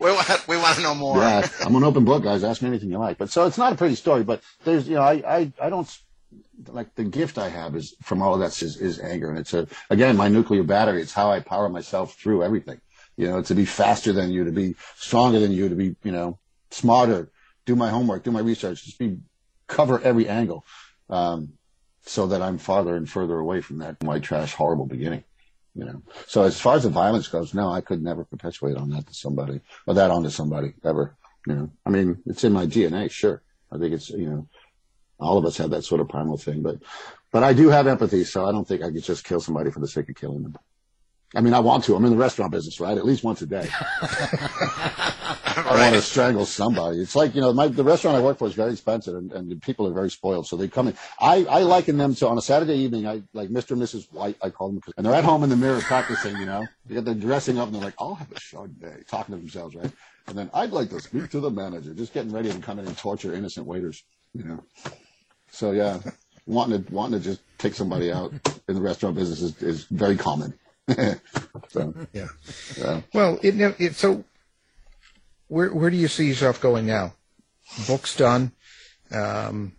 we, 0.00 0.10
want, 0.10 0.48
we 0.48 0.56
want 0.56 0.76
to 0.76 0.82
know 0.82 0.94
more. 0.94 1.18
Yeah, 1.18 1.48
I'm 1.60 1.74
an 1.74 1.84
open 1.84 2.04
book, 2.04 2.22
guys. 2.22 2.44
Ask 2.44 2.62
me 2.62 2.68
anything 2.68 2.90
you 2.90 2.98
like. 2.98 3.18
But 3.18 3.30
so 3.30 3.46
it's 3.46 3.58
not 3.58 3.72
a 3.72 3.76
pretty 3.76 3.94
story, 3.94 4.22
but 4.22 4.42
there's, 4.64 4.88
you 4.88 4.96
know, 4.96 5.02
I, 5.02 5.22
I, 5.26 5.52
I 5.60 5.70
don't, 5.70 5.88
like 6.68 6.94
the 6.94 7.04
gift 7.04 7.38
I 7.38 7.48
have 7.48 7.74
is 7.74 7.94
from 8.02 8.22
all 8.22 8.34
of 8.34 8.40
that 8.40 8.60
is, 8.62 8.76
is 8.76 9.00
anger. 9.00 9.30
And 9.30 9.38
it's 9.38 9.54
a, 9.54 9.66
again, 9.90 10.16
my 10.16 10.28
nuclear 10.28 10.62
battery. 10.62 11.02
It's 11.02 11.12
how 11.12 11.30
I 11.30 11.40
power 11.40 11.68
myself 11.68 12.14
through 12.14 12.42
everything. 12.42 12.80
You 13.16 13.28
know, 13.28 13.42
to 13.42 13.54
be 13.54 13.64
faster 13.64 14.12
than 14.12 14.30
you, 14.30 14.44
to 14.44 14.52
be 14.52 14.74
stronger 14.96 15.38
than 15.38 15.52
you, 15.52 15.68
to 15.68 15.74
be, 15.74 15.96
you 16.02 16.12
know, 16.12 16.38
smarter, 16.70 17.30
do 17.66 17.76
my 17.76 17.90
homework, 17.90 18.24
do 18.24 18.30
my 18.30 18.40
research, 18.40 18.84
just 18.84 18.98
be 18.98 19.18
cover 19.66 20.00
every 20.00 20.28
angle, 20.28 20.64
um, 21.08 21.54
so 22.04 22.26
that 22.26 22.42
I'm 22.42 22.58
farther 22.58 22.96
and 22.96 23.08
further 23.08 23.38
away 23.38 23.60
from 23.60 23.78
that 23.78 24.02
white 24.02 24.22
trash 24.22 24.54
horrible 24.54 24.86
beginning. 24.86 25.24
You 25.74 25.84
know. 25.86 26.02
So 26.26 26.42
as 26.42 26.60
far 26.60 26.76
as 26.76 26.82
the 26.82 26.90
violence 26.90 27.28
goes, 27.28 27.54
no, 27.54 27.70
I 27.70 27.80
could 27.80 28.02
never 28.02 28.24
perpetuate 28.24 28.76
on 28.76 28.90
that 28.90 29.06
to 29.06 29.14
somebody 29.14 29.60
or 29.86 29.94
that 29.94 30.10
onto 30.10 30.28
somebody 30.28 30.74
ever. 30.84 31.16
You 31.46 31.54
know. 31.54 31.70
I 31.86 31.90
mean, 31.90 32.22
it's 32.26 32.44
in 32.44 32.52
my 32.52 32.66
DNA, 32.66 33.10
sure. 33.10 33.42
I 33.70 33.78
think 33.78 33.94
it's 33.94 34.10
you 34.10 34.28
know, 34.28 34.48
all 35.18 35.38
of 35.38 35.46
us 35.46 35.56
have 35.56 35.70
that 35.70 35.84
sort 35.84 36.00
of 36.00 36.08
primal 36.08 36.36
thing, 36.36 36.62
but 36.62 36.78
but 37.30 37.42
I 37.42 37.54
do 37.54 37.70
have 37.70 37.86
empathy, 37.86 38.24
so 38.24 38.44
I 38.46 38.52
don't 38.52 38.68
think 38.68 38.82
I 38.82 38.90
could 38.90 39.02
just 39.02 39.24
kill 39.24 39.40
somebody 39.40 39.70
for 39.70 39.80
the 39.80 39.88
sake 39.88 40.10
of 40.10 40.16
killing 40.16 40.42
them. 40.42 40.56
I 41.34 41.40
mean, 41.40 41.54
I 41.54 41.60
want 41.60 41.84
to. 41.84 41.96
I'm 41.96 42.04
in 42.04 42.10
the 42.10 42.16
restaurant 42.16 42.52
business, 42.52 42.78
right? 42.78 42.98
At 42.98 43.06
least 43.06 43.24
once 43.24 43.40
a 43.40 43.46
day. 43.46 43.66
I 45.56 45.76
want 45.76 45.94
to 45.94 46.02
strangle 46.02 46.46
somebody. 46.46 47.00
It's 47.00 47.14
like, 47.14 47.34
you 47.34 47.40
know, 47.40 47.52
my, 47.52 47.68
the 47.68 47.84
restaurant 47.84 48.16
I 48.16 48.20
work 48.20 48.38
for 48.38 48.46
is 48.46 48.54
very 48.54 48.72
expensive 48.72 49.14
and, 49.14 49.32
and 49.32 49.50
the 49.50 49.56
people 49.56 49.86
are 49.86 49.92
very 49.92 50.10
spoiled. 50.10 50.46
So 50.46 50.56
they 50.56 50.68
come 50.68 50.88
in. 50.88 50.96
I, 51.20 51.44
I 51.44 51.60
liken 51.60 51.98
them 51.98 52.14
to 52.16 52.28
on 52.28 52.38
a 52.38 52.42
Saturday 52.42 52.76
evening, 52.76 53.06
I 53.06 53.22
like 53.32 53.50
Mr. 53.50 53.72
and 53.72 53.82
Mrs. 53.82 54.10
White, 54.12 54.36
I 54.42 54.50
call 54.50 54.68
them, 54.68 54.80
and 54.96 55.04
they're 55.04 55.14
at 55.14 55.24
home 55.24 55.44
in 55.44 55.50
the 55.50 55.56
mirror 55.56 55.80
practicing, 55.80 56.36
you 56.38 56.46
know, 56.46 56.66
they're 56.86 57.14
dressing 57.14 57.58
up 57.58 57.66
and 57.66 57.74
they're 57.74 57.82
like, 57.82 57.94
I'll 57.98 58.14
have 58.14 58.30
a 58.30 58.36
Chardonnay, 58.36 59.06
talking 59.06 59.34
to 59.34 59.40
themselves, 59.40 59.74
right? 59.74 59.90
And 60.28 60.38
then 60.38 60.50
I'd 60.54 60.70
like 60.70 60.90
to 60.90 61.00
speak 61.00 61.30
to 61.30 61.40
the 61.40 61.50
manager, 61.50 61.92
just 61.92 62.14
getting 62.14 62.32
ready 62.32 62.50
to 62.50 62.58
come 62.60 62.78
in 62.78 62.86
and 62.86 62.96
torture 62.96 63.34
innocent 63.34 63.66
waiters, 63.66 64.04
you 64.32 64.44
know? 64.44 64.64
So 65.50 65.72
yeah, 65.72 66.00
wanting 66.46 66.84
to, 66.84 66.94
wanting 66.94 67.20
to 67.20 67.24
just 67.24 67.40
take 67.58 67.74
somebody 67.74 68.10
out 68.10 68.32
in 68.68 68.74
the 68.74 68.80
restaurant 68.80 69.16
business 69.16 69.42
is, 69.42 69.62
is 69.62 69.84
very 69.84 70.16
common. 70.16 70.54
so, 71.68 71.94
yeah. 72.12 72.26
yeah. 72.76 73.00
Well, 73.14 73.38
it, 73.42 73.80
it 73.80 73.94
so 73.94 74.24
where 75.52 75.72
where 75.74 75.90
do 75.90 75.96
you 75.96 76.08
see 76.08 76.26
yourself 76.26 76.60
going 76.60 76.86
now? 76.86 77.12
Book's 77.86 78.16
done. 78.16 78.52
Um, 79.10 79.72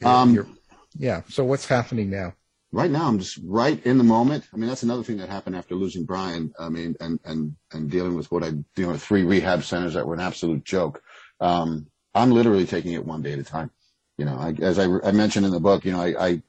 you're- 0.00 0.12
Um, 0.14 0.34
you're- 0.34 0.48
yeah. 0.96 1.22
So 1.28 1.44
what's 1.44 1.66
happening 1.66 2.10
now? 2.10 2.34
Right 2.72 2.90
now, 2.90 3.06
I'm 3.08 3.18
just 3.18 3.38
right 3.44 3.80
in 3.86 3.98
the 3.98 4.04
moment. 4.04 4.48
I 4.52 4.56
mean, 4.56 4.68
that's 4.68 4.82
another 4.82 5.04
thing 5.04 5.18
that 5.18 5.28
happened 5.28 5.54
after 5.56 5.74
losing 5.76 6.04
Brian. 6.04 6.52
I 6.58 6.68
mean, 6.68 6.96
and 7.00 7.20
and 7.24 7.54
and 7.72 7.90
dealing 7.90 8.14
with 8.14 8.30
what 8.32 8.42
I 8.42 8.50
dealing 8.74 8.92
with 8.92 9.02
three 9.02 9.22
rehab 9.22 9.62
centers 9.64 9.94
that 9.94 10.06
were 10.06 10.14
an 10.14 10.20
absolute 10.20 10.64
joke. 10.64 11.02
Um, 11.40 11.86
I'm 12.14 12.30
literally 12.32 12.66
taking 12.66 12.92
it 12.92 13.04
one 13.04 13.22
day 13.22 13.32
at 13.32 13.38
a 13.38 13.44
time. 13.44 13.70
You 14.18 14.24
know, 14.24 14.36
I, 14.36 14.50
as 14.60 14.78
I, 14.78 14.86
I 15.08 15.10
mentioned 15.12 15.46
in 15.46 15.52
the 15.52 15.60
book, 15.60 15.84
you 15.84 15.92
know, 15.92 16.00
I, 16.00 16.28
I 16.28 16.42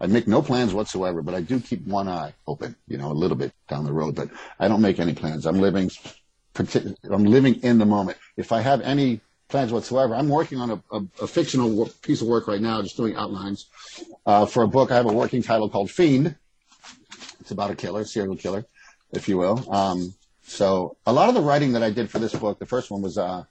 I 0.00 0.06
make 0.08 0.26
no 0.26 0.42
plans 0.42 0.74
whatsoever, 0.74 1.22
but 1.22 1.34
I 1.34 1.40
do 1.42 1.60
keep 1.60 1.84
one 1.86 2.08
eye 2.08 2.32
open. 2.46 2.74
You 2.88 2.98
know, 2.98 3.10
a 3.12 3.20
little 3.22 3.36
bit 3.36 3.52
down 3.68 3.84
the 3.84 3.92
road, 3.92 4.14
but 4.16 4.30
I 4.58 4.66
don't 4.68 4.82
make 4.82 4.98
any 5.00 5.14
plans. 5.14 5.46
I'm 5.46 5.60
living, 5.60 5.90
I'm 6.56 7.24
living 7.24 7.54
in 7.62 7.78
the 7.78 7.86
moment. 7.86 8.18
If 8.36 8.52
I 8.52 8.60
have 8.60 8.80
any 8.82 9.20
plans 9.48 9.72
whatsoever, 9.72 10.14
I'm 10.14 10.28
working 10.28 10.58
on 10.58 10.70
a, 10.70 10.82
a, 10.92 11.00
a 11.22 11.26
fictional 11.26 11.88
piece 12.02 12.22
of 12.22 12.28
work 12.28 12.46
right 12.46 12.60
now, 12.60 12.82
just 12.82 12.96
doing 12.96 13.16
outlines 13.16 13.66
uh, 14.26 14.46
for 14.46 14.62
a 14.62 14.68
book. 14.68 14.90
I 14.90 14.96
have 14.96 15.06
a 15.06 15.12
working 15.12 15.42
title 15.42 15.68
called 15.68 15.90
Fiend. 15.90 16.36
It's 17.40 17.50
about 17.50 17.70
a 17.70 17.74
killer, 17.74 18.04
serial 18.04 18.36
killer, 18.36 18.64
if 19.12 19.28
you 19.28 19.38
will. 19.38 19.70
Um, 19.72 20.14
so 20.42 20.96
a 21.06 21.12
lot 21.12 21.28
of 21.28 21.34
the 21.34 21.40
writing 21.40 21.72
that 21.72 21.82
I 21.82 21.90
did 21.90 22.10
for 22.10 22.18
this 22.18 22.34
book, 22.34 22.58
the 22.58 22.66
first 22.66 22.90
one 22.90 23.02
was 23.02 23.18
uh, 23.18 23.44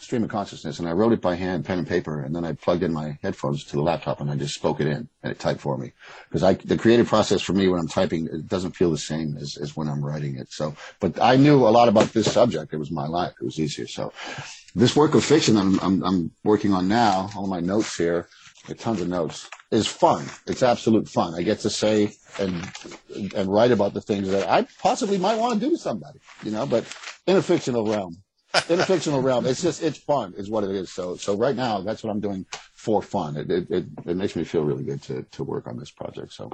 stream 0.00 0.24
of 0.24 0.30
consciousness, 0.30 0.78
and 0.78 0.88
I 0.88 0.92
wrote 0.92 1.12
it 1.12 1.20
by 1.20 1.34
hand, 1.34 1.64
pen 1.64 1.78
and 1.78 1.86
paper, 1.86 2.20
and 2.20 2.34
then 2.34 2.44
I 2.44 2.52
plugged 2.52 2.82
in 2.82 2.92
my 2.92 3.18
headphones 3.22 3.64
to 3.64 3.76
the 3.76 3.82
laptop 3.82 4.20
and 4.20 4.30
I 4.30 4.36
just 4.36 4.54
spoke 4.54 4.80
it 4.80 4.86
in, 4.86 5.08
and 5.22 5.32
it 5.32 5.38
typed 5.38 5.60
for 5.60 5.76
me. 5.76 5.92
Because 6.28 6.42
I, 6.42 6.54
the 6.54 6.76
creative 6.76 7.08
process 7.08 7.42
for 7.42 7.52
me 7.52 7.68
when 7.68 7.80
I'm 7.80 7.88
typing, 7.88 8.26
it 8.26 8.48
doesn't 8.48 8.76
feel 8.76 8.90
the 8.90 8.98
same 8.98 9.36
as, 9.36 9.56
as 9.56 9.76
when 9.76 9.88
I'm 9.88 10.04
writing 10.04 10.36
it. 10.36 10.52
So, 10.52 10.74
but 11.00 11.20
I 11.20 11.36
knew 11.36 11.66
a 11.66 11.70
lot 11.70 11.88
about 11.88 12.12
this 12.12 12.32
subject. 12.32 12.72
It 12.72 12.78
was 12.78 12.90
my 12.90 13.06
life. 13.06 13.34
It 13.40 13.44
was 13.44 13.58
easier. 13.58 13.86
So, 13.86 14.12
this 14.74 14.94
work 14.94 15.14
of 15.14 15.24
fiction 15.24 15.56
I'm, 15.56 15.80
I'm, 15.80 16.02
I'm 16.04 16.30
working 16.44 16.72
on 16.72 16.86
now, 16.86 17.30
all 17.34 17.46
my 17.46 17.60
notes 17.60 17.96
here, 17.96 18.28
tons 18.78 19.00
of 19.00 19.08
notes, 19.08 19.48
is 19.70 19.86
fun. 19.86 20.26
It's 20.46 20.62
absolute 20.62 21.08
fun. 21.08 21.34
I 21.34 21.42
get 21.42 21.60
to 21.60 21.70
say 21.70 22.12
and 22.38 22.70
and 23.34 23.50
write 23.50 23.72
about 23.72 23.94
the 23.94 24.00
things 24.00 24.28
that 24.28 24.48
I 24.48 24.66
possibly 24.80 25.18
might 25.18 25.38
want 25.38 25.54
to 25.54 25.66
do 25.66 25.70
to 25.70 25.78
somebody, 25.78 26.20
you 26.42 26.50
know, 26.50 26.66
but 26.66 26.84
in 27.26 27.36
a 27.36 27.42
fictional 27.42 27.86
realm. 27.86 28.16
In 28.68 28.80
a 28.80 28.86
fictional 28.86 29.22
realm, 29.22 29.46
it's 29.46 29.62
just 29.62 29.82
it's 29.82 29.98
fun, 29.98 30.34
is 30.36 30.50
what 30.50 30.64
it 30.64 30.70
is. 30.70 30.92
So 30.92 31.16
so 31.16 31.36
right 31.36 31.56
now, 31.56 31.80
that's 31.80 32.02
what 32.02 32.10
I'm 32.10 32.20
doing 32.20 32.46
for 32.74 33.02
fun. 33.02 33.36
It 33.36 33.50
it 33.50 33.70
it, 33.70 33.84
it 34.06 34.16
makes 34.16 34.36
me 34.36 34.44
feel 34.44 34.64
really 34.64 34.84
good 34.84 35.02
to 35.02 35.22
to 35.22 35.44
work 35.44 35.66
on 35.66 35.78
this 35.78 35.90
project. 35.90 36.32
So. 36.32 36.50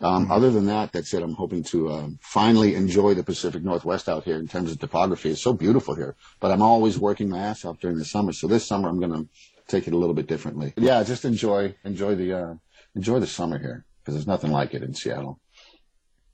Um, 0.00 0.30
other 0.30 0.50
than 0.52 0.66
that, 0.66 0.92
that's 0.92 1.12
it. 1.12 1.24
I'm 1.24 1.34
hoping 1.34 1.64
to 1.64 1.90
um, 1.90 2.18
finally 2.22 2.76
enjoy 2.76 3.14
the 3.14 3.24
Pacific 3.24 3.64
Northwest 3.64 4.08
out 4.08 4.22
here 4.22 4.36
in 4.36 4.46
terms 4.46 4.70
of 4.70 4.78
topography. 4.78 5.30
It's 5.30 5.42
so 5.42 5.52
beautiful 5.52 5.96
here, 5.96 6.14
but 6.38 6.52
I'm 6.52 6.62
always 6.62 7.00
working 7.00 7.28
my 7.28 7.40
ass 7.40 7.64
off 7.64 7.80
during 7.80 7.98
the 7.98 8.04
summer. 8.04 8.32
So 8.32 8.46
this 8.46 8.64
summer, 8.64 8.88
I'm 8.88 9.00
going 9.00 9.10
to 9.10 9.28
take 9.66 9.88
it 9.88 9.94
a 9.94 9.96
little 9.96 10.14
bit 10.14 10.28
differently. 10.28 10.72
Yeah, 10.76 11.02
just 11.02 11.24
enjoy 11.24 11.74
enjoy 11.84 12.14
the 12.14 12.32
uh, 12.32 12.54
enjoy 12.94 13.18
the 13.18 13.26
summer 13.26 13.58
here 13.58 13.84
because 14.00 14.14
there's 14.14 14.26
nothing 14.26 14.50
like 14.50 14.74
it 14.74 14.82
in 14.82 14.94
Seattle. 14.94 15.40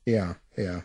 Yeah, 0.06 0.34
yeah, 0.56 0.82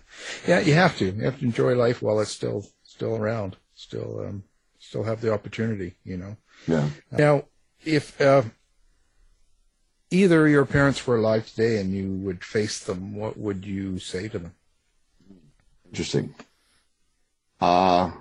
yeah. 0.47 0.60
You 0.60 0.74
have 0.74 0.97
to. 0.97 1.05
You 1.05 1.24
have 1.24 1.39
to 1.39 1.45
enjoy 1.45 1.76
life 1.76 2.01
while 2.01 2.20
it's 2.20 2.32
still 2.32 2.66
still 2.84 3.16
around. 3.16 3.57
Still, 3.80 4.20
um, 4.28 4.44
still 4.78 5.04
have 5.04 5.22
the 5.22 5.34
opportunity. 5.34 5.96
You 6.04 6.18
know. 6.18 6.38
Yeah. 6.68 6.90
Now, 7.12 7.44
if 7.86 8.20
uh, 8.20 8.44
either 10.12 10.50
your 10.50 10.66
parents 10.66 11.08
were 11.08 11.16
alive 11.16 11.48
today 11.48 11.80
and 11.80 11.94
you 11.94 12.12
would 12.12 12.44
face 12.44 12.84
them, 12.84 13.16
what 13.16 13.38
would 13.38 13.66
you 13.66 13.98
say 13.98 14.28
to 14.28 14.38
them? 14.38 14.56
Interesting. 15.88 16.36
Uh, 17.62 18.12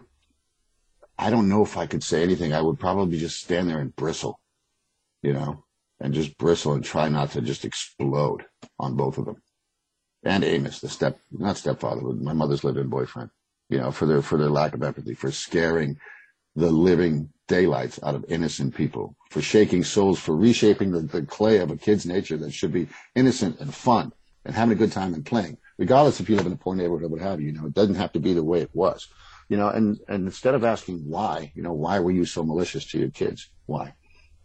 I 1.19 1.31
don't 1.31 1.49
know 1.49 1.65
if 1.65 1.77
I 1.77 1.87
could 1.87 2.05
say 2.05 2.23
anything. 2.23 2.53
I 2.53 2.63
would 2.63 2.79
probably 2.79 3.19
just 3.19 3.41
stand 3.43 3.69
there 3.69 3.81
and 3.81 3.95
bristle, 3.97 4.39
you 5.23 5.33
know, 5.33 5.65
and 5.99 6.15
just 6.15 6.39
bristle 6.39 6.75
and 6.75 6.85
try 6.85 7.09
not 7.09 7.33
to 7.33 7.41
just 7.41 7.65
explode 7.65 8.45
on 8.79 8.95
both 8.95 9.19
of 9.19 9.25
them. 9.25 9.43
And 10.23 10.45
Amos, 10.45 10.81
the 10.81 10.89
step, 10.89 11.19
not 11.33 11.57
stepfather, 11.57 12.03
but 12.03 12.21
my 12.21 12.33
mother's 12.33 12.63
living 12.63 12.89
boyfriend, 12.89 13.31
you 13.69 13.79
know, 13.79 13.91
for 13.91 14.07
their, 14.07 14.23
for 14.23 14.39
their 14.39 14.51
lack 14.51 14.75
of 14.75 14.83
empathy, 14.83 15.15
for 15.15 15.31
scaring 15.31 15.99
the 16.57 16.71
living 16.71 17.31
daylights 17.47 18.01
out 18.03 18.15
of 18.15 18.25
innocent 18.29 18.75
people, 18.75 19.15
for 19.31 19.41
shaking 19.41 19.85
souls, 19.85 20.19
for 20.19 20.37
reshaping 20.37 20.91
the, 20.91 21.01
the 21.01 21.23
clay 21.23 21.59
of 21.59 21.71
a 21.71 21.77
kid's 21.77 22.07
nature 22.07 22.37
that 22.37 22.53
should 22.53 22.73
be 22.73 22.89
innocent 23.15 23.59
and 23.61 23.75
fun 23.75 24.13
and 24.45 24.55
having 24.55 24.73
a 24.73 24.79
good 24.79 24.93
time 24.93 25.15
and 25.15 25.25
playing, 25.25 25.57
regardless 25.79 26.21
if 26.21 26.29
you 26.29 26.37
live 26.37 26.47
in 26.47 26.53
a 26.53 26.57
poor 26.57 26.75
neighborhood 26.75 27.05
or 27.05 27.09
what 27.09 27.21
have 27.21 27.41
you. 27.41 27.49
You 27.49 27.53
know, 27.53 27.67
it 27.67 27.75
doesn't 27.75 27.95
have 27.97 28.13
to 28.13 28.21
be 28.21 28.33
the 28.35 28.45
way 28.45 28.61
it 28.61 28.71
was. 28.73 29.09
You 29.49 29.57
know, 29.57 29.69
and, 29.69 29.99
and 30.09 30.27
instead 30.27 30.55
of 30.55 30.65
asking 30.65 31.09
why, 31.09 31.53
you 31.55 31.63
know, 31.63 31.73
why 31.73 32.01
were 32.01 32.11
you 32.11 32.25
so 32.27 32.43
malicious 32.43 32.85
to 32.87 32.99
your 32.99 33.11
kids? 33.11 33.51
Why? 33.67 33.95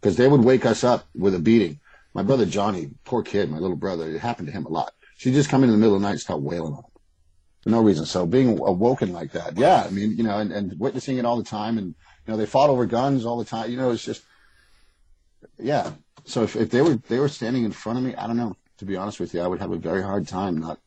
Because 0.00 0.16
they 0.16 0.28
would 0.28 0.44
wake 0.44 0.64
us 0.64 0.82
up 0.82 1.06
with 1.14 1.34
a 1.34 1.38
beating. 1.38 1.80
My 2.14 2.22
brother 2.22 2.46
Johnny, 2.46 2.90
poor 3.04 3.22
kid, 3.22 3.50
my 3.50 3.58
little 3.58 3.76
brother, 3.76 4.08
it 4.08 4.20
happened 4.20 4.48
to 4.48 4.52
him 4.52 4.66
a 4.66 4.70
lot. 4.70 4.92
She'd 5.16 5.34
just 5.34 5.50
come 5.50 5.62
in 5.62 5.68
in 5.68 5.74
the 5.74 5.78
middle 5.78 5.96
of 5.96 6.00
the 6.00 6.06
night 6.06 6.12
and 6.12 6.20
start 6.20 6.42
wailing 6.42 6.72
on 6.72 6.84
him 6.84 6.93
no 7.66 7.82
reason. 7.82 8.06
So 8.06 8.26
being 8.26 8.58
awoken 8.58 9.12
like 9.12 9.32
that, 9.32 9.56
yeah, 9.56 9.84
I 9.86 9.90
mean, 9.90 10.16
you 10.16 10.24
know, 10.24 10.38
and, 10.38 10.52
and 10.52 10.78
witnessing 10.78 11.18
it 11.18 11.24
all 11.24 11.36
the 11.36 11.44
time, 11.44 11.78
and 11.78 11.88
you 11.88 12.28
know, 12.32 12.36
they 12.36 12.46
fought 12.46 12.70
over 12.70 12.86
guns 12.86 13.24
all 13.24 13.38
the 13.38 13.44
time. 13.44 13.70
You 13.70 13.76
know, 13.76 13.90
it's 13.90 14.04
just, 14.04 14.22
yeah. 15.58 15.92
So 16.24 16.42
if, 16.42 16.56
if 16.56 16.70
they 16.70 16.82
were 16.82 16.96
they 17.08 17.18
were 17.18 17.28
standing 17.28 17.64
in 17.64 17.72
front 17.72 17.98
of 17.98 18.04
me, 18.04 18.14
I 18.14 18.26
don't 18.26 18.36
know. 18.36 18.56
To 18.78 18.84
be 18.84 18.96
honest 18.96 19.20
with 19.20 19.32
you, 19.34 19.40
I 19.40 19.46
would 19.46 19.60
have 19.60 19.70
a 19.70 19.78
very 19.78 20.02
hard 20.02 20.26
time 20.26 20.58
not 20.58 20.80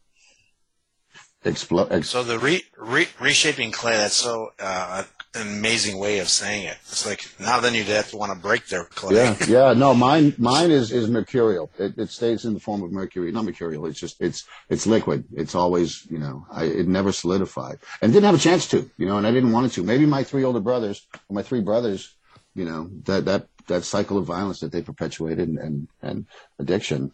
explode. 1.45 1.91
Ex- 1.91 2.09
So 2.09 2.23
the 2.23 2.37
re, 2.39 2.63
re, 2.77 3.07
reshaping 3.19 3.71
clay, 3.71 3.95
that's 3.95 4.15
so 4.15 4.51
uh, 4.59 5.03
an 5.39 5.47
amazing 5.47 5.97
way 5.99 6.19
of 6.19 6.29
saying 6.29 6.65
it. 6.65 6.77
It's 6.89 7.05
like 7.05 7.27
now 7.39 7.59
then 7.59 7.73
you'd 7.73 7.87
have 7.87 8.09
to 8.09 8.17
want 8.17 8.31
to 8.31 8.37
break 8.37 8.67
their 8.67 8.85
clay. 8.85 9.15
yeah, 9.15 9.35
yeah. 9.47 9.73
No, 9.73 9.93
mine 9.93 10.33
mine 10.37 10.71
is 10.71 10.91
is 10.91 11.09
mercurial. 11.09 11.69
It, 11.77 11.97
it 11.97 12.09
stays 12.09 12.45
in 12.45 12.53
the 12.53 12.59
form 12.59 12.83
of 12.83 12.91
mercury, 12.91 13.31
not 13.31 13.45
mercurial. 13.45 13.85
It's 13.85 13.99
just 13.99 14.21
it's 14.21 14.45
it's 14.69 14.87
liquid. 14.87 15.25
It's 15.33 15.55
always 15.55 16.05
you 16.09 16.17
know, 16.17 16.45
I 16.51 16.65
it 16.65 16.87
never 16.87 17.11
solidified 17.11 17.79
and 18.01 18.11
didn't 18.11 18.25
have 18.25 18.35
a 18.35 18.39
chance 18.39 18.67
to, 18.69 18.89
you 18.97 19.05
know, 19.05 19.17
and 19.17 19.27
I 19.27 19.31
didn't 19.31 19.51
want 19.51 19.67
it 19.67 19.71
to. 19.73 19.83
Maybe 19.83 20.05
my 20.05 20.23
three 20.23 20.43
older 20.43 20.59
brothers, 20.59 21.05
or 21.29 21.33
my 21.33 21.43
three 21.43 21.61
brothers, 21.61 22.15
you 22.53 22.65
know, 22.65 22.89
that 23.05 23.25
that 23.25 23.47
that 23.67 23.83
cycle 23.83 24.17
of 24.17 24.25
violence 24.25 24.59
that 24.61 24.71
they 24.71 24.81
perpetuated 24.81 25.47
and 25.47 25.57
and, 25.57 25.87
and 26.01 26.25
addiction. 26.59 27.11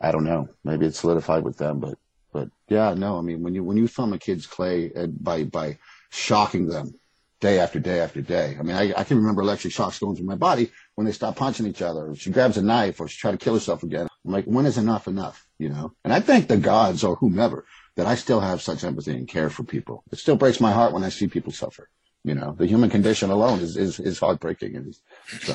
I 0.00 0.12
don't 0.12 0.24
know. 0.24 0.48
Maybe 0.62 0.86
it 0.86 0.94
solidified 0.94 1.42
with 1.42 1.58
them, 1.58 1.80
but 1.80 1.98
but 2.32 2.50
yeah, 2.68 2.94
no. 2.94 3.18
I 3.18 3.22
mean, 3.22 3.42
when 3.42 3.54
you 3.54 3.64
when 3.64 3.76
you 3.76 3.88
thumb 3.88 4.12
a 4.12 4.18
kid's 4.18 4.46
clay 4.46 4.92
uh, 4.94 5.06
by 5.06 5.44
by 5.44 5.78
shocking 6.10 6.66
them 6.66 6.94
day 7.40 7.58
after 7.58 7.78
day 7.78 8.00
after 8.00 8.20
day. 8.20 8.56
I 8.58 8.62
mean, 8.62 8.76
I, 8.76 8.92
I 8.96 9.04
can 9.04 9.16
remember 9.16 9.42
electric 9.42 9.72
shocks 9.72 9.98
going 9.98 10.16
through 10.16 10.26
my 10.26 10.34
body 10.34 10.70
when 10.94 11.06
they 11.06 11.12
stop 11.12 11.36
punching 11.36 11.66
each 11.66 11.82
other. 11.82 12.14
She 12.14 12.30
grabs 12.30 12.56
a 12.56 12.62
knife 12.62 13.00
or 13.00 13.08
she 13.08 13.18
try 13.18 13.30
to 13.30 13.36
kill 13.36 13.54
herself 13.54 13.82
again. 13.82 14.08
I'm 14.24 14.32
like, 14.32 14.44
when 14.44 14.66
is 14.66 14.78
enough 14.78 15.06
enough? 15.06 15.46
You 15.58 15.68
know. 15.68 15.92
And 16.04 16.12
I 16.12 16.20
thank 16.20 16.48
the 16.48 16.56
gods 16.56 17.04
or 17.04 17.16
whomever 17.16 17.64
that 17.96 18.06
I 18.06 18.14
still 18.14 18.40
have 18.40 18.62
such 18.62 18.84
empathy 18.84 19.12
and 19.12 19.28
care 19.28 19.50
for 19.50 19.64
people. 19.64 20.04
It 20.12 20.18
still 20.18 20.36
breaks 20.36 20.60
my 20.60 20.72
heart 20.72 20.92
when 20.92 21.04
I 21.04 21.08
see 21.08 21.26
people 21.26 21.52
suffer. 21.52 21.88
You 22.24 22.34
know, 22.34 22.54
the 22.58 22.66
human 22.66 22.90
condition 22.90 23.30
alone 23.30 23.60
is 23.60 23.76
is, 23.76 24.00
is 24.00 24.18
heartbreaking. 24.18 24.76
And 24.76 24.96
so. 25.40 25.54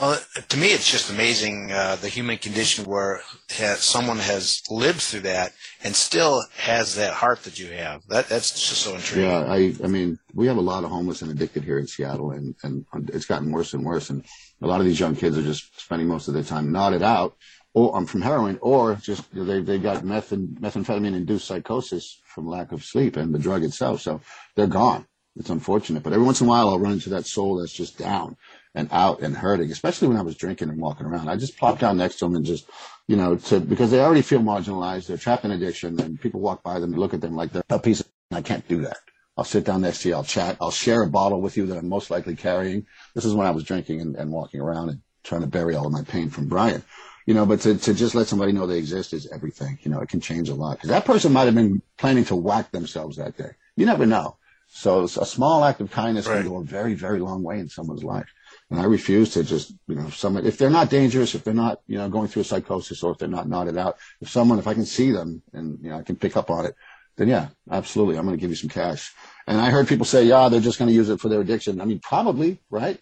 Well, 0.00 0.18
to 0.48 0.56
me, 0.56 0.68
it's 0.68 0.90
just 0.90 1.10
amazing 1.10 1.70
uh, 1.70 1.96
the 1.96 2.08
human 2.08 2.38
condition 2.38 2.84
where 2.84 3.20
someone 3.48 4.18
has 4.18 4.62
lived 4.70 5.00
through 5.00 5.20
that 5.20 5.52
and 5.84 5.94
still 5.94 6.42
has 6.56 6.94
that 6.96 7.12
heart 7.12 7.44
that 7.44 7.58
you 7.58 7.68
have. 7.72 8.02
That 8.08 8.28
that's 8.28 8.50
just 8.50 8.82
so 8.82 8.94
intriguing. 8.94 9.30
Yeah, 9.30 9.44
I, 9.44 9.74
I 9.84 9.86
mean, 9.86 10.18
we 10.34 10.46
have 10.46 10.56
a 10.56 10.62
lot 10.62 10.84
of 10.84 10.90
homeless 10.90 11.22
and 11.22 11.30
addicted 11.30 11.62
here 11.62 11.78
in 11.78 11.86
Seattle, 11.86 12.30
and, 12.32 12.54
and 12.62 12.86
it's 13.12 13.26
gotten 13.26 13.52
worse 13.52 13.74
and 13.74 13.84
worse. 13.84 14.10
And 14.10 14.24
a 14.62 14.66
lot 14.66 14.80
of 14.80 14.86
these 14.86 15.00
young 15.00 15.14
kids 15.14 15.36
are 15.36 15.42
just 15.42 15.78
spending 15.80 16.08
most 16.08 16.26
of 16.28 16.34
their 16.34 16.42
time 16.42 16.72
knotted 16.72 17.02
out, 17.02 17.36
or 17.74 17.96
um, 17.96 18.06
from 18.06 18.22
heroin, 18.22 18.58
or 18.62 18.94
just 18.96 19.24
you 19.32 19.40
know, 19.40 19.44
they 19.44 19.60
they 19.60 19.78
got 19.78 20.04
meth 20.04 20.32
and 20.32 20.56
methamphetamine 20.60 21.14
induced 21.14 21.46
psychosis 21.46 22.20
from 22.24 22.46
lack 22.46 22.72
of 22.72 22.84
sleep 22.84 23.16
and 23.16 23.34
the 23.34 23.38
drug 23.38 23.62
itself. 23.62 24.00
So 24.00 24.20
they're 24.56 24.66
gone. 24.66 25.06
It's 25.36 25.48
unfortunate, 25.48 26.02
but 26.02 26.12
every 26.12 26.26
once 26.26 26.42
in 26.42 26.46
a 26.46 26.50
while 26.50 26.68
I'll 26.68 26.78
run 26.78 26.92
into 26.92 27.08
that 27.10 27.24
soul 27.24 27.56
that's 27.56 27.72
just 27.72 27.96
down, 27.96 28.36
and 28.74 28.88
out 28.90 29.20
and 29.20 29.36
hurting, 29.36 29.70
especially 29.70 30.08
when 30.08 30.16
I 30.16 30.22
was 30.22 30.36
drinking 30.36 30.70
and 30.70 30.80
walking 30.80 31.06
around. 31.06 31.28
I 31.28 31.36
just 31.36 31.58
plop 31.58 31.78
down 31.78 31.98
next 31.98 32.18
to 32.18 32.24
them 32.24 32.36
and 32.36 32.44
just, 32.44 32.68
you 33.06 33.16
know, 33.16 33.36
to, 33.36 33.60
because 33.60 33.90
they 33.90 34.00
already 34.00 34.22
feel 34.22 34.40
marginalized. 34.40 35.06
They're 35.06 35.18
trapped 35.18 35.44
in 35.44 35.50
addiction 35.50 36.00
and 36.00 36.20
people 36.20 36.40
walk 36.40 36.62
by 36.62 36.78
them 36.78 36.92
and 36.92 36.98
look 36.98 37.12
at 37.12 37.20
them 37.20 37.36
like 37.36 37.52
they're 37.52 37.62
a 37.68 37.78
piece 37.78 38.00
of, 38.00 38.08
I 38.30 38.40
can't 38.40 38.66
do 38.68 38.82
that. 38.82 38.96
I'll 39.36 39.44
sit 39.44 39.64
down 39.64 39.82
next 39.82 40.02
to 40.02 40.08
you. 40.08 40.14
I'll 40.14 40.24
chat. 40.24 40.56
I'll 40.60 40.70
share 40.70 41.02
a 41.02 41.10
bottle 41.10 41.40
with 41.40 41.56
you 41.56 41.66
that 41.66 41.78
I'm 41.78 41.88
most 41.88 42.10
likely 42.10 42.36
carrying. 42.36 42.86
This 43.14 43.24
is 43.24 43.34
when 43.34 43.46
I 43.46 43.50
was 43.50 43.64
drinking 43.64 44.00
and, 44.00 44.16
and 44.16 44.30
walking 44.30 44.60
around 44.60 44.90
and 44.90 45.00
trying 45.22 45.40
to 45.42 45.46
bury 45.46 45.74
all 45.74 45.86
of 45.86 45.92
my 45.92 46.02
pain 46.02 46.30
from 46.30 46.48
Brian. 46.48 46.82
You 47.26 47.34
know, 47.34 47.46
but 47.46 47.60
to, 47.60 47.78
to 47.78 47.94
just 47.94 48.14
let 48.14 48.26
somebody 48.26 48.52
know 48.52 48.66
they 48.66 48.78
exist 48.78 49.12
is 49.12 49.30
everything. 49.30 49.78
You 49.82 49.90
know, 49.90 50.00
it 50.00 50.08
can 50.08 50.20
change 50.20 50.48
a 50.48 50.54
lot. 50.54 50.78
Because 50.78 50.90
that 50.90 51.04
person 51.04 51.32
might 51.32 51.44
have 51.44 51.54
been 51.54 51.80
planning 51.96 52.24
to 52.26 52.36
whack 52.36 52.72
themselves 52.72 53.16
that 53.16 53.36
day. 53.36 53.52
You 53.76 53.86
never 53.86 54.06
know. 54.06 54.38
So 54.68 55.04
a 55.04 55.08
small 55.08 55.64
act 55.64 55.80
of 55.80 55.90
kindness 55.90 56.26
right. 56.26 56.42
can 56.42 56.48
go 56.50 56.56
a 56.56 56.64
very, 56.64 56.94
very 56.94 57.20
long 57.20 57.42
way 57.42 57.58
in 57.58 57.68
someone's 57.68 58.02
life. 58.02 58.26
And 58.72 58.80
I 58.80 58.84
refuse 58.84 59.34
to 59.34 59.44
just, 59.44 59.74
you 59.86 59.96
know, 59.96 60.08
someone, 60.08 60.46
if 60.46 60.56
they're 60.56 60.70
not 60.70 60.88
dangerous, 60.88 61.34
if 61.34 61.44
they're 61.44 61.52
not, 61.52 61.82
you 61.86 61.98
know, 61.98 62.08
going 62.08 62.26
through 62.26 62.40
a 62.40 62.46
psychosis 62.46 63.02
or 63.02 63.12
if 63.12 63.18
they're 63.18 63.28
not 63.28 63.46
knotted 63.46 63.76
out, 63.76 63.98
if 64.22 64.30
someone, 64.30 64.58
if 64.58 64.66
I 64.66 64.72
can 64.72 64.86
see 64.86 65.12
them 65.12 65.42
and, 65.52 65.78
you 65.82 65.90
know, 65.90 65.98
I 65.98 66.02
can 66.02 66.16
pick 66.16 66.38
up 66.38 66.48
on 66.48 66.64
it, 66.64 66.74
then 67.16 67.28
yeah, 67.28 67.48
absolutely. 67.70 68.16
I'm 68.16 68.24
going 68.24 68.34
to 68.34 68.40
give 68.40 68.48
you 68.48 68.56
some 68.56 68.70
cash. 68.70 69.12
And 69.46 69.60
I 69.60 69.68
heard 69.68 69.88
people 69.88 70.06
say, 70.06 70.24
yeah, 70.24 70.48
they're 70.48 70.58
just 70.58 70.78
going 70.78 70.88
to 70.88 70.94
use 70.94 71.10
it 71.10 71.20
for 71.20 71.28
their 71.28 71.42
addiction. 71.42 71.82
I 71.82 71.84
mean, 71.84 72.00
probably, 72.00 72.62
right? 72.70 72.98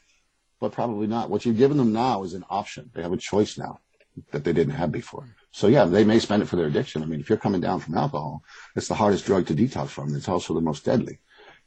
But 0.58 0.72
probably 0.72 1.06
not. 1.06 1.30
What 1.30 1.46
you've 1.46 1.56
given 1.56 1.76
them 1.76 1.92
now 1.92 2.24
is 2.24 2.34
an 2.34 2.44
option. 2.50 2.90
They 2.92 3.02
have 3.02 3.12
a 3.12 3.16
choice 3.16 3.56
now 3.56 3.78
that 4.32 4.42
they 4.42 4.52
didn't 4.52 4.74
have 4.74 4.90
before. 4.90 5.36
So 5.52 5.68
yeah, 5.68 5.84
they 5.84 6.02
may 6.02 6.18
spend 6.18 6.42
it 6.42 6.46
for 6.46 6.56
their 6.56 6.66
addiction. 6.66 7.04
I 7.04 7.06
mean, 7.06 7.20
if 7.20 7.28
you're 7.28 7.38
coming 7.38 7.60
down 7.60 7.78
from 7.78 7.96
alcohol, 7.96 8.42
it's 8.74 8.88
the 8.88 8.94
hardest 8.94 9.24
drug 9.24 9.46
to 9.46 9.54
detox 9.54 9.90
from. 9.90 10.16
It's 10.16 10.28
also 10.28 10.52
the 10.52 10.60
most 10.60 10.84
deadly. 10.84 11.20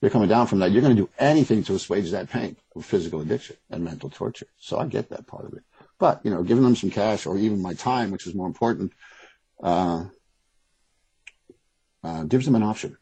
You're 0.04 0.10
coming 0.10 0.28
down 0.28 0.48
from 0.48 0.60
that, 0.60 0.72
you're 0.72 0.82
going 0.82 0.98
to 0.98 1.02
do 1.02 1.10
anything 1.18 1.64
to 1.64 1.76
assuage 1.76 2.12
that 2.12 2.30
pain 2.30 2.58
of 2.76 2.84
physical 2.84 3.22
addiction 3.22 3.56
and 3.70 3.86
mental 3.86 4.10
torture. 4.10 4.48
So 4.58 4.78
I 4.78 4.86
get 4.86 5.10
that 5.12 5.28
part 5.28 5.46
of 5.46 5.54
it. 5.54 5.64
But, 5.98 6.20
you 6.26 6.30
know, 6.30 6.44
giving 6.44 6.66
them 6.66 6.76
some 6.76 6.90
cash 6.90 7.26
or 7.26 7.38
even 7.38 7.62
my 7.62 7.74
time, 7.74 8.12
which 8.12 8.28
is 8.28 8.36
more 8.36 8.46
important, 8.48 8.92
uh, 9.64 10.04
uh, 12.04 12.24
gives 12.24 12.44
them 12.44 12.56
an 12.56 12.64
option 12.64 12.98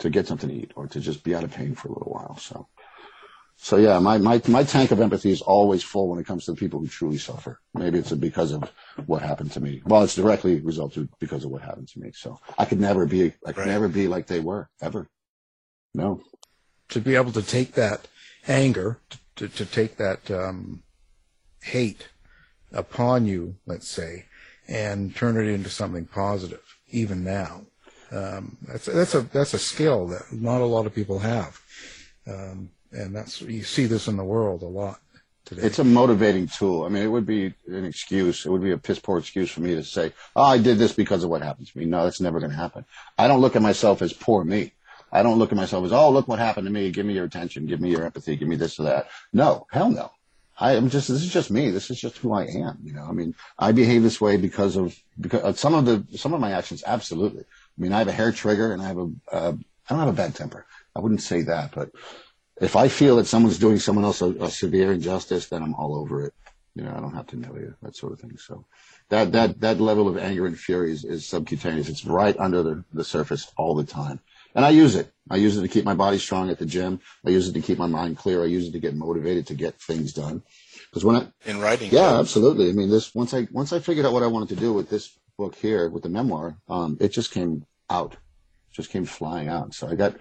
to 0.00 0.10
get 0.10 0.26
something 0.26 0.50
to 0.50 0.54
eat 0.54 0.72
or 0.76 0.86
to 0.88 1.00
just 1.00 1.24
be 1.24 1.34
out 1.34 1.44
of 1.44 1.50
pain 1.50 1.74
for 1.74 1.88
a 1.88 1.92
little 1.92 2.12
while. 2.12 2.36
So, 2.36 2.68
so 3.56 3.78
yeah, 3.78 3.98
my, 3.98 4.18
my, 4.18 4.42
my 4.46 4.64
tank 4.64 4.90
of 4.90 5.00
empathy 5.00 5.30
is 5.30 5.40
always 5.40 5.82
full 5.82 6.10
when 6.10 6.18
it 6.18 6.26
comes 6.26 6.44
to 6.44 6.50
the 6.50 6.58
people 6.58 6.78
who 6.78 6.88
truly 6.88 7.16
suffer. 7.16 7.58
Maybe 7.72 8.00
it's 8.00 8.12
because 8.12 8.52
of 8.52 8.70
what 9.06 9.22
happened 9.22 9.52
to 9.52 9.60
me. 9.60 9.80
Well, 9.86 10.02
it's 10.02 10.14
directly 10.14 10.60
resulted 10.60 11.08
because 11.20 11.46
of 11.46 11.52
what 11.52 11.62
happened 11.62 11.88
to 11.88 12.00
me. 12.00 12.10
So 12.12 12.38
I 12.58 12.66
could 12.66 12.80
never 12.80 13.06
be, 13.06 13.32
I 13.46 13.52
could 13.52 13.60
right. 13.60 13.68
never 13.68 13.88
be 13.88 14.08
like 14.08 14.26
they 14.26 14.40
were 14.40 14.68
ever. 14.82 15.08
No. 15.94 16.20
To 16.90 17.00
be 17.00 17.14
able 17.16 17.32
to 17.32 17.42
take 17.42 17.72
that 17.72 18.06
anger, 18.46 18.98
to, 19.36 19.48
to 19.48 19.64
take 19.64 19.96
that, 19.96 20.30
um, 20.30 20.82
hate 21.62 22.08
upon 22.72 23.26
you, 23.26 23.56
let's 23.66 23.88
say, 23.88 24.26
and 24.68 25.14
turn 25.14 25.36
it 25.36 25.48
into 25.48 25.70
something 25.70 26.06
positive, 26.06 26.62
even 26.90 27.24
now. 27.24 27.62
Um, 28.10 28.58
that's 28.68 28.86
that's 28.86 29.14
a 29.14 29.22
that's 29.22 29.54
a 29.54 29.58
skill 29.58 30.06
that 30.08 30.32
not 30.32 30.60
a 30.60 30.66
lot 30.66 30.86
of 30.86 30.94
people 30.94 31.18
have, 31.18 31.60
um, 32.26 32.70
and 32.92 33.14
that's 33.16 33.40
you 33.40 33.64
see 33.64 33.86
this 33.86 34.06
in 34.06 34.16
the 34.16 34.24
world 34.24 34.62
a 34.62 34.66
lot 34.66 35.00
today. 35.44 35.62
It's 35.62 35.78
a 35.80 35.84
motivating 35.84 36.46
tool. 36.46 36.84
I 36.84 36.90
mean, 36.90 37.02
it 37.02 37.08
would 37.08 37.26
be 37.26 37.54
an 37.66 37.84
excuse. 37.84 38.46
It 38.46 38.50
would 38.50 38.62
be 38.62 38.70
a 38.70 38.78
piss 38.78 38.98
poor 38.98 39.18
excuse 39.18 39.50
for 39.50 39.62
me 39.62 39.74
to 39.74 39.82
say, 39.82 40.12
"Oh, 40.36 40.42
I 40.42 40.58
did 40.58 40.78
this 40.78 40.92
because 40.92 41.24
of 41.24 41.30
what 41.30 41.42
happened 41.42 41.66
to 41.68 41.78
me." 41.78 41.86
No, 41.86 42.04
that's 42.04 42.20
never 42.20 42.38
going 42.38 42.52
to 42.52 42.56
happen. 42.56 42.84
I 43.18 43.26
don't 43.26 43.40
look 43.40 43.56
at 43.56 43.62
myself 43.62 44.00
as 44.00 44.12
poor 44.12 44.44
me. 44.44 44.74
I 45.14 45.22
don't 45.22 45.38
look 45.38 45.52
at 45.52 45.56
myself 45.56 45.84
as, 45.86 45.92
"Oh, 45.92 46.10
look 46.10 46.28
what 46.28 46.38
happened 46.38 46.66
to 46.66 46.72
me. 46.72 46.90
Give 46.90 47.06
me 47.06 47.14
your 47.14 47.24
attention. 47.24 47.66
Give 47.66 47.80
me 47.80 47.90
your 47.90 48.04
empathy. 48.04 48.36
Give 48.36 48.48
me 48.48 48.56
this 48.56 48.78
or 48.78 48.82
that." 48.82 49.08
No, 49.32 49.66
hell 49.70 49.90
no. 49.90 50.10
I 50.58 50.74
am 50.74 50.88
just, 50.88 51.08
this 51.08 51.22
is 51.22 51.32
just 51.32 51.50
me. 51.50 51.70
This 51.70 51.90
is 51.90 52.00
just 52.00 52.18
who 52.18 52.32
I 52.32 52.44
am. 52.44 52.78
You 52.84 52.92
know, 52.92 53.04
I 53.04 53.12
mean, 53.12 53.34
I 53.58 53.72
behave 53.72 54.02
this 54.02 54.20
way 54.20 54.36
because 54.36 54.76
of, 54.76 54.96
because 55.20 55.42
of 55.42 55.58
some 55.58 55.74
of 55.74 55.84
the, 55.84 56.04
some 56.16 56.32
of 56.32 56.40
my 56.40 56.52
actions. 56.52 56.84
Absolutely. 56.86 57.42
I 57.42 57.82
mean, 57.82 57.92
I 57.92 57.98
have 57.98 58.08
a 58.08 58.12
hair 58.12 58.30
trigger 58.30 58.72
and 58.72 58.80
I 58.80 58.86
have 58.86 58.98
a, 58.98 59.10
uh, 59.32 59.52
I 59.88 59.90
don't 59.90 59.98
have 59.98 60.08
a 60.08 60.12
bad 60.12 60.34
temper. 60.34 60.64
I 60.94 61.00
wouldn't 61.00 61.22
say 61.22 61.42
that, 61.42 61.72
but 61.74 61.90
if 62.60 62.76
I 62.76 62.86
feel 62.88 63.16
that 63.16 63.26
someone's 63.26 63.58
doing 63.58 63.80
someone 63.80 64.04
else 64.04 64.22
a, 64.22 64.26
a 64.26 64.50
severe 64.50 64.92
injustice, 64.92 65.48
then 65.48 65.62
I'm 65.62 65.74
all 65.74 65.96
over 65.96 66.24
it. 66.24 66.34
You 66.76 66.84
know, 66.84 66.94
I 66.96 67.00
don't 67.00 67.14
have 67.14 67.26
to 67.28 67.36
know 67.36 67.54
you, 67.54 67.74
that 67.82 67.96
sort 67.96 68.12
of 68.12 68.20
thing. 68.20 68.36
So 68.38 68.64
that, 69.08 69.32
that, 69.32 69.60
that 69.60 69.80
level 69.80 70.08
of 70.08 70.18
anger 70.18 70.46
and 70.46 70.58
fury 70.58 70.92
is, 70.92 71.04
is 71.04 71.26
subcutaneous. 71.26 71.88
It's 71.88 72.04
right 72.04 72.36
under 72.38 72.62
the, 72.62 72.84
the 72.92 73.04
surface 73.04 73.52
all 73.56 73.74
the 73.74 73.84
time. 73.84 74.20
And 74.54 74.64
I 74.64 74.70
use 74.70 74.94
it. 74.94 75.12
I 75.30 75.36
use 75.36 75.56
it 75.56 75.62
to 75.62 75.68
keep 75.68 75.84
my 75.84 75.94
body 75.94 76.18
strong 76.18 76.50
at 76.50 76.58
the 76.58 76.66
gym. 76.66 77.00
I 77.26 77.30
use 77.30 77.48
it 77.48 77.54
to 77.54 77.60
keep 77.60 77.78
my 77.78 77.86
mind 77.86 78.18
clear. 78.18 78.42
I 78.42 78.46
use 78.46 78.68
it 78.68 78.72
to 78.72 78.78
get 78.78 78.94
motivated 78.94 79.46
to 79.48 79.54
get 79.54 79.80
things 79.80 80.12
done. 80.12 80.42
Because 80.90 81.04
when 81.04 81.16
I 81.16 81.26
in 81.46 81.60
writing, 81.60 81.90
yeah, 81.90 82.18
absolutely. 82.18 82.68
I 82.68 82.72
mean, 82.72 82.90
this 82.90 83.14
once 83.14 83.34
I 83.34 83.48
once 83.50 83.72
I 83.72 83.80
figured 83.80 84.06
out 84.06 84.12
what 84.12 84.22
I 84.22 84.28
wanted 84.28 84.50
to 84.50 84.56
do 84.56 84.72
with 84.72 84.90
this 84.90 85.18
book 85.36 85.54
here 85.56 85.88
with 85.88 86.02
the 86.02 86.08
memoir, 86.08 86.58
um, 86.68 86.96
it 87.00 87.08
just 87.08 87.32
came 87.32 87.66
out, 87.90 88.16
just 88.72 88.90
came 88.90 89.04
flying 89.04 89.48
out. 89.48 89.74
So 89.74 89.88
I 89.88 89.94
got 89.94 90.14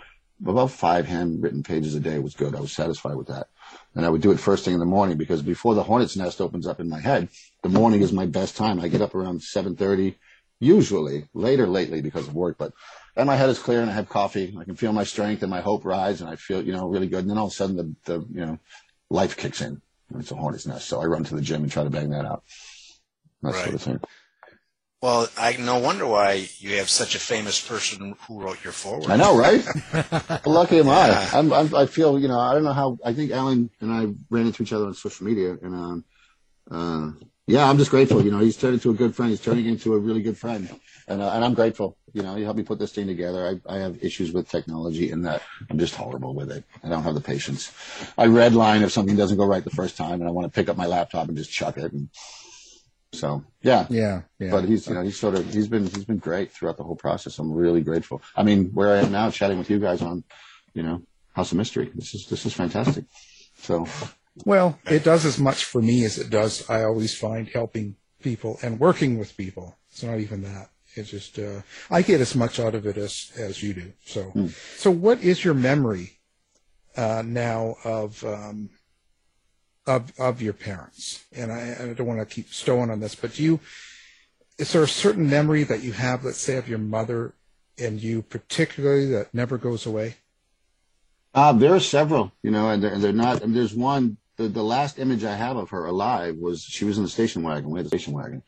about 0.45 0.71
five 0.71 1.05
handwritten 1.05 1.63
pages 1.63 1.95
a 1.95 1.99
day 1.99 2.19
was 2.19 2.33
good. 2.33 2.55
I 2.55 2.59
was 2.59 2.71
satisfied 2.71 3.15
with 3.15 3.27
that. 3.27 3.47
And 3.95 4.05
I 4.05 4.09
would 4.09 4.21
do 4.21 4.31
it 4.31 4.39
first 4.39 4.65
thing 4.65 4.73
in 4.73 4.79
the 4.79 4.85
morning 4.85 5.17
because 5.17 5.41
before 5.41 5.75
the 5.75 5.83
hornet's 5.83 6.17
nest 6.17 6.41
opens 6.41 6.67
up 6.67 6.79
in 6.79 6.89
my 6.89 6.99
head, 6.99 7.29
the 7.61 7.69
morning 7.69 8.01
is 8.01 8.11
my 8.11 8.25
best 8.25 8.57
time. 8.57 8.79
I 8.79 8.87
get 8.87 9.01
up 9.01 9.15
around 9.15 9.41
7.30, 9.41 10.15
usually 10.59 11.27
later 11.33 11.67
lately 11.67 12.01
because 12.01 12.27
of 12.27 12.35
work, 12.35 12.57
but 12.57 12.73
and 13.15 13.27
my 13.27 13.35
head 13.35 13.49
is 13.49 13.59
clear 13.59 13.81
and 13.81 13.89
I 13.89 13.93
have 13.93 14.09
coffee. 14.09 14.55
I 14.59 14.63
can 14.63 14.75
feel 14.75 14.91
my 14.91 15.03
strength 15.03 15.43
and 15.43 15.49
my 15.49 15.61
hope 15.61 15.85
rise 15.85 16.21
and 16.21 16.29
I 16.29 16.35
feel, 16.35 16.63
you 16.63 16.73
know, 16.73 16.87
really 16.87 17.07
good. 17.07 17.19
And 17.19 17.29
then 17.29 17.37
all 17.37 17.47
of 17.47 17.51
a 17.51 17.55
sudden 17.55 17.75
the, 17.75 17.95
the 18.05 18.25
you 18.31 18.45
know, 18.45 18.59
life 19.09 19.37
kicks 19.37 19.61
in. 19.61 19.81
And 20.09 20.21
it's 20.21 20.31
a 20.31 20.35
hornet's 20.35 20.65
nest. 20.65 20.87
So 20.87 21.01
I 21.01 21.05
run 21.05 21.23
to 21.25 21.35
the 21.35 21.41
gym 21.41 21.63
and 21.63 21.71
try 21.71 21.83
to 21.83 21.89
bang 21.89 22.09
that 22.09 22.25
out. 22.25 22.43
That 23.41 23.53
right. 23.53 23.63
sort 23.63 23.75
of 23.75 23.81
thing. 23.81 23.99
Well, 25.01 25.27
I 25.37 25.57
no 25.57 25.79
wonder 25.79 26.07
why 26.07 26.47
you 26.59 26.77
have 26.77 26.89
such 26.89 27.13
a 27.13 27.19
famous 27.19 27.59
person 27.59 28.15
who 28.25 28.41
wrote 28.41 28.63
your 28.63 28.71
foreword. 28.71 29.11
I 29.11 29.17
know, 29.17 29.37
right? 29.37 29.61
Lucky 30.45 30.79
am 30.79 30.87
I. 30.87 31.29
I'm, 31.33 31.51
I'm, 31.51 31.75
i 31.75 31.85
feel, 31.87 32.17
you 32.17 32.29
know, 32.29 32.39
I 32.39 32.53
don't 32.53 32.63
know 32.63 32.71
how. 32.71 32.97
I 33.03 33.11
think 33.11 33.31
Alan 33.31 33.69
and 33.81 33.91
I 33.91 34.13
ran 34.29 34.45
into 34.45 34.63
each 34.63 34.71
other 34.71 34.85
on 34.85 34.93
social 34.93 35.25
media, 35.25 35.57
and 35.61 35.75
um, 35.75 36.05
uh, 36.71 37.11
yeah, 37.47 37.69
I'm 37.69 37.77
just 37.77 37.91
grateful. 37.91 38.23
You 38.23 38.31
know, 38.31 38.39
he's 38.39 38.55
turned 38.55 38.75
into 38.75 38.91
a 38.91 38.93
good 38.93 39.13
friend. 39.13 39.29
He's 39.29 39.41
turning 39.41 39.65
into 39.65 39.93
a 39.93 39.99
really 39.99 40.21
good 40.21 40.37
friend, 40.37 40.69
and 41.05 41.21
uh, 41.21 41.31
and 41.31 41.43
I'm 41.43 41.53
grateful. 41.53 41.97
You 42.13 42.21
know, 42.21 42.35
he 42.35 42.43
helped 42.43 42.57
me 42.57 42.63
put 42.63 42.77
this 42.77 42.91
thing 42.91 43.07
together. 43.07 43.59
I, 43.67 43.75
I 43.75 43.79
have 43.79 44.03
issues 44.03 44.31
with 44.31 44.47
technology, 44.47 45.09
and 45.09 45.25
that 45.25 45.41
I'm 45.69 45.79
just 45.79 45.95
horrible 45.95 46.35
with 46.35 46.51
it. 46.51 46.63
I 46.83 46.89
don't 46.89 47.03
have 47.03 47.15
the 47.15 47.21
patience. 47.21 47.71
I 48.17 48.27
redline 48.27 48.83
if 48.83 48.91
something 48.91 49.15
doesn't 49.15 49.37
go 49.37 49.45
right 49.45 49.63
the 49.63 49.71
first 49.71 49.97
time, 49.97 50.21
and 50.21 50.27
I 50.27 50.31
want 50.31 50.45
to 50.45 50.55
pick 50.55 50.69
up 50.69 50.77
my 50.77 50.85
laptop 50.85 51.27
and 51.27 51.35
just 51.35 51.51
chuck 51.51 51.77
it. 51.77 51.91
And, 51.91 52.09
so 53.13 53.43
yeah, 53.61 53.87
yeah, 53.89 54.21
yeah. 54.39 54.51
But 54.51 54.65
he's 54.65 54.87
you 54.87 54.95
know 54.95 55.01
he's 55.01 55.19
sort 55.19 55.35
of 55.35 55.51
he's 55.53 55.67
been 55.67 55.83
he's 55.83 56.05
been 56.05 56.17
great 56.17 56.51
throughout 56.51 56.77
the 56.77 56.83
whole 56.83 56.95
process. 56.95 57.39
I'm 57.39 57.51
really 57.51 57.81
grateful. 57.81 58.21
I 58.35 58.43
mean, 58.43 58.71
where 58.73 58.95
I 58.95 58.99
am 58.99 59.11
now, 59.11 59.29
chatting 59.29 59.57
with 59.57 59.69
you 59.69 59.79
guys 59.79 60.01
on, 60.01 60.23
you 60.73 60.83
know, 60.83 61.01
House 61.33 61.51
of 61.51 61.57
Mystery. 61.57 61.91
This 61.93 62.13
is 62.13 62.27
this 62.27 62.45
is 62.45 62.53
fantastic. 62.53 63.05
So. 63.55 63.87
Well, 64.45 64.79
it 64.85 65.03
does 65.03 65.25
as 65.25 65.37
much 65.37 65.63
for 65.63 65.79
me 65.79 66.03
as 66.05 66.17
it 66.17 66.31
does. 66.31 66.67
I 66.67 66.83
always 66.83 67.15
find 67.15 67.47
helping 67.47 67.97
people 68.23 68.57
and 68.63 68.79
working 68.79 69.19
with 69.19 69.37
people. 69.37 69.77
It's 69.91 70.01
not 70.01 70.19
even 70.19 70.41
that. 70.41 70.69
It's 70.95 71.09
just 71.09 71.39
uh, 71.39 71.61
I 71.89 72.01
get 72.01 72.21
as 72.21 72.35
much 72.35 72.59
out 72.59 72.75
of 72.75 72.85
it 72.85 72.97
as 72.97 73.31
as 73.37 73.61
you 73.63 73.73
do. 73.73 73.93
So, 74.05 74.31
mm. 74.35 74.79
so 74.79 74.91
what 74.91 75.21
is 75.21 75.43
your 75.43 75.53
memory 75.53 76.19
uh, 76.95 77.23
now 77.25 77.75
of 77.83 78.23
um, 78.23 78.69
of 79.85 80.11
of 80.19 80.41
your 80.41 80.53
parents. 80.53 81.25
And 81.35 81.51
I, 81.51 81.75
I 81.79 81.93
don't 81.93 82.07
want 82.07 82.19
to 82.19 82.25
keep 82.25 82.49
stowing 82.49 82.89
on 82.89 82.99
this, 82.99 83.15
but 83.15 83.33
do 83.35 83.43
you 83.43 83.59
is 84.57 84.71
there 84.71 84.83
a 84.83 84.87
certain 84.87 85.29
memory 85.29 85.63
that 85.63 85.81
you 85.81 85.93
have, 85.93 86.23
let's 86.23 86.37
say, 86.37 86.57
of 86.57 86.69
your 86.69 86.79
mother 86.79 87.33
and 87.77 88.01
you 88.01 88.21
particularly 88.21 89.07
that 89.07 89.33
never 89.33 89.57
goes 89.57 89.85
away? 89.85 90.15
Uh, 91.33 91.51
there 91.51 91.73
are 91.73 91.79
several, 91.79 92.31
you 92.43 92.51
know, 92.51 92.69
and 92.69 92.83
they're, 92.83 92.97
they're 92.99 93.11
not. 93.11 93.41
Mean, 93.41 93.53
there's 93.53 93.73
one. 93.73 94.17
The, 94.35 94.47
the 94.47 94.63
last 94.63 94.97
image 94.97 95.23
I 95.23 95.35
have 95.35 95.57
of 95.57 95.69
her 95.69 95.85
alive 95.85 96.37
was 96.37 96.63
she 96.63 96.85
was 96.85 96.97
in 96.97 97.03
the 97.03 97.09
station 97.09 97.43
wagon. 97.43 97.69
We 97.69 97.79
had 97.79 97.85
a 97.85 97.89
station 97.89 98.13
wagon. 98.13 98.43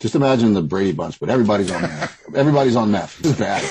Just 0.00 0.14
imagine 0.14 0.54
the 0.54 0.62
Brady 0.62 0.92
Bunch, 0.92 1.18
but 1.18 1.28
everybody's 1.28 1.72
on 1.72 1.82
meth. 1.82 2.34
everybody's 2.34 2.76
on 2.76 2.92
meth. 2.92 3.18
It's 3.24 3.36
bad. 3.36 3.64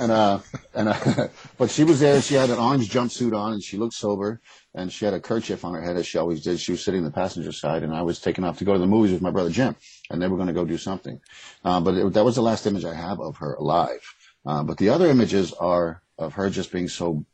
And 0.00 0.10
uh, 0.10 0.38
and 0.74 0.88
uh, 0.88 1.28
but 1.58 1.70
she 1.70 1.84
was 1.84 2.00
there. 2.00 2.20
She 2.20 2.34
had 2.34 2.50
an 2.50 2.58
orange 2.58 2.90
jumpsuit 2.90 3.36
on, 3.36 3.52
and 3.52 3.62
she 3.62 3.76
looked 3.76 3.94
sober 3.94 4.40
and 4.74 4.92
she 4.92 5.04
had 5.04 5.14
a 5.14 5.20
kerchief 5.20 5.64
on 5.64 5.74
her 5.74 5.80
head 5.80 5.96
as 5.96 6.06
she 6.06 6.18
always 6.18 6.42
did. 6.42 6.60
She 6.60 6.72
was 6.72 6.82
sitting 6.82 6.98
in 6.98 7.04
the 7.04 7.10
passenger 7.10 7.52
side, 7.52 7.82
and 7.82 7.94
I 7.94 8.02
was 8.02 8.20
taken 8.20 8.44
off 8.44 8.58
to 8.58 8.64
go 8.64 8.72
to 8.72 8.78
the 8.78 8.86
movies 8.86 9.12
with 9.12 9.22
my 9.22 9.30
brother 9.30 9.50
Jim, 9.50 9.76
and 10.10 10.22
they 10.22 10.28
were 10.28 10.36
going 10.36 10.48
to 10.48 10.54
go 10.54 10.64
do 10.64 10.78
something. 10.78 11.20
Uh, 11.64 11.80
but 11.80 11.94
it, 11.94 12.12
that 12.12 12.24
was 12.24 12.36
the 12.36 12.42
last 12.42 12.66
image 12.66 12.84
I 12.84 12.94
have 12.94 13.20
of 13.20 13.36
her 13.38 13.54
alive. 13.54 14.00
Uh, 14.46 14.62
but 14.62 14.78
the 14.78 14.88
other 14.88 15.06
images 15.08 15.52
are 15.52 16.02
of 16.18 16.34
her 16.34 16.50
just 16.50 16.72
being 16.72 16.88
so 16.88 17.24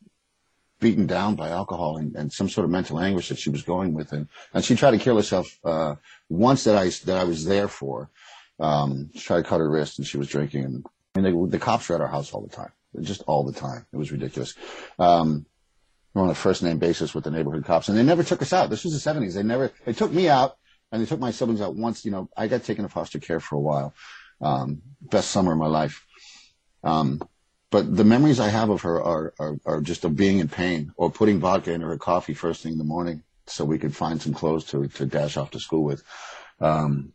beaten 0.78 1.06
down 1.06 1.34
by 1.34 1.48
alcohol 1.48 1.96
and, 1.96 2.14
and, 2.16 2.30
some 2.30 2.50
sort 2.50 2.66
of 2.66 2.70
mental 2.70 3.00
anguish 3.00 3.30
that 3.30 3.38
she 3.38 3.48
was 3.48 3.62
going 3.62 3.94
with, 3.94 4.12
and 4.12 4.28
and 4.52 4.64
she 4.64 4.76
tried 4.76 4.90
to 4.90 4.98
kill 4.98 5.16
herself 5.16 5.58
uh, 5.64 5.94
once 6.28 6.64
that 6.64 6.76
I 6.76 6.88
that 7.06 7.16
I 7.16 7.24
was 7.24 7.44
there 7.44 7.68
for. 7.68 8.10
Um, 8.58 9.10
she 9.14 9.20
tried 9.20 9.42
to 9.42 9.48
cut 9.48 9.60
her 9.60 9.70
wrist, 9.70 9.98
and 9.98 10.06
she 10.06 10.18
was 10.18 10.28
drinking, 10.28 10.64
and, 10.64 10.86
and 11.14 11.24
they, 11.24 11.32
the 11.50 11.58
cops 11.58 11.88
were 11.88 11.94
at 11.94 12.00
our 12.00 12.08
house 12.08 12.32
all 12.32 12.40
the 12.40 12.54
time, 12.54 12.72
just 13.00 13.22
all 13.26 13.44
the 13.44 13.52
time. 13.52 13.86
It 13.92 13.96
was 13.96 14.12
ridiculous. 14.12 14.54
Um, 14.98 15.46
we 16.14 16.20
were 16.20 16.24
on 16.26 16.30
a 16.30 16.34
first 16.34 16.62
name 16.62 16.78
basis 16.78 17.14
with 17.14 17.24
the 17.24 17.30
neighborhood 17.30 17.64
cops, 17.64 17.88
and 17.88 17.98
they 17.98 18.02
never 18.02 18.22
took 18.22 18.40
us 18.42 18.52
out. 18.52 18.70
This 18.70 18.84
was 18.84 18.92
the 18.92 19.10
'70s. 19.10 19.34
They 19.34 19.42
never 19.42 19.70
they 19.84 19.92
took 19.92 20.12
me 20.12 20.28
out, 20.28 20.56
and 20.90 21.02
they 21.02 21.06
took 21.06 21.20
my 21.20 21.30
siblings 21.30 21.60
out 21.60 21.76
once. 21.76 22.04
You 22.04 22.12
know, 22.12 22.30
I 22.36 22.48
got 22.48 22.64
taken 22.64 22.84
to 22.84 22.88
foster 22.88 23.18
care 23.18 23.40
for 23.40 23.56
a 23.56 23.60
while. 23.60 23.94
Um, 24.40 24.82
best 25.00 25.30
summer 25.30 25.52
of 25.52 25.58
my 25.58 25.66
life. 25.66 26.04
Um, 26.82 27.20
but 27.70 27.94
the 27.94 28.04
memories 28.04 28.38
I 28.38 28.48
have 28.48 28.70
of 28.70 28.82
her 28.82 29.02
are, 29.02 29.34
are, 29.38 29.58
are 29.66 29.80
just 29.80 30.04
of 30.04 30.16
being 30.16 30.38
in 30.38 30.48
pain 30.48 30.92
or 30.96 31.10
putting 31.10 31.40
vodka 31.40 31.72
into 31.72 31.86
her 31.86 31.98
coffee 31.98 32.34
first 32.34 32.62
thing 32.62 32.72
in 32.72 32.78
the 32.78 32.84
morning 32.84 33.22
so 33.46 33.64
we 33.64 33.78
could 33.78 33.94
find 33.94 34.22
some 34.22 34.34
clothes 34.34 34.64
to, 34.66 34.86
to 34.88 35.06
dash 35.06 35.36
off 35.36 35.50
to 35.50 35.60
school 35.60 35.84
with. 35.84 36.02
Um, 36.60 37.12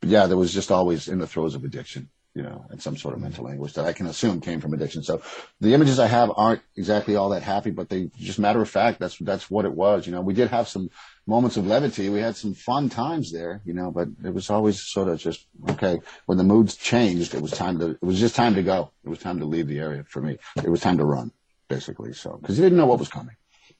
but 0.00 0.10
yeah, 0.10 0.26
there 0.26 0.36
was 0.36 0.52
just 0.52 0.70
always 0.70 1.08
in 1.08 1.18
the 1.18 1.26
throes 1.26 1.54
of 1.54 1.64
addiction, 1.64 2.08
you 2.34 2.42
know, 2.42 2.64
and 2.70 2.80
some 2.80 2.96
sort 2.96 3.14
of 3.14 3.20
mental 3.20 3.48
anguish 3.48 3.72
that 3.72 3.84
I 3.84 3.92
can 3.92 4.06
assume 4.06 4.40
came 4.40 4.60
from 4.60 4.72
addiction. 4.72 5.02
So 5.02 5.22
the 5.60 5.74
images 5.74 5.98
I 5.98 6.06
have 6.06 6.30
aren't 6.36 6.62
exactly 6.76 7.16
all 7.16 7.30
that 7.30 7.42
happy, 7.42 7.70
but 7.70 7.88
they 7.88 8.10
just 8.16 8.38
matter 8.38 8.62
of 8.62 8.68
fact, 8.68 9.00
that's, 9.00 9.18
that's 9.18 9.50
what 9.50 9.64
it 9.64 9.72
was. 9.72 10.06
You 10.06 10.12
know, 10.12 10.20
we 10.20 10.34
did 10.34 10.48
have 10.50 10.68
some 10.68 10.90
moments 11.26 11.56
of 11.56 11.66
levity. 11.66 12.08
We 12.08 12.20
had 12.20 12.36
some 12.36 12.54
fun 12.54 12.88
times 12.88 13.32
there, 13.32 13.60
you 13.64 13.74
know, 13.74 13.90
but 13.90 14.08
it 14.24 14.32
was 14.32 14.50
always 14.50 14.80
sort 14.80 15.08
of 15.08 15.18
just, 15.18 15.46
okay, 15.70 16.00
when 16.26 16.38
the 16.38 16.44
moods 16.44 16.76
changed, 16.76 17.34
it 17.34 17.42
was 17.42 17.50
time 17.50 17.78
to, 17.80 17.90
it 17.90 18.02
was 18.02 18.20
just 18.20 18.36
time 18.36 18.54
to 18.54 18.62
go. 18.62 18.92
It 19.04 19.08
was 19.08 19.18
time 19.18 19.40
to 19.40 19.44
leave 19.44 19.66
the 19.66 19.78
area 19.80 20.04
for 20.08 20.22
me. 20.22 20.38
It 20.56 20.70
was 20.70 20.80
time 20.80 20.98
to 20.98 21.04
run, 21.04 21.32
basically. 21.68 22.12
So, 22.12 22.38
cause 22.42 22.56
you 22.56 22.64
didn't 22.64 22.78
know 22.78 22.86
what 22.86 23.00
was 23.00 23.08
coming. 23.08 23.34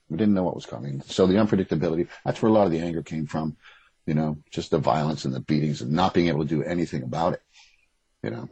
We 0.09 0.17
didn't 0.17 0.35
know 0.35 0.43
what 0.43 0.55
was 0.55 0.67
coming. 0.67 1.03
So 1.03 1.27
the 1.27 1.35
unpredictability, 1.35 2.09
that's 2.25 2.41
where 2.43 2.51
a 2.51 2.53
lot 2.53 2.67
of 2.67 2.73
the 2.73 2.81
anger 2.81 3.03
came 3.03 3.27
from, 3.27 3.57
you 4.09 4.15
know, 4.15 4.39
just 4.51 4.71
the 4.71 4.79
violence 4.79 5.27
and 5.27 5.35
the 5.35 5.41
beatings 5.41 5.83
and 5.83 5.93
not 5.93 6.15
being 6.15 6.29
able 6.29 6.43
to 6.43 6.49
do 6.49 6.63
anything 6.63 7.03
about 7.03 7.35
it, 7.35 7.43
you 8.23 8.31
know. 8.31 8.49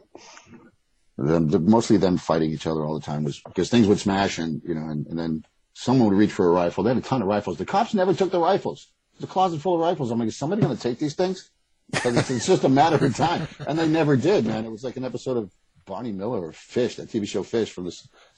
Them, 1.17 1.49
the, 1.49 1.57
mostly 1.57 1.97
them 1.97 2.17
fighting 2.17 2.51
each 2.51 2.67
other 2.67 2.85
all 2.85 2.93
the 2.93 3.03
time 3.03 3.23
was 3.23 3.39
because 3.39 3.71
things 3.71 3.87
would 3.87 3.97
smash 3.97 4.37
and, 4.37 4.61
you 4.63 4.75
know, 4.75 4.87
and, 4.87 5.07
and 5.07 5.17
then 5.17 5.43
someone 5.73 6.09
would 6.09 6.17
reach 6.17 6.31
for 6.31 6.47
a 6.47 6.51
rifle. 6.51 6.83
They 6.83 6.91
had 6.91 6.97
a 6.97 7.01
ton 7.01 7.23
of 7.23 7.27
rifles. 7.27 7.57
The 7.57 7.65
cops 7.65 7.95
never 7.95 8.13
took 8.13 8.29
the 8.29 8.39
rifles. 8.39 8.89
A 9.23 9.25
closet 9.25 9.59
full 9.59 9.73
of 9.73 9.79
rifles. 9.79 10.11
I'm 10.11 10.19
like, 10.19 10.27
is 10.27 10.37
somebody 10.37 10.61
going 10.61 10.77
to 10.77 10.81
take 10.81 10.99
these 10.99 11.15
things? 11.15 11.49
It's, 11.91 12.29
it's 12.29 12.45
just 12.45 12.63
a 12.63 12.69
matter 12.69 13.03
of 13.03 13.15
time. 13.15 13.47
And 13.67 13.79
they 13.79 13.87
never 13.87 14.15
did, 14.15 14.45
man. 14.45 14.63
It 14.63 14.69
was 14.69 14.83
like 14.83 14.95
an 14.95 15.05
episode 15.05 15.37
of 15.37 15.51
Barney 15.87 16.11
Miller 16.11 16.45
or 16.45 16.53
Fish, 16.53 16.97
that 16.97 17.09
TV 17.09 17.27
show 17.27 17.41
Fish 17.41 17.71
from 17.71 17.85
the 17.85 17.91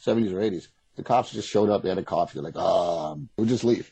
70s 0.06 0.32
or 0.32 0.40
80s. 0.40 0.70
The 0.96 1.04
cops 1.04 1.32
just 1.32 1.50
showed 1.50 1.70
up. 1.70 1.84
They 1.84 1.90
had 1.90 1.98
a 1.98 2.04
coffee. 2.04 2.36
They're 2.36 2.44
like, 2.44 2.56
um, 2.56 3.28
we'll 3.36 3.48
just 3.48 3.66
leave. 3.66 3.92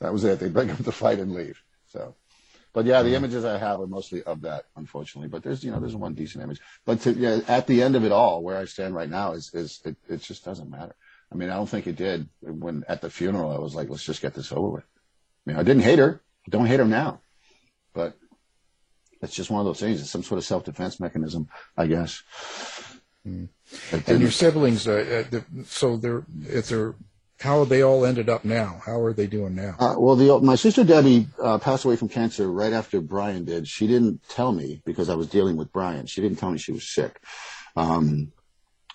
That 0.00 0.10
was 0.10 0.24
it. 0.24 0.40
They'd 0.40 0.54
break 0.54 0.70
up 0.70 0.78
the 0.78 0.90
fight 0.90 1.18
and 1.18 1.34
leave. 1.34 1.62
So, 1.88 2.14
but 2.72 2.86
yeah, 2.86 3.02
the 3.02 3.14
images 3.14 3.44
I 3.44 3.58
have 3.58 3.80
are 3.80 3.86
mostly 3.86 4.22
of 4.22 4.40
that, 4.42 4.64
unfortunately. 4.76 5.28
But 5.28 5.42
there's, 5.42 5.62
you 5.62 5.70
know, 5.70 5.80
there's 5.80 5.96
one 5.96 6.14
decent 6.14 6.42
image. 6.42 6.60
But 6.84 7.00
to, 7.02 7.12
yeah, 7.12 7.40
at 7.46 7.66
the 7.66 7.82
end 7.82 7.96
of 7.96 8.04
it 8.04 8.12
all, 8.12 8.42
where 8.42 8.56
I 8.56 8.64
stand 8.64 8.94
right 8.94 9.10
now 9.10 9.32
is, 9.32 9.52
is 9.52 9.80
it, 9.84 9.96
it 10.08 10.22
just 10.22 10.44
doesn't 10.44 10.70
matter. 10.70 10.94
I 11.30 11.34
mean, 11.34 11.50
I 11.50 11.54
don't 11.54 11.68
think 11.68 11.86
it 11.86 11.96
did 11.96 12.28
when 12.40 12.84
at 12.88 13.00
the 13.00 13.10
funeral, 13.10 13.52
I 13.52 13.58
was 13.58 13.74
like, 13.74 13.88
let's 13.88 14.04
just 14.04 14.22
get 14.22 14.34
this 14.34 14.52
over 14.52 14.68
with. 14.68 14.84
I 14.84 15.50
mean, 15.50 15.58
I 15.58 15.62
didn't 15.62 15.82
hate 15.82 15.98
her. 15.98 16.22
Don't 16.48 16.66
hate 16.66 16.80
her 16.80 16.86
now, 16.86 17.20
but 17.94 18.16
it's 19.20 19.34
just 19.34 19.50
one 19.50 19.60
of 19.60 19.66
those 19.66 19.80
things. 19.80 20.00
It's 20.00 20.10
some 20.10 20.22
sort 20.22 20.38
of 20.38 20.44
self-defense 20.44 20.98
mechanism, 20.98 21.48
I 21.76 21.86
guess. 21.86 22.22
Mm. 23.26 23.48
And 24.06 24.20
your 24.20 24.30
siblings, 24.30 24.88
uh, 24.88 25.24
uh, 25.32 25.40
so 25.64 25.96
they're, 25.96 26.24
if 26.42 26.68
they're, 26.68 26.96
how 27.42 27.64
they 27.64 27.82
all 27.82 28.06
ended 28.06 28.28
up 28.28 28.44
now? 28.44 28.80
How 28.86 29.00
are 29.00 29.12
they 29.12 29.26
doing 29.26 29.56
now? 29.56 29.74
Uh, 29.78 29.94
well, 29.98 30.14
the, 30.14 30.38
my 30.40 30.54
sister 30.54 30.84
Debbie 30.84 31.26
uh, 31.42 31.58
passed 31.58 31.84
away 31.84 31.96
from 31.96 32.08
cancer 32.08 32.50
right 32.50 32.72
after 32.72 33.00
Brian 33.00 33.44
did. 33.44 33.66
She 33.66 33.88
didn't 33.88 34.22
tell 34.28 34.52
me 34.52 34.80
because 34.84 35.08
I 35.08 35.16
was 35.16 35.26
dealing 35.26 35.56
with 35.56 35.72
Brian. 35.72 36.06
She 36.06 36.20
didn't 36.20 36.38
tell 36.38 36.52
me 36.52 36.58
she 36.58 36.72
was 36.72 36.88
sick. 36.88 37.20
Um, 37.74 38.32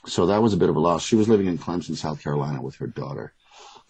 so 0.05 0.27
that 0.27 0.41
was 0.41 0.53
a 0.53 0.57
bit 0.57 0.69
of 0.69 0.77
a 0.77 0.79
loss. 0.79 1.05
She 1.05 1.17
was 1.17 1.27
living 1.27 1.47
in 1.47 1.57
Clemson, 1.57 1.97
South 1.97 2.23
Carolina 2.23 2.61
with 2.61 2.75
her 2.77 2.87
daughter. 2.87 3.33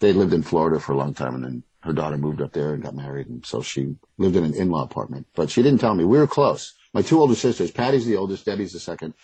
They 0.00 0.12
lived 0.12 0.32
in 0.32 0.42
Florida 0.42 0.80
for 0.80 0.92
a 0.92 0.96
long 0.96 1.14
time 1.14 1.36
and 1.36 1.44
then 1.44 1.62
her 1.82 1.92
daughter 1.92 2.18
moved 2.18 2.42
up 2.42 2.52
there 2.52 2.74
and 2.74 2.82
got 2.82 2.96
married. 2.96 3.28
And 3.28 3.46
so 3.46 3.62
she 3.62 3.94
lived 4.16 4.34
in 4.34 4.44
an 4.44 4.54
in-law 4.54 4.82
apartment, 4.82 5.28
but 5.36 5.50
she 5.50 5.62
didn't 5.62 5.78
tell 5.78 5.94
me. 5.94 6.04
We 6.04 6.18
were 6.18 6.26
close. 6.26 6.74
My 6.92 7.02
two 7.02 7.20
older 7.20 7.36
sisters, 7.36 7.70
Patty's 7.70 8.06
the 8.06 8.16
oldest, 8.16 8.44
Debbie's 8.44 8.72
the 8.72 8.80
second, 8.80 9.14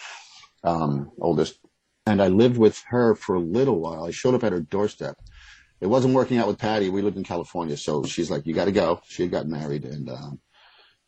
um, 0.62 1.10
oldest. 1.20 1.58
And 2.06 2.22
I 2.22 2.28
lived 2.28 2.58
with 2.58 2.82
her 2.88 3.14
for 3.14 3.34
a 3.34 3.40
little 3.40 3.80
while. 3.80 4.04
I 4.04 4.10
showed 4.10 4.34
up 4.34 4.44
at 4.44 4.52
her 4.52 4.60
doorstep. 4.60 5.16
It 5.80 5.86
wasn't 5.86 6.14
working 6.14 6.38
out 6.38 6.46
with 6.46 6.58
Patty. 6.58 6.88
We 6.88 7.02
lived 7.02 7.16
in 7.16 7.24
California. 7.24 7.76
So 7.76 8.04
she's 8.04 8.30
like, 8.30 8.46
you 8.46 8.54
got 8.54 8.66
to 8.66 8.72
go. 8.72 9.00
She 9.06 9.22
had 9.22 9.30
gotten 9.30 9.50
married 9.50 9.84
and, 9.84 10.10
um, 10.10 10.40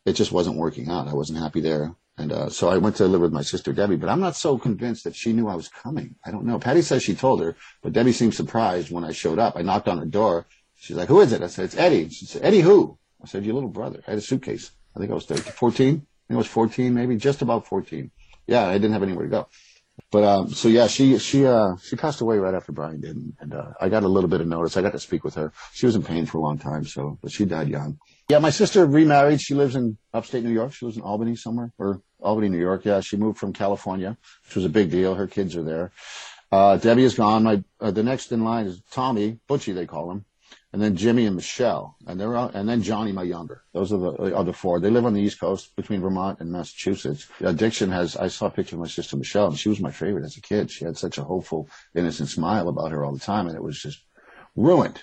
it 0.05 0.13
just 0.13 0.31
wasn't 0.31 0.55
working 0.55 0.89
out. 0.89 1.07
I 1.07 1.13
wasn't 1.13 1.39
happy 1.39 1.59
there. 1.59 1.93
And 2.17 2.31
uh, 2.31 2.49
so 2.49 2.69
I 2.69 2.77
went 2.77 2.95
to 2.95 3.05
live 3.05 3.21
with 3.21 3.33
my 3.33 3.43
sister 3.43 3.73
Debbie, 3.73 3.97
but 3.97 4.09
I'm 4.09 4.21
not 4.21 4.35
so 4.35 4.57
convinced 4.57 5.03
that 5.03 5.15
she 5.15 5.33
knew 5.33 5.47
I 5.47 5.55
was 5.55 5.67
coming. 5.67 6.15
I 6.25 6.31
don't 6.31 6.45
know. 6.45 6.57
Patty 6.57 6.81
says 6.81 7.03
she 7.03 7.13
told 7.13 7.41
her, 7.41 7.55
but 7.83 7.93
Debbie 7.93 8.13
seemed 8.13 8.33
surprised 8.33 8.89
when 8.89 9.03
I 9.03 9.11
showed 9.11 9.37
up. 9.37 9.55
I 9.55 9.61
knocked 9.61 9.87
on 9.87 9.99
her 9.99 10.05
door. 10.05 10.47
She's 10.75 10.95
like, 10.95 11.09
"Who 11.09 11.21
is 11.21 11.31
it?" 11.31 11.43
I 11.43 11.47
said, 11.47 11.65
"It's 11.65 11.77
Eddie." 11.77 12.09
She 12.09 12.25
said, 12.25 12.43
"Eddie 12.43 12.61
who?" 12.61 12.97
I 13.21 13.27
said, 13.27 13.45
"Your 13.45 13.53
little 13.53 13.69
brother." 13.69 14.01
I 14.07 14.11
had 14.11 14.19
a 14.19 14.21
suitcase. 14.21 14.71
I 14.95 14.99
think 14.99 15.11
I 15.11 15.15
was 15.15 15.25
13, 15.25 15.51
14. 15.51 15.87
I 15.87 15.89
think 15.89 16.05
I 16.31 16.35
was 16.35 16.47
14, 16.47 16.93
maybe 16.93 17.17
just 17.17 17.41
about 17.41 17.67
14. 17.67 18.09
Yeah, 18.47 18.65
I 18.67 18.73
didn't 18.73 18.93
have 18.93 19.03
anywhere 19.03 19.25
to 19.25 19.31
go. 19.31 19.47
But 20.11 20.23
um, 20.23 20.49
so 20.51 20.69
yeah, 20.69 20.87
she 20.87 21.17
she 21.17 21.45
uh, 21.45 21.75
she 21.83 21.97
passed 21.97 22.21
away 22.21 22.37
right 22.37 22.53
after 22.53 22.71
Brian 22.71 23.01
did, 23.01 23.17
and, 23.39 23.53
uh, 23.53 23.73
I 23.81 23.89
got 23.89 24.03
a 24.03 24.07
little 24.07 24.29
bit 24.29 24.39
of 24.39 24.47
notice. 24.47 24.77
I 24.77 24.81
got 24.81 24.93
to 24.93 24.99
speak 24.99 25.25
with 25.25 25.35
her. 25.35 25.51
She 25.73 25.85
was 25.85 25.95
in 25.95 26.03
pain 26.03 26.25
for 26.25 26.37
a 26.37 26.41
long 26.41 26.57
time, 26.57 26.85
so 26.85 27.17
but 27.21 27.31
she 27.31 27.43
died 27.43 27.67
young. 27.67 27.99
Yeah, 28.29 28.39
my 28.39 28.49
sister 28.49 28.85
remarried. 28.85 29.41
She 29.41 29.53
lives 29.53 29.75
in 29.75 29.97
upstate 30.13 30.45
New 30.45 30.51
York. 30.51 30.73
She 30.73 30.85
lives 30.85 30.97
in 30.97 31.03
Albany 31.03 31.35
somewhere, 31.35 31.73
or 31.77 32.01
Albany, 32.21 32.47
New 32.47 32.59
York. 32.59 32.85
Yeah, 32.85 33.01
she 33.01 33.17
moved 33.17 33.37
from 33.37 33.51
California, 33.51 34.17
which 34.45 34.55
was 34.55 34.63
a 34.63 34.69
big 34.69 34.91
deal. 34.91 35.15
Her 35.15 35.27
kids 35.27 35.57
are 35.57 35.63
there. 35.63 35.91
Uh, 36.53 36.77
Debbie 36.77 37.03
is 37.03 37.15
gone. 37.15 37.43
My 37.43 37.63
uh, 37.81 37.91
the 37.91 38.03
next 38.03 38.31
in 38.31 38.45
line 38.45 38.67
is 38.67 38.81
Tommy 38.91 39.39
Butchie, 39.49 39.75
they 39.75 39.85
call 39.85 40.09
him, 40.11 40.23
and 40.73 40.81
then 40.81 40.95
Jimmy 40.95 41.25
and 41.25 41.35
Michelle, 41.35 41.95
and 42.05 42.19
they're 42.19 42.35
all, 42.35 42.49
and 42.49 42.67
then 42.67 42.81
Johnny, 42.81 43.11
my 43.11 43.23
younger. 43.23 43.63
Those 43.73 43.93
are 43.93 43.97
the 43.97 44.35
other 44.35 44.53
four. 44.53 44.79
They 44.79 44.89
live 44.89 45.05
on 45.05 45.13
the 45.13 45.21
East 45.21 45.39
Coast 45.39 45.75
between 45.75 46.01
Vermont 46.01 46.39
and 46.39 46.51
Massachusetts. 46.51 47.27
Addiction 47.41 47.89
has. 47.91 48.15
I 48.15 48.27
saw 48.27 48.47
a 48.47 48.51
picture 48.51 48.75
of 48.75 48.81
my 48.81 48.87
sister 48.87 49.17
Michelle, 49.17 49.47
and 49.47 49.57
she 49.57 49.69
was 49.69 49.79
my 49.79 49.91
favorite 49.91 50.25
as 50.25 50.37
a 50.37 50.41
kid. 50.41 50.69
She 50.69 50.85
had 50.85 50.97
such 50.97 51.17
a 51.17 51.23
hopeful, 51.23 51.69
innocent 51.95 52.29
smile 52.29 52.67
about 52.67 52.91
her 52.91 53.05
all 53.05 53.13
the 53.13 53.19
time, 53.19 53.47
and 53.47 53.55
it 53.55 53.63
was 53.63 53.79
just 53.79 54.03
ruined, 54.55 55.01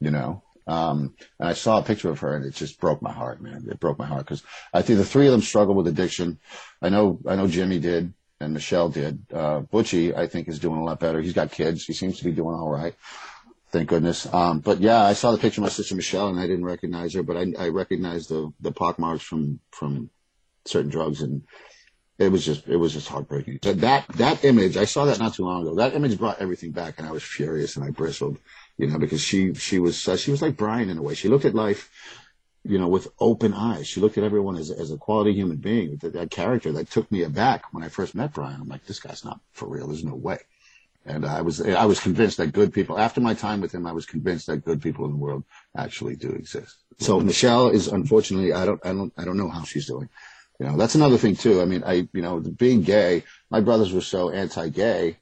you 0.00 0.10
know. 0.10 0.42
Um, 0.66 1.14
and 1.38 1.48
I 1.48 1.52
saw 1.52 1.78
a 1.78 1.82
picture 1.82 2.10
of 2.10 2.18
her 2.20 2.34
and 2.34 2.44
it 2.44 2.54
just 2.54 2.80
broke 2.80 3.00
my 3.00 3.12
heart, 3.12 3.40
man. 3.40 3.66
It 3.70 3.78
broke 3.78 3.98
my 3.98 4.06
heart 4.06 4.24
because 4.24 4.42
I 4.74 4.82
think 4.82 4.98
the 4.98 5.04
three 5.04 5.26
of 5.26 5.32
them 5.32 5.42
struggle 5.42 5.74
with 5.74 5.86
addiction. 5.86 6.40
I 6.82 6.88
know, 6.88 7.20
I 7.26 7.36
know 7.36 7.46
Jimmy 7.46 7.78
did 7.78 8.12
and 8.40 8.52
Michelle 8.52 8.88
did. 8.88 9.24
Uh, 9.32 9.60
Butchie, 9.60 10.16
I 10.16 10.26
think 10.26 10.48
is 10.48 10.58
doing 10.58 10.80
a 10.80 10.84
lot 10.84 11.00
better. 11.00 11.20
He's 11.20 11.32
got 11.32 11.52
kids. 11.52 11.84
He 11.84 11.92
seems 11.92 12.18
to 12.18 12.24
be 12.24 12.32
doing 12.32 12.54
all 12.54 12.68
right. 12.68 12.94
Thank 13.70 13.88
goodness. 13.88 14.32
Um, 14.32 14.60
but 14.60 14.80
yeah, 14.80 15.02
I 15.02 15.12
saw 15.12 15.32
the 15.32 15.38
picture 15.38 15.60
of 15.60 15.64
my 15.64 15.68
sister 15.68 15.94
Michelle 15.94 16.28
and 16.28 16.38
I 16.38 16.46
didn't 16.46 16.64
recognize 16.64 17.14
her, 17.14 17.22
but 17.22 17.36
I, 17.36 17.52
I 17.58 17.68
recognized 17.68 18.30
the, 18.30 18.52
the 18.60 18.72
pock 18.72 18.98
marks 18.98 19.24
from, 19.24 19.60
from 19.70 20.10
certain 20.64 20.90
drugs 20.90 21.20
and 21.20 21.42
it 22.18 22.30
was 22.30 22.46
just, 22.46 22.66
it 22.66 22.76
was 22.76 22.92
just 22.92 23.08
heartbreaking. 23.08 23.58
So 23.62 23.74
that, 23.74 24.06
that 24.14 24.44
image, 24.44 24.76
I 24.76 24.84
saw 24.84 25.04
that 25.06 25.18
not 25.18 25.34
too 25.34 25.44
long 25.44 25.62
ago. 25.62 25.74
That 25.74 25.94
image 25.94 26.16
brought 26.18 26.38
everything 26.38 26.70
back 26.70 26.94
and 26.98 27.06
I 27.06 27.10
was 27.10 27.22
furious 27.22 27.76
and 27.76 27.84
I 27.84 27.90
bristled 27.90 28.38
you 28.78 28.86
know, 28.86 28.98
because 28.98 29.20
she 29.20 29.54
she 29.54 29.78
was 29.78 30.06
uh, 30.06 30.16
she 30.16 30.30
was 30.30 30.42
like 30.42 30.56
Brian 30.56 30.90
in 30.90 30.98
a 30.98 31.02
way. 31.02 31.14
She 31.14 31.28
looked 31.28 31.44
at 31.44 31.54
life, 31.54 31.90
you 32.64 32.78
know, 32.78 32.88
with 32.88 33.08
open 33.18 33.54
eyes. 33.54 33.86
She 33.86 34.00
looked 34.00 34.18
at 34.18 34.24
everyone 34.24 34.56
as 34.56 34.70
as 34.70 34.90
a 34.90 34.98
quality 34.98 35.32
human 35.32 35.56
being. 35.56 35.96
That, 35.98 36.12
that 36.12 36.30
character 36.30 36.72
that 36.72 36.90
took 36.90 37.10
me 37.10 37.22
aback 37.22 37.72
when 37.72 37.82
I 37.82 37.88
first 37.88 38.14
met 38.14 38.34
Brian. 38.34 38.60
I'm 38.60 38.68
like, 38.68 38.86
this 38.86 39.00
guy's 39.00 39.24
not 39.24 39.40
for 39.52 39.68
real. 39.68 39.88
There's 39.88 40.04
no 40.04 40.14
way. 40.14 40.38
And 41.06 41.24
I 41.24 41.40
was 41.40 41.60
I 41.60 41.84
was 41.84 42.00
convinced 42.00 42.36
that 42.38 42.52
good 42.52 42.72
people. 42.72 42.98
After 42.98 43.20
my 43.20 43.34
time 43.34 43.60
with 43.60 43.72
him, 43.72 43.86
I 43.86 43.92
was 43.92 44.06
convinced 44.06 44.48
that 44.48 44.64
good 44.64 44.82
people 44.82 45.04
in 45.04 45.12
the 45.12 45.16
world 45.16 45.44
actually 45.76 46.16
do 46.16 46.30
exist. 46.30 46.76
So 46.98 47.20
Michelle 47.20 47.68
is 47.68 47.86
unfortunately 47.86 48.52
I 48.52 48.66
don't 48.66 48.84
I 48.84 48.92
don't 48.92 49.12
I 49.16 49.24
don't 49.24 49.36
know 49.36 49.48
how 49.48 49.62
she's 49.62 49.86
doing. 49.86 50.08
You 50.58 50.66
know, 50.66 50.76
that's 50.76 50.96
another 50.96 51.18
thing 51.18 51.36
too. 51.36 51.60
I 51.60 51.64
mean, 51.64 51.84
I 51.84 52.08
you 52.12 52.22
know, 52.22 52.40
being 52.40 52.82
gay, 52.82 53.22
my 53.50 53.60
brothers 53.60 53.92
were 53.92 54.00
so 54.00 54.30
anti-gay 54.30 55.18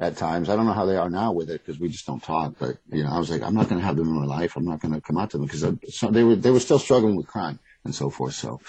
at 0.00 0.16
times. 0.16 0.48
I 0.48 0.56
don't 0.56 0.66
know 0.66 0.72
how 0.72 0.86
they 0.86 0.96
are 0.96 1.10
now 1.10 1.32
with 1.32 1.50
it 1.50 1.64
because 1.64 1.80
we 1.80 1.88
just 1.88 2.06
don't 2.06 2.22
talk. 2.22 2.56
But 2.58 2.78
you 2.90 3.04
know, 3.04 3.10
I 3.10 3.18
was 3.18 3.30
like, 3.30 3.42
I'm 3.42 3.54
not 3.54 3.68
going 3.68 3.80
to 3.80 3.86
have 3.86 3.96
them 3.96 4.08
in 4.08 4.14
my 4.14 4.26
life. 4.26 4.56
I'm 4.56 4.64
not 4.64 4.80
going 4.80 4.94
to 4.94 5.00
come 5.00 5.18
out 5.18 5.30
to 5.30 5.38
them 5.38 5.46
because 5.46 5.94
so 5.94 6.10
they 6.10 6.24
were 6.24 6.36
they 6.36 6.50
were 6.50 6.60
still 6.60 6.78
struggling 6.78 7.14
with 7.14 7.26
crime 7.26 7.60
and 7.84 7.94
so 7.94 8.10
forth. 8.10 8.34
So 8.34 8.60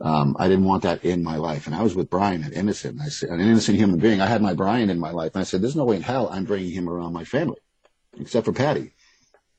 um, 0.00 0.36
I 0.38 0.48
didn't 0.48 0.64
want 0.64 0.82
that 0.82 1.04
in 1.04 1.22
my 1.22 1.36
life. 1.36 1.66
And 1.66 1.74
I 1.74 1.82
was 1.82 1.94
with 1.94 2.10
Brian, 2.10 2.42
an 2.42 2.52
innocent, 2.52 3.00
I 3.00 3.08
said, 3.08 3.30
an 3.30 3.40
innocent 3.40 3.78
human 3.78 3.98
being. 3.98 4.20
I 4.20 4.26
had 4.26 4.42
my 4.42 4.54
Brian 4.54 4.90
in 4.90 4.98
my 4.98 5.10
life, 5.10 5.32
and 5.34 5.40
I 5.40 5.44
said, 5.44 5.62
there's 5.62 5.76
no 5.76 5.84
way 5.84 5.96
in 5.96 6.02
hell 6.02 6.28
I'm 6.30 6.44
bringing 6.44 6.70
him 6.70 6.88
around 6.88 7.12
my 7.12 7.24
family, 7.24 7.60
except 8.18 8.44
for 8.46 8.52
Patty. 8.52 8.94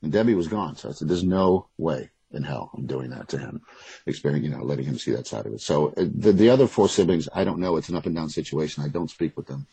And 0.02 0.12
Debbie 0.12 0.34
was 0.34 0.48
gone, 0.48 0.76
so 0.76 0.90
I 0.90 0.92
said, 0.92 1.08
there's 1.08 1.24
no 1.24 1.68
way 1.78 2.10
in 2.32 2.42
hell 2.42 2.70
I'm 2.76 2.86
doing 2.86 3.10
that 3.10 3.28
to 3.28 3.38
him, 3.38 3.62
experiencing, 4.06 4.50
you 4.50 4.56
know, 4.56 4.64
letting 4.64 4.84
him 4.84 4.98
see 4.98 5.12
that 5.12 5.26
side 5.26 5.46
of 5.46 5.52
it. 5.54 5.60
So 5.60 5.88
uh, 5.88 6.04
the 6.14 6.32
the 6.32 6.50
other 6.50 6.66
four 6.66 6.88
siblings, 6.88 7.28
I 7.32 7.44
don't 7.44 7.60
know. 7.60 7.76
It's 7.76 7.88
an 7.88 7.96
up 7.96 8.06
and 8.06 8.14
down 8.14 8.28
situation. 8.28 8.84
I 8.84 8.88
don't 8.88 9.10
speak 9.10 9.36
with 9.36 9.46
them. 9.46 9.66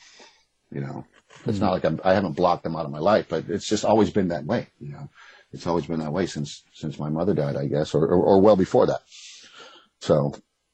You 0.72 0.82
know, 0.82 1.06
it's 1.46 1.60
not 1.60 1.72
like 1.72 1.84
I'm, 1.84 2.00
I 2.04 2.14
haven't 2.14 2.36
blocked 2.36 2.64
them 2.64 2.76
out 2.76 2.86
of 2.86 2.92
my 2.92 3.00
life, 3.00 3.28
but 3.30 3.46
it's 3.50 3.68
just 3.68 3.86
always 3.86 4.12
been 4.12 4.30
that 4.30 4.46
way. 4.46 4.68
You 4.80 4.94
know, 4.94 5.10
it's 5.52 5.68
always 5.68 5.86
been 5.86 6.00
that 6.00 6.14
way 6.14 6.26
since 6.26 6.64
since 6.74 6.98
my 6.98 7.10
mother 7.10 7.34
died, 7.34 7.58
I 7.58 7.68
guess, 7.68 7.94
or 7.94 8.06
or, 8.06 8.24
or 8.24 8.42
well 8.42 8.56
before 8.56 8.88
that. 8.88 9.02
So, 10.02 10.34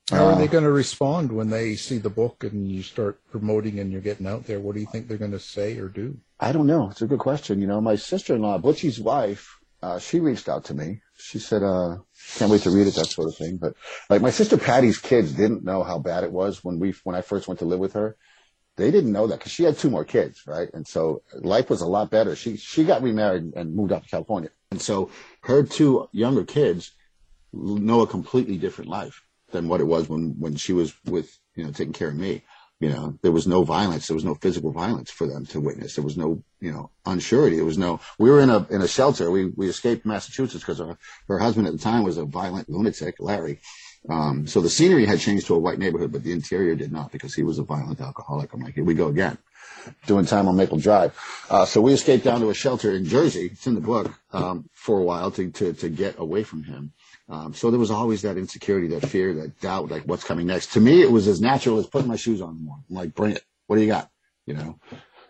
How 0.10 0.26
are 0.26 0.32
Uh, 0.34 0.38
they 0.39 0.47
going 0.47 0.64
to 0.64 0.72
respond 0.72 1.32
when 1.32 1.49
they 1.49 1.76
see 1.76 1.99
the 1.99 2.10
book 2.10 2.43
and 2.43 2.68
you 2.68 2.82
start 2.82 3.20
promoting 3.32 3.80
and 3.80 3.91
you're 3.91 4.01
getting 4.01 4.26
out 4.26 4.45
there? 4.45 4.60
What 4.60 4.74
do 4.74 4.82
you 4.82 4.88
think 4.88 5.07
they're 5.07 5.18
going 5.18 5.32
to 5.32 5.39
say 5.39 5.78
or 5.78 5.88
do? 5.88 6.18
I 6.39 6.51
don't 6.51 6.68
know. 6.68 6.89
It's 6.89 7.01
a 7.01 7.07
good 7.07 7.20
question. 7.20 7.62
You 7.62 7.68
know, 7.68 7.80
my 7.82 7.95
sister-in-law, 7.95 8.60
Butchie's 8.60 8.99
wife, 8.99 9.60
uh, 9.84 9.99
she 9.99 10.20
reached 10.20 10.49
out 10.49 10.66
to 10.66 10.74
me. 10.74 11.01
She 11.18 11.38
said, 11.38 11.64
uh, 11.64 11.97
can't 12.38 12.49
wait 12.51 12.62
to 12.62 12.70
read 12.72 12.88
it, 12.88 12.95
that 12.95 13.07
sort 13.07 13.28
of 13.28 13.36
thing. 13.36 13.57
But 13.57 13.76
like 14.10 14.22
my 14.22 14.32
sister 14.32 14.57
Patty's 14.57 14.97
kids 14.97 15.32
didn't 15.34 15.64
know 15.64 15.84
how 15.84 15.99
bad 15.99 16.24
it 16.24 16.32
was 16.32 16.64
when 16.64 16.80
we, 16.80 16.93
when 17.03 17.16
I 17.16 17.22
first 17.22 17.47
went 17.47 17.60
to 17.60 17.66
live 17.66 17.80
with 17.80 17.93
her. 17.93 18.16
They 18.78 18.91
didn't 18.91 19.12
know 19.12 19.28
that 19.28 19.39
because 19.39 19.51
she 19.51 19.64
had 19.64 19.78
two 19.78 19.89
more 19.89 20.05
kids, 20.05 20.43
right? 20.47 20.70
And 20.74 20.88
so 20.88 21.22
life 21.34 21.70
was 21.70 21.82
a 21.82 21.88
lot 21.88 22.10
better. 22.10 22.36
She, 22.36 22.55
she 22.55 22.86
got 22.86 23.01
remarried 23.03 23.53
and 23.55 23.76
moved 23.76 23.91
out 23.91 24.03
to 24.03 24.10
California. 24.10 24.49
And 24.72 24.82
so 24.82 25.12
her 25.41 25.64
two 25.64 26.07
younger 26.14 26.45
kids 26.45 26.93
know 27.51 28.01
a 28.01 28.07
completely 28.07 28.57
different 28.57 28.89
life 28.89 29.22
than 29.52 29.68
what 29.68 29.82
it 29.82 29.86
was 29.86 30.10
when, 30.10 30.36
when 30.39 30.56
she 30.56 30.74
was 30.74 30.93
with, 31.06 31.38
you 31.56 31.64
know, 31.64 31.72
taking 31.72 31.93
care 31.93 32.10
of 32.10 32.16
me. 32.16 32.43
You 32.80 32.89
know, 32.89 33.20
there 33.22 33.34
was 33.34 33.45
no 33.45 33.64
violence. 33.64 34.08
There 34.08 34.16
was 34.16 34.24
no 34.24 34.36
physical 34.36 34.72
violence 34.72 35.12
for 35.12 35.28
them 35.28 35.45
to 35.47 35.60
witness. 35.60 35.95
There 35.95 36.04
was 36.04 36.16
no, 36.16 36.41
you 36.62 36.72
know, 36.72 36.91
unsurety. 37.06 37.58
There 37.58 37.66
was 37.66 37.78
no, 37.78 38.00
we 38.18 38.30
were 38.30 38.39
in 38.39 38.50
a, 38.50 38.66
in 38.70 38.82
a 38.82 38.88
shelter. 38.88 39.30
We, 39.30 39.47
we 39.47 39.68
escaped 39.68 40.06
Massachusetts 40.06 40.64
because 40.64 40.80
her, 40.80 40.97
her 41.28 41.39
husband 41.39 41.68
at 41.68 41.74
the 41.74 41.80
time 41.80 42.04
was 42.04 42.18
a 42.18 42.24
violent 42.24 42.70
lunatic, 42.70 43.16
Larry. 43.20 43.60
Um, 44.08 44.47
so 44.47 44.62
the 44.62 44.70
scenery 44.70 45.06
had 45.06 45.20
changed 45.20 45.47
to 45.47 45.56
a 45.56 45.60
white 45.60 45.78
neighborhood, 45.78 46.14
but 46.14 46.24
the 46.24 46.32
interior 46.32 46.76
did 46.76 46.91
not 46.91 47.12
because 47.12 47.36
he 47.36 47.43
was 47.43 47.60
a 47.60 47.64
violent 47.64 48.00
alcoholic. 48.00 48.54
I'm 48.54 48.62
like, 48.62 48.76
here 48.76 48.86
we 48.86 48.93
go 48.93 49.10
again, 49.10 49.38
doing 50.08 50.26
time 50.26 50.47
on 50.47 50.56
Maple 50.56 50.78
Drive. 50.78 51.18
Uh, 51.50 51.66
so 51.66 51.82
we 51.82 51.91
escaped 51.91 52.24
down 52.24 52.39
to 52.39 52.50
a 52.50 52.54
shelter 52.54 52.93
in 52.93 53.04
Jersey. 53.04 53.50
It's 53.52 53.68
in 53.68 53.76
the 53.76 53.82
book, 53.82 54.14
um, 54.32 54.70
for 54.74 55.00
a 55.00 55.04
while 55.04 55.32
to, 55.32 55.52
to, 55.52 55.74
to 55.74 55.89
get 55.89 56.18
away 56.18 56.43
from 56.43 56.64
him. 56.64 56.93
Um, 57.30 57.53
so 57.53 57.69
there 57.69 57.80
was 57.80 57.91
always 57.91 58.23
that 58.23 58.38
insecurity, 58.38 58.88
that 58.88 59.07
fear, 59.07 59.34
that 59.36 59.59
doubt, 59.61 59.89
like 59.89 60.03
what's 60.03 60.23
coming 60.23 60.47
next. 60.47 60.73
To 60.73 60.80
me, 60.80 61.01
it 61.01 61.11
was 61.11 61.27
as 61.27 61.39
natural 61.39 61.77
as 61.77 61.88
putting 61.88 62.07
my 62.07 62.15
shoes 62.15 62.41
on. 62.41 62.67
I'm 62.89 62.95
like, 62.95 63.13
bring 63.13 63.34
it. 63.34 63.43
What 63.67 63.75
do 63.75 63.84
you 63.84 63.88
got? 63.88 64.09
You 64.47 64.55
know? 64.55 64.80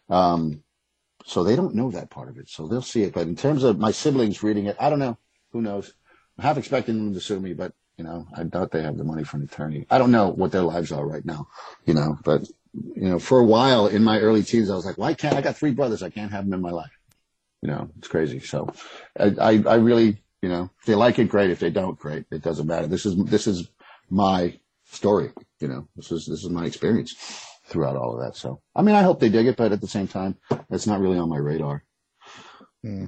Um, 0.10 0.64
so 1.26 1.44
they 1.44 1.56
don't 1.56 1.76
know 1.76 1.92
that 1.92 2.10
part 2.10 2.30
of 2.30 2.38
it. 2.38 2.50
So 2.50 2.68
they'll 2.68 2.82
see 2.82 3.04
it. 3.04 3.14
But 3.14 3.28
in 3.28 3.36
terms 3.36 3.64
of 3.64 3.78
my 3.78 3.92
siblings 3.92 4.42
reading 4.42 4.68
it, 4.68 4.78
I 4.80 4.90
don't 4.90 5.00
know. 5.00 5.18
Who 5.52 5.62
knows? 5.62 5.94
I'm 6.38 6.44
half 6.44 6.58
expecting 6.58 6.96
them 6.96 7.14
to 7.14 7.20
sue 7.20 7.40
me, 7.40 7.54
but 7.54 7.74
you 7.98 8.06
know, 8.06 8.26
I 8.34 8.44
doubt 8.44 8.72
they 8.72 8.82
have 8.82 8.98
the 8.98 9.04
money 9.04 9.26
for 9.26 9.36
an 9.36 9.44
attorney. 9.44 9.86
I 9.90 9.98
don't 9.98 10.12
know 10.12 10.30
what 10.30 10.54
their 10.54 10.62
lives 10.62 10.94
are 10.94 11.06
right 11.06 11.26
now, 11.26 11.50
you 11.86 11.94
know, 11.94 12.18
but 12.24 12.48
you 12.74 13.10
know, 13.10 13.20
for 13.20 13.40
a 13.40 13.46
while 13.46 13.88
in 13.88 14.04
my 14.04 14.20
early 14.20 14.44
teens, 14.44 14.70
I 14.70 14.76
was 14.76 14.86
like, 14.86 14.98
why 14.98 15.14
can't 15.14 15.36
I 15.36 15.42
got 15.42 15.58
three 15.58 15.72
brothers? 15.72 16.02
I 16.02 16.10
can't 16.10 16.32
have 16.32 16.46
them 16.46 16.54
in 16.54 16.62
my 16.62 16.72
life. 16.72 16.98
You 17.62 17.68
know, 17.68 17.90
it's 17.98 18.08
crazy. 18.08 18.40
So 18.40 18.72
I, 19.20 19.36
I, 19.40 19.64
I 19.68 19.76
really, 19.76 20.24
you 20.42 20.50
know, 20.50 20.70
if 20.80 20.86
they 20.86 20.96
like 20.96 21.20
it, 21.20 21.30
great. 21.30 21.50
If 21.50 21.60
they 21.60 21.70
don't, 21.70 22.00
great. 22.00 22.26
It 22.32 22.42
doesn't 22.42 22.68
matter. 22.68 22.88
This 22.88 23.06
is, 23.06 23.16
this 23.26 23.48
is 23.48 23.68
my 24.10 24.60
story. 24.86 25.32
You 25.60 25.68
know, 25.68 25.88
this 25.96 26.12
is, 26.12 26.26
this 26.26 26.44
is 26.44 26.50
my 26.50 26.66
experience 26.66 27.16
throughout 27.66 27.96
all 27.96 28.14
of 28.14 28.22
that. 28.22 28.36
So, 28.36 28.62
I 28.76 28.82
mean, 28.82 28.96
I 28.96 29.04
hope 29.04 29.20
they 29.20 29.30
dig 29.30 29.48
it, 29.48 29.58
but 29.58 29.72
at 29.72 29.82
the 29.82 29.88
same 29.88 30.08
time, 30.08 30.38
it's 30.70 30.88
not 30.88 31.00
really 31.00 31.18
on 31.18 31.30
my 31.30 31.38
radar. 31.38 31.84
Hmm. 32.84 33.06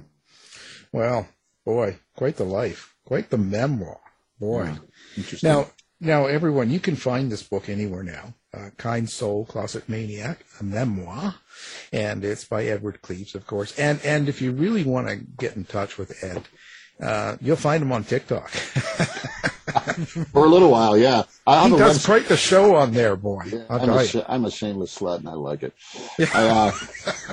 Well, 0.91 1.27
boy, 1.65 1.99
quite 2.15 2.35
the 2.35 2.43
life, 2.43 2.95
quite 3.05 3.29
the 3.29 3.37
memoir, 3.37 3.99
boy. 4.39 4.73
Interesting. 5.15 5.49
Now, 5.49 5.67
now, 6.03 6.25
everyone, 6.25 6.71
you 6.71 6.79
can 6.79 6.95
find 6.95 7.31
this 7.31 7.43
book 7.43 7.69
anywhere 7.69 8.01
now. 8.01 8.33
Uh, 8.53 8.71
kind 8.77 9.07
Soul, 9.07 9.45
Closet 9.45 9.87
Maniac, 9.87 10.43
a 10.59 10.63
memoir, 10.63 11.35
and 11.93 12.25
it's 12.25 12.43
by 12.43 12.65
Edward 12.65 13.01
Cleves, 13.03 13.35
of 13.35 13.45
course. 13.45 13.77
And 13.79 14.01
and 14.03 14.27
if 14.27 14.41
you 14.41 14.51
really 14.51 14.83
want 14.83 15.07
to 15.07 15.15
get 15.15 15.55
in 15.55 15.63
touch 15.63 15.97
with 15.97 16.21
Ed, 16.23 16.43
uh, 16.99 17.37
you'll 17.41 17.55
find 17.55 17.81
him 17.83 17.91
on 17.91 18.03
TikTok. 18.03 18.49
for 20.31 20.45
a 20.45 20.49
little 20.49 20.71
while, 20.71 20.97
yeah. 20.97 21.23
I 21.47 21.67
he 21.69 21.77
does 21.77 22.05
quite 22.05 22.27
the 22.27 22.37
show 22.37 22.75
on 22.75 22.91
there, 22.91 23.15
boy. 23.15 23.43
I'll 23.69 23.81
I'm 23.81 23.89
a, 23.89 24.05
sh- 24.05 24.15
I'm 24.27 24.45
a 24.45 24.51
shameless 24.51 24.97
slut 24.97 25.19
and 25.19 25.29
I 25.29 25.33
like 25.33 25.63
it. 25.63 25.73
I, 26.33 26.47
uh, 26.47 26.71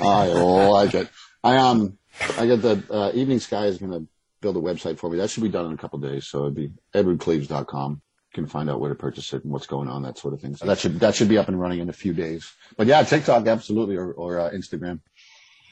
I 0.02 0.26
like 0.26 0.94
it. 0.94 1.08
I, 1.42 1.56
um, 1.56 1.98
I 2.36 2.46
got 2.46 2.62
the, 2.62 2.82
uh, 2.90 3.12
Evening 3.14 3.40
Sky 3.40 3.66
is 3.66 3.78
going 3.78 3.92
to 3.92 4.06
build 4.40 4.56
a 4.56 4.60
website 4.60 4.98
for 4.98 5.10
me. 5.10 5.18
That 5.18 5.30
should 5.30 5.42
be 5.42 5.48
done 5.48 5.66
in 5.66 5.72
a 5.72 5.76
couple 5.76 6.02
of 6.02 6.10
days. 6.10 6.26
So 6.26 6.42
it'd 6.42 6.54
be 6.54 6.70
edwardcleaves.com. 6.94 7.92
You 7.92 8.34
can 8.42 8.46
find 8.46 8.68
out 8.70 8.80
where 8.80 8.90
to 8.90 8.94
purchase 8.94 9.32
it 9.32 9.42
and 9.44 9.52
what's 9.52 9.66
going 9.66 9.88
on, 9.88 10.02
that 10.02 10.18
sort 10.18 10.34
of 10.34 10.40
thing. 10.40 10.54
So 10.54 10.66
that 10.66 10.78
should, 10.78 11.00
that 11.00 11.14
should 11.14 11.28
be 11.28 11.38
up 11.38 11.48
and 11.48 11.58
running 11.60 11.80
in 11.80 11.88
a 11.88 11.94
few 11.94 12.12
days. 12.12 12.50
But 12.76 12.86
yeah, 12.86 13.02
TikTok, 13.02 13.46
absolutely, 13.46 13.96
or, 13.96 14.12
or, 14.12 14.38
uh, 14.38 14.50
Instagram. 14.50 15.00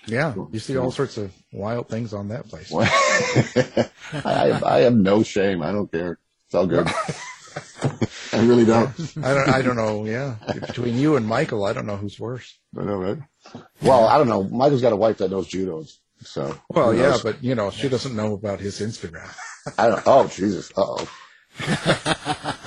Yeah, 0.07 0.35
you 0.53 0.59
see 0.59 0.77
all 0.77 0.91
sorts 0.91 1.17
of 1.17 1.33
wild 1.53 1.89
things 1.89 2.15
on 2.15 2.29
that 2.29 2.49
place. 2.49 2.73
I, 4.25 4.61
I 4.65 4.79
have 4.81 4.95
no 4.95 5.23
shame. 5.23 5.63
I 5.63 5.73
don't 5.73 5.91
care. 5.91 6.19
It's 6.47 6.55
all 6.55 6.67
good. 6.67 6.87
I 8.33 8.41
really 8.45 8.65
don't. 8.65 8.89
I 9.23 9.35
don't. 9.35 9.49
I 9.49 9.63
don't 9.63 9.77
know. 9.77 10.05
Yeah, 10.05 10.37
between 10.67 10.97
you 10.99 11.17
and 11.17 11.27
Michael, 11.27 11.65
I 11.65 11.73
don't 11.73 11.87
know 11.87 11.97
who's 11.97 12.21
worse. 12.21 12.59
I 12.79 12.85
know, 12.85 12.97
right? 12.97 13.19
Well, 13.83 14.07
I 14.07 14.19
don't 14.19 14.29
know. 14.29 14.45
Michael's 14.45 14.83
got 14.83 14.93
a 14.93 14.97
wife 14.97 15.19
that 15.19 15.31
knows 15.31 15.49
judo, 15.49 15.85
so. 16.21 16.57
Well, 16.69 16.95
yeah, 16.95 17.17
but 17.23 17.43
you 17.43 17.55
know, 17.55 17.71
she 17.71 17.89
doesn't 17.89 18.15
know 18.15 18.35
about 18.35 18.61
his 18.61 18.81
Instagram. 18.81 19.29
I 19.79 19.89
don't. 19.89 20.03
Oh, 20.07 20.29
Jesus. 20.29 20.71
Oh. 20.77 21.09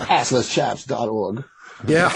Asslesschaps.org. 0.10 1.44
Yeah. 1.88 2.10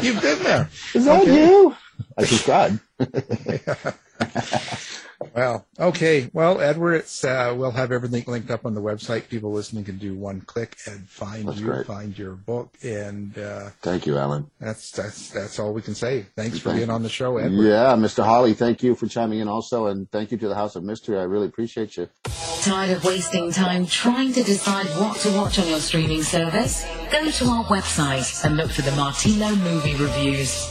You've 0.00 0.22
been 0.22 0.42
there. 0.42 0.70
Is 0.94 1.04
that 1.04 1.22
Okay. 1.22 1.46
you? 1.46 1.76
I 2.16 2.24
subscribe. 2.24 2.80
Well, 5.34 5.66
okay. 5.80 6.28
Well, 6.32 6.60
Edward, 6.60 6.94
it's, 6.94 7.24
uh, 7.24 7.54
we'll 7.56 7.70
have 7.72 7.90
everything 7.92 8.24
linked 8.26 8.50
up 8.50 8.66
on 8.66 8.74
the 8.74 8.80
website. 8.80 9.28
People 9.28 9.52
listening 9.52 9.84
can 9.84 9.98
do 9.98 10.14
one 10.14 10.40
click 10.42 10.76
and 10.86 11.08
find 11.08 11.48
That's 11.48 11.58
you, 11.60 11.66
great. 11.66 11.86
find 11.86 12.16
your 12.16 12.32
book, 12.32 12.76
and 12.82 13.36
uh, 13.38 13.70
Thank 13.82 14.06
you, 14.06 14.16
Alan. 14.18 14.50
that's 14.60 14.90
that's 14.90 15.30
that's 15.30 15.58
all 15.58 15.72
we 15.72 15.82
can 15.82 15.94
say. 15.94 16.26
Thanks 16.36 16.58
for 16.58 16.68
Thank 16.70 16.80
being 16.80 16.90
on 16.90 17.02
the 17.02 17.08
show, 17.08 17.38
Edward. 17.38 17.64
Yeah, 17.64 17.94
Mr. 17.96 18.24
Holly, 18.24 18.54
thank 18.54 18.82
you 18.82 18.94
for 18.94 19.06
chiming 19.06 19.40
in 19.40 19.48
also, 19.48 19.86
and 19.86 20.10
thank 20.10 20.30
you 20.30 20.38
to 20.38 20.48
the 20.48 20.54
House 20.54 20.76
of 20.76 20.84
Mystery. 20.84 21.18
I 21.18 21.22
really 21.24 21.46
appreciate 21.46 21.96
you. 21.96 22.08
Tired 22.62 22.96
of 22.96 23.04
wasting 23.04 23.50
time 23.50 23.86
trying 23.86 24.32
to 24.34 24.42
decide 24.42 24.86
what 25.00 25.16
to 25.20 25.32
watch 25.32 25.58
on 25.58 25.68
your 25.68 25.80
streaming 25.80 26.22
service? 26.22 26.84
Go 27.10 27.30
to 27.30 27.44
our 27.46 27.64
website 27.64 28.44
and 28.44 28.56
look 28.56 28.70
for 28.70 28.82
the 28.82 28.92
Martino 28.92 29.54
movie 29.56 29.94
reviews. 29.96 30.70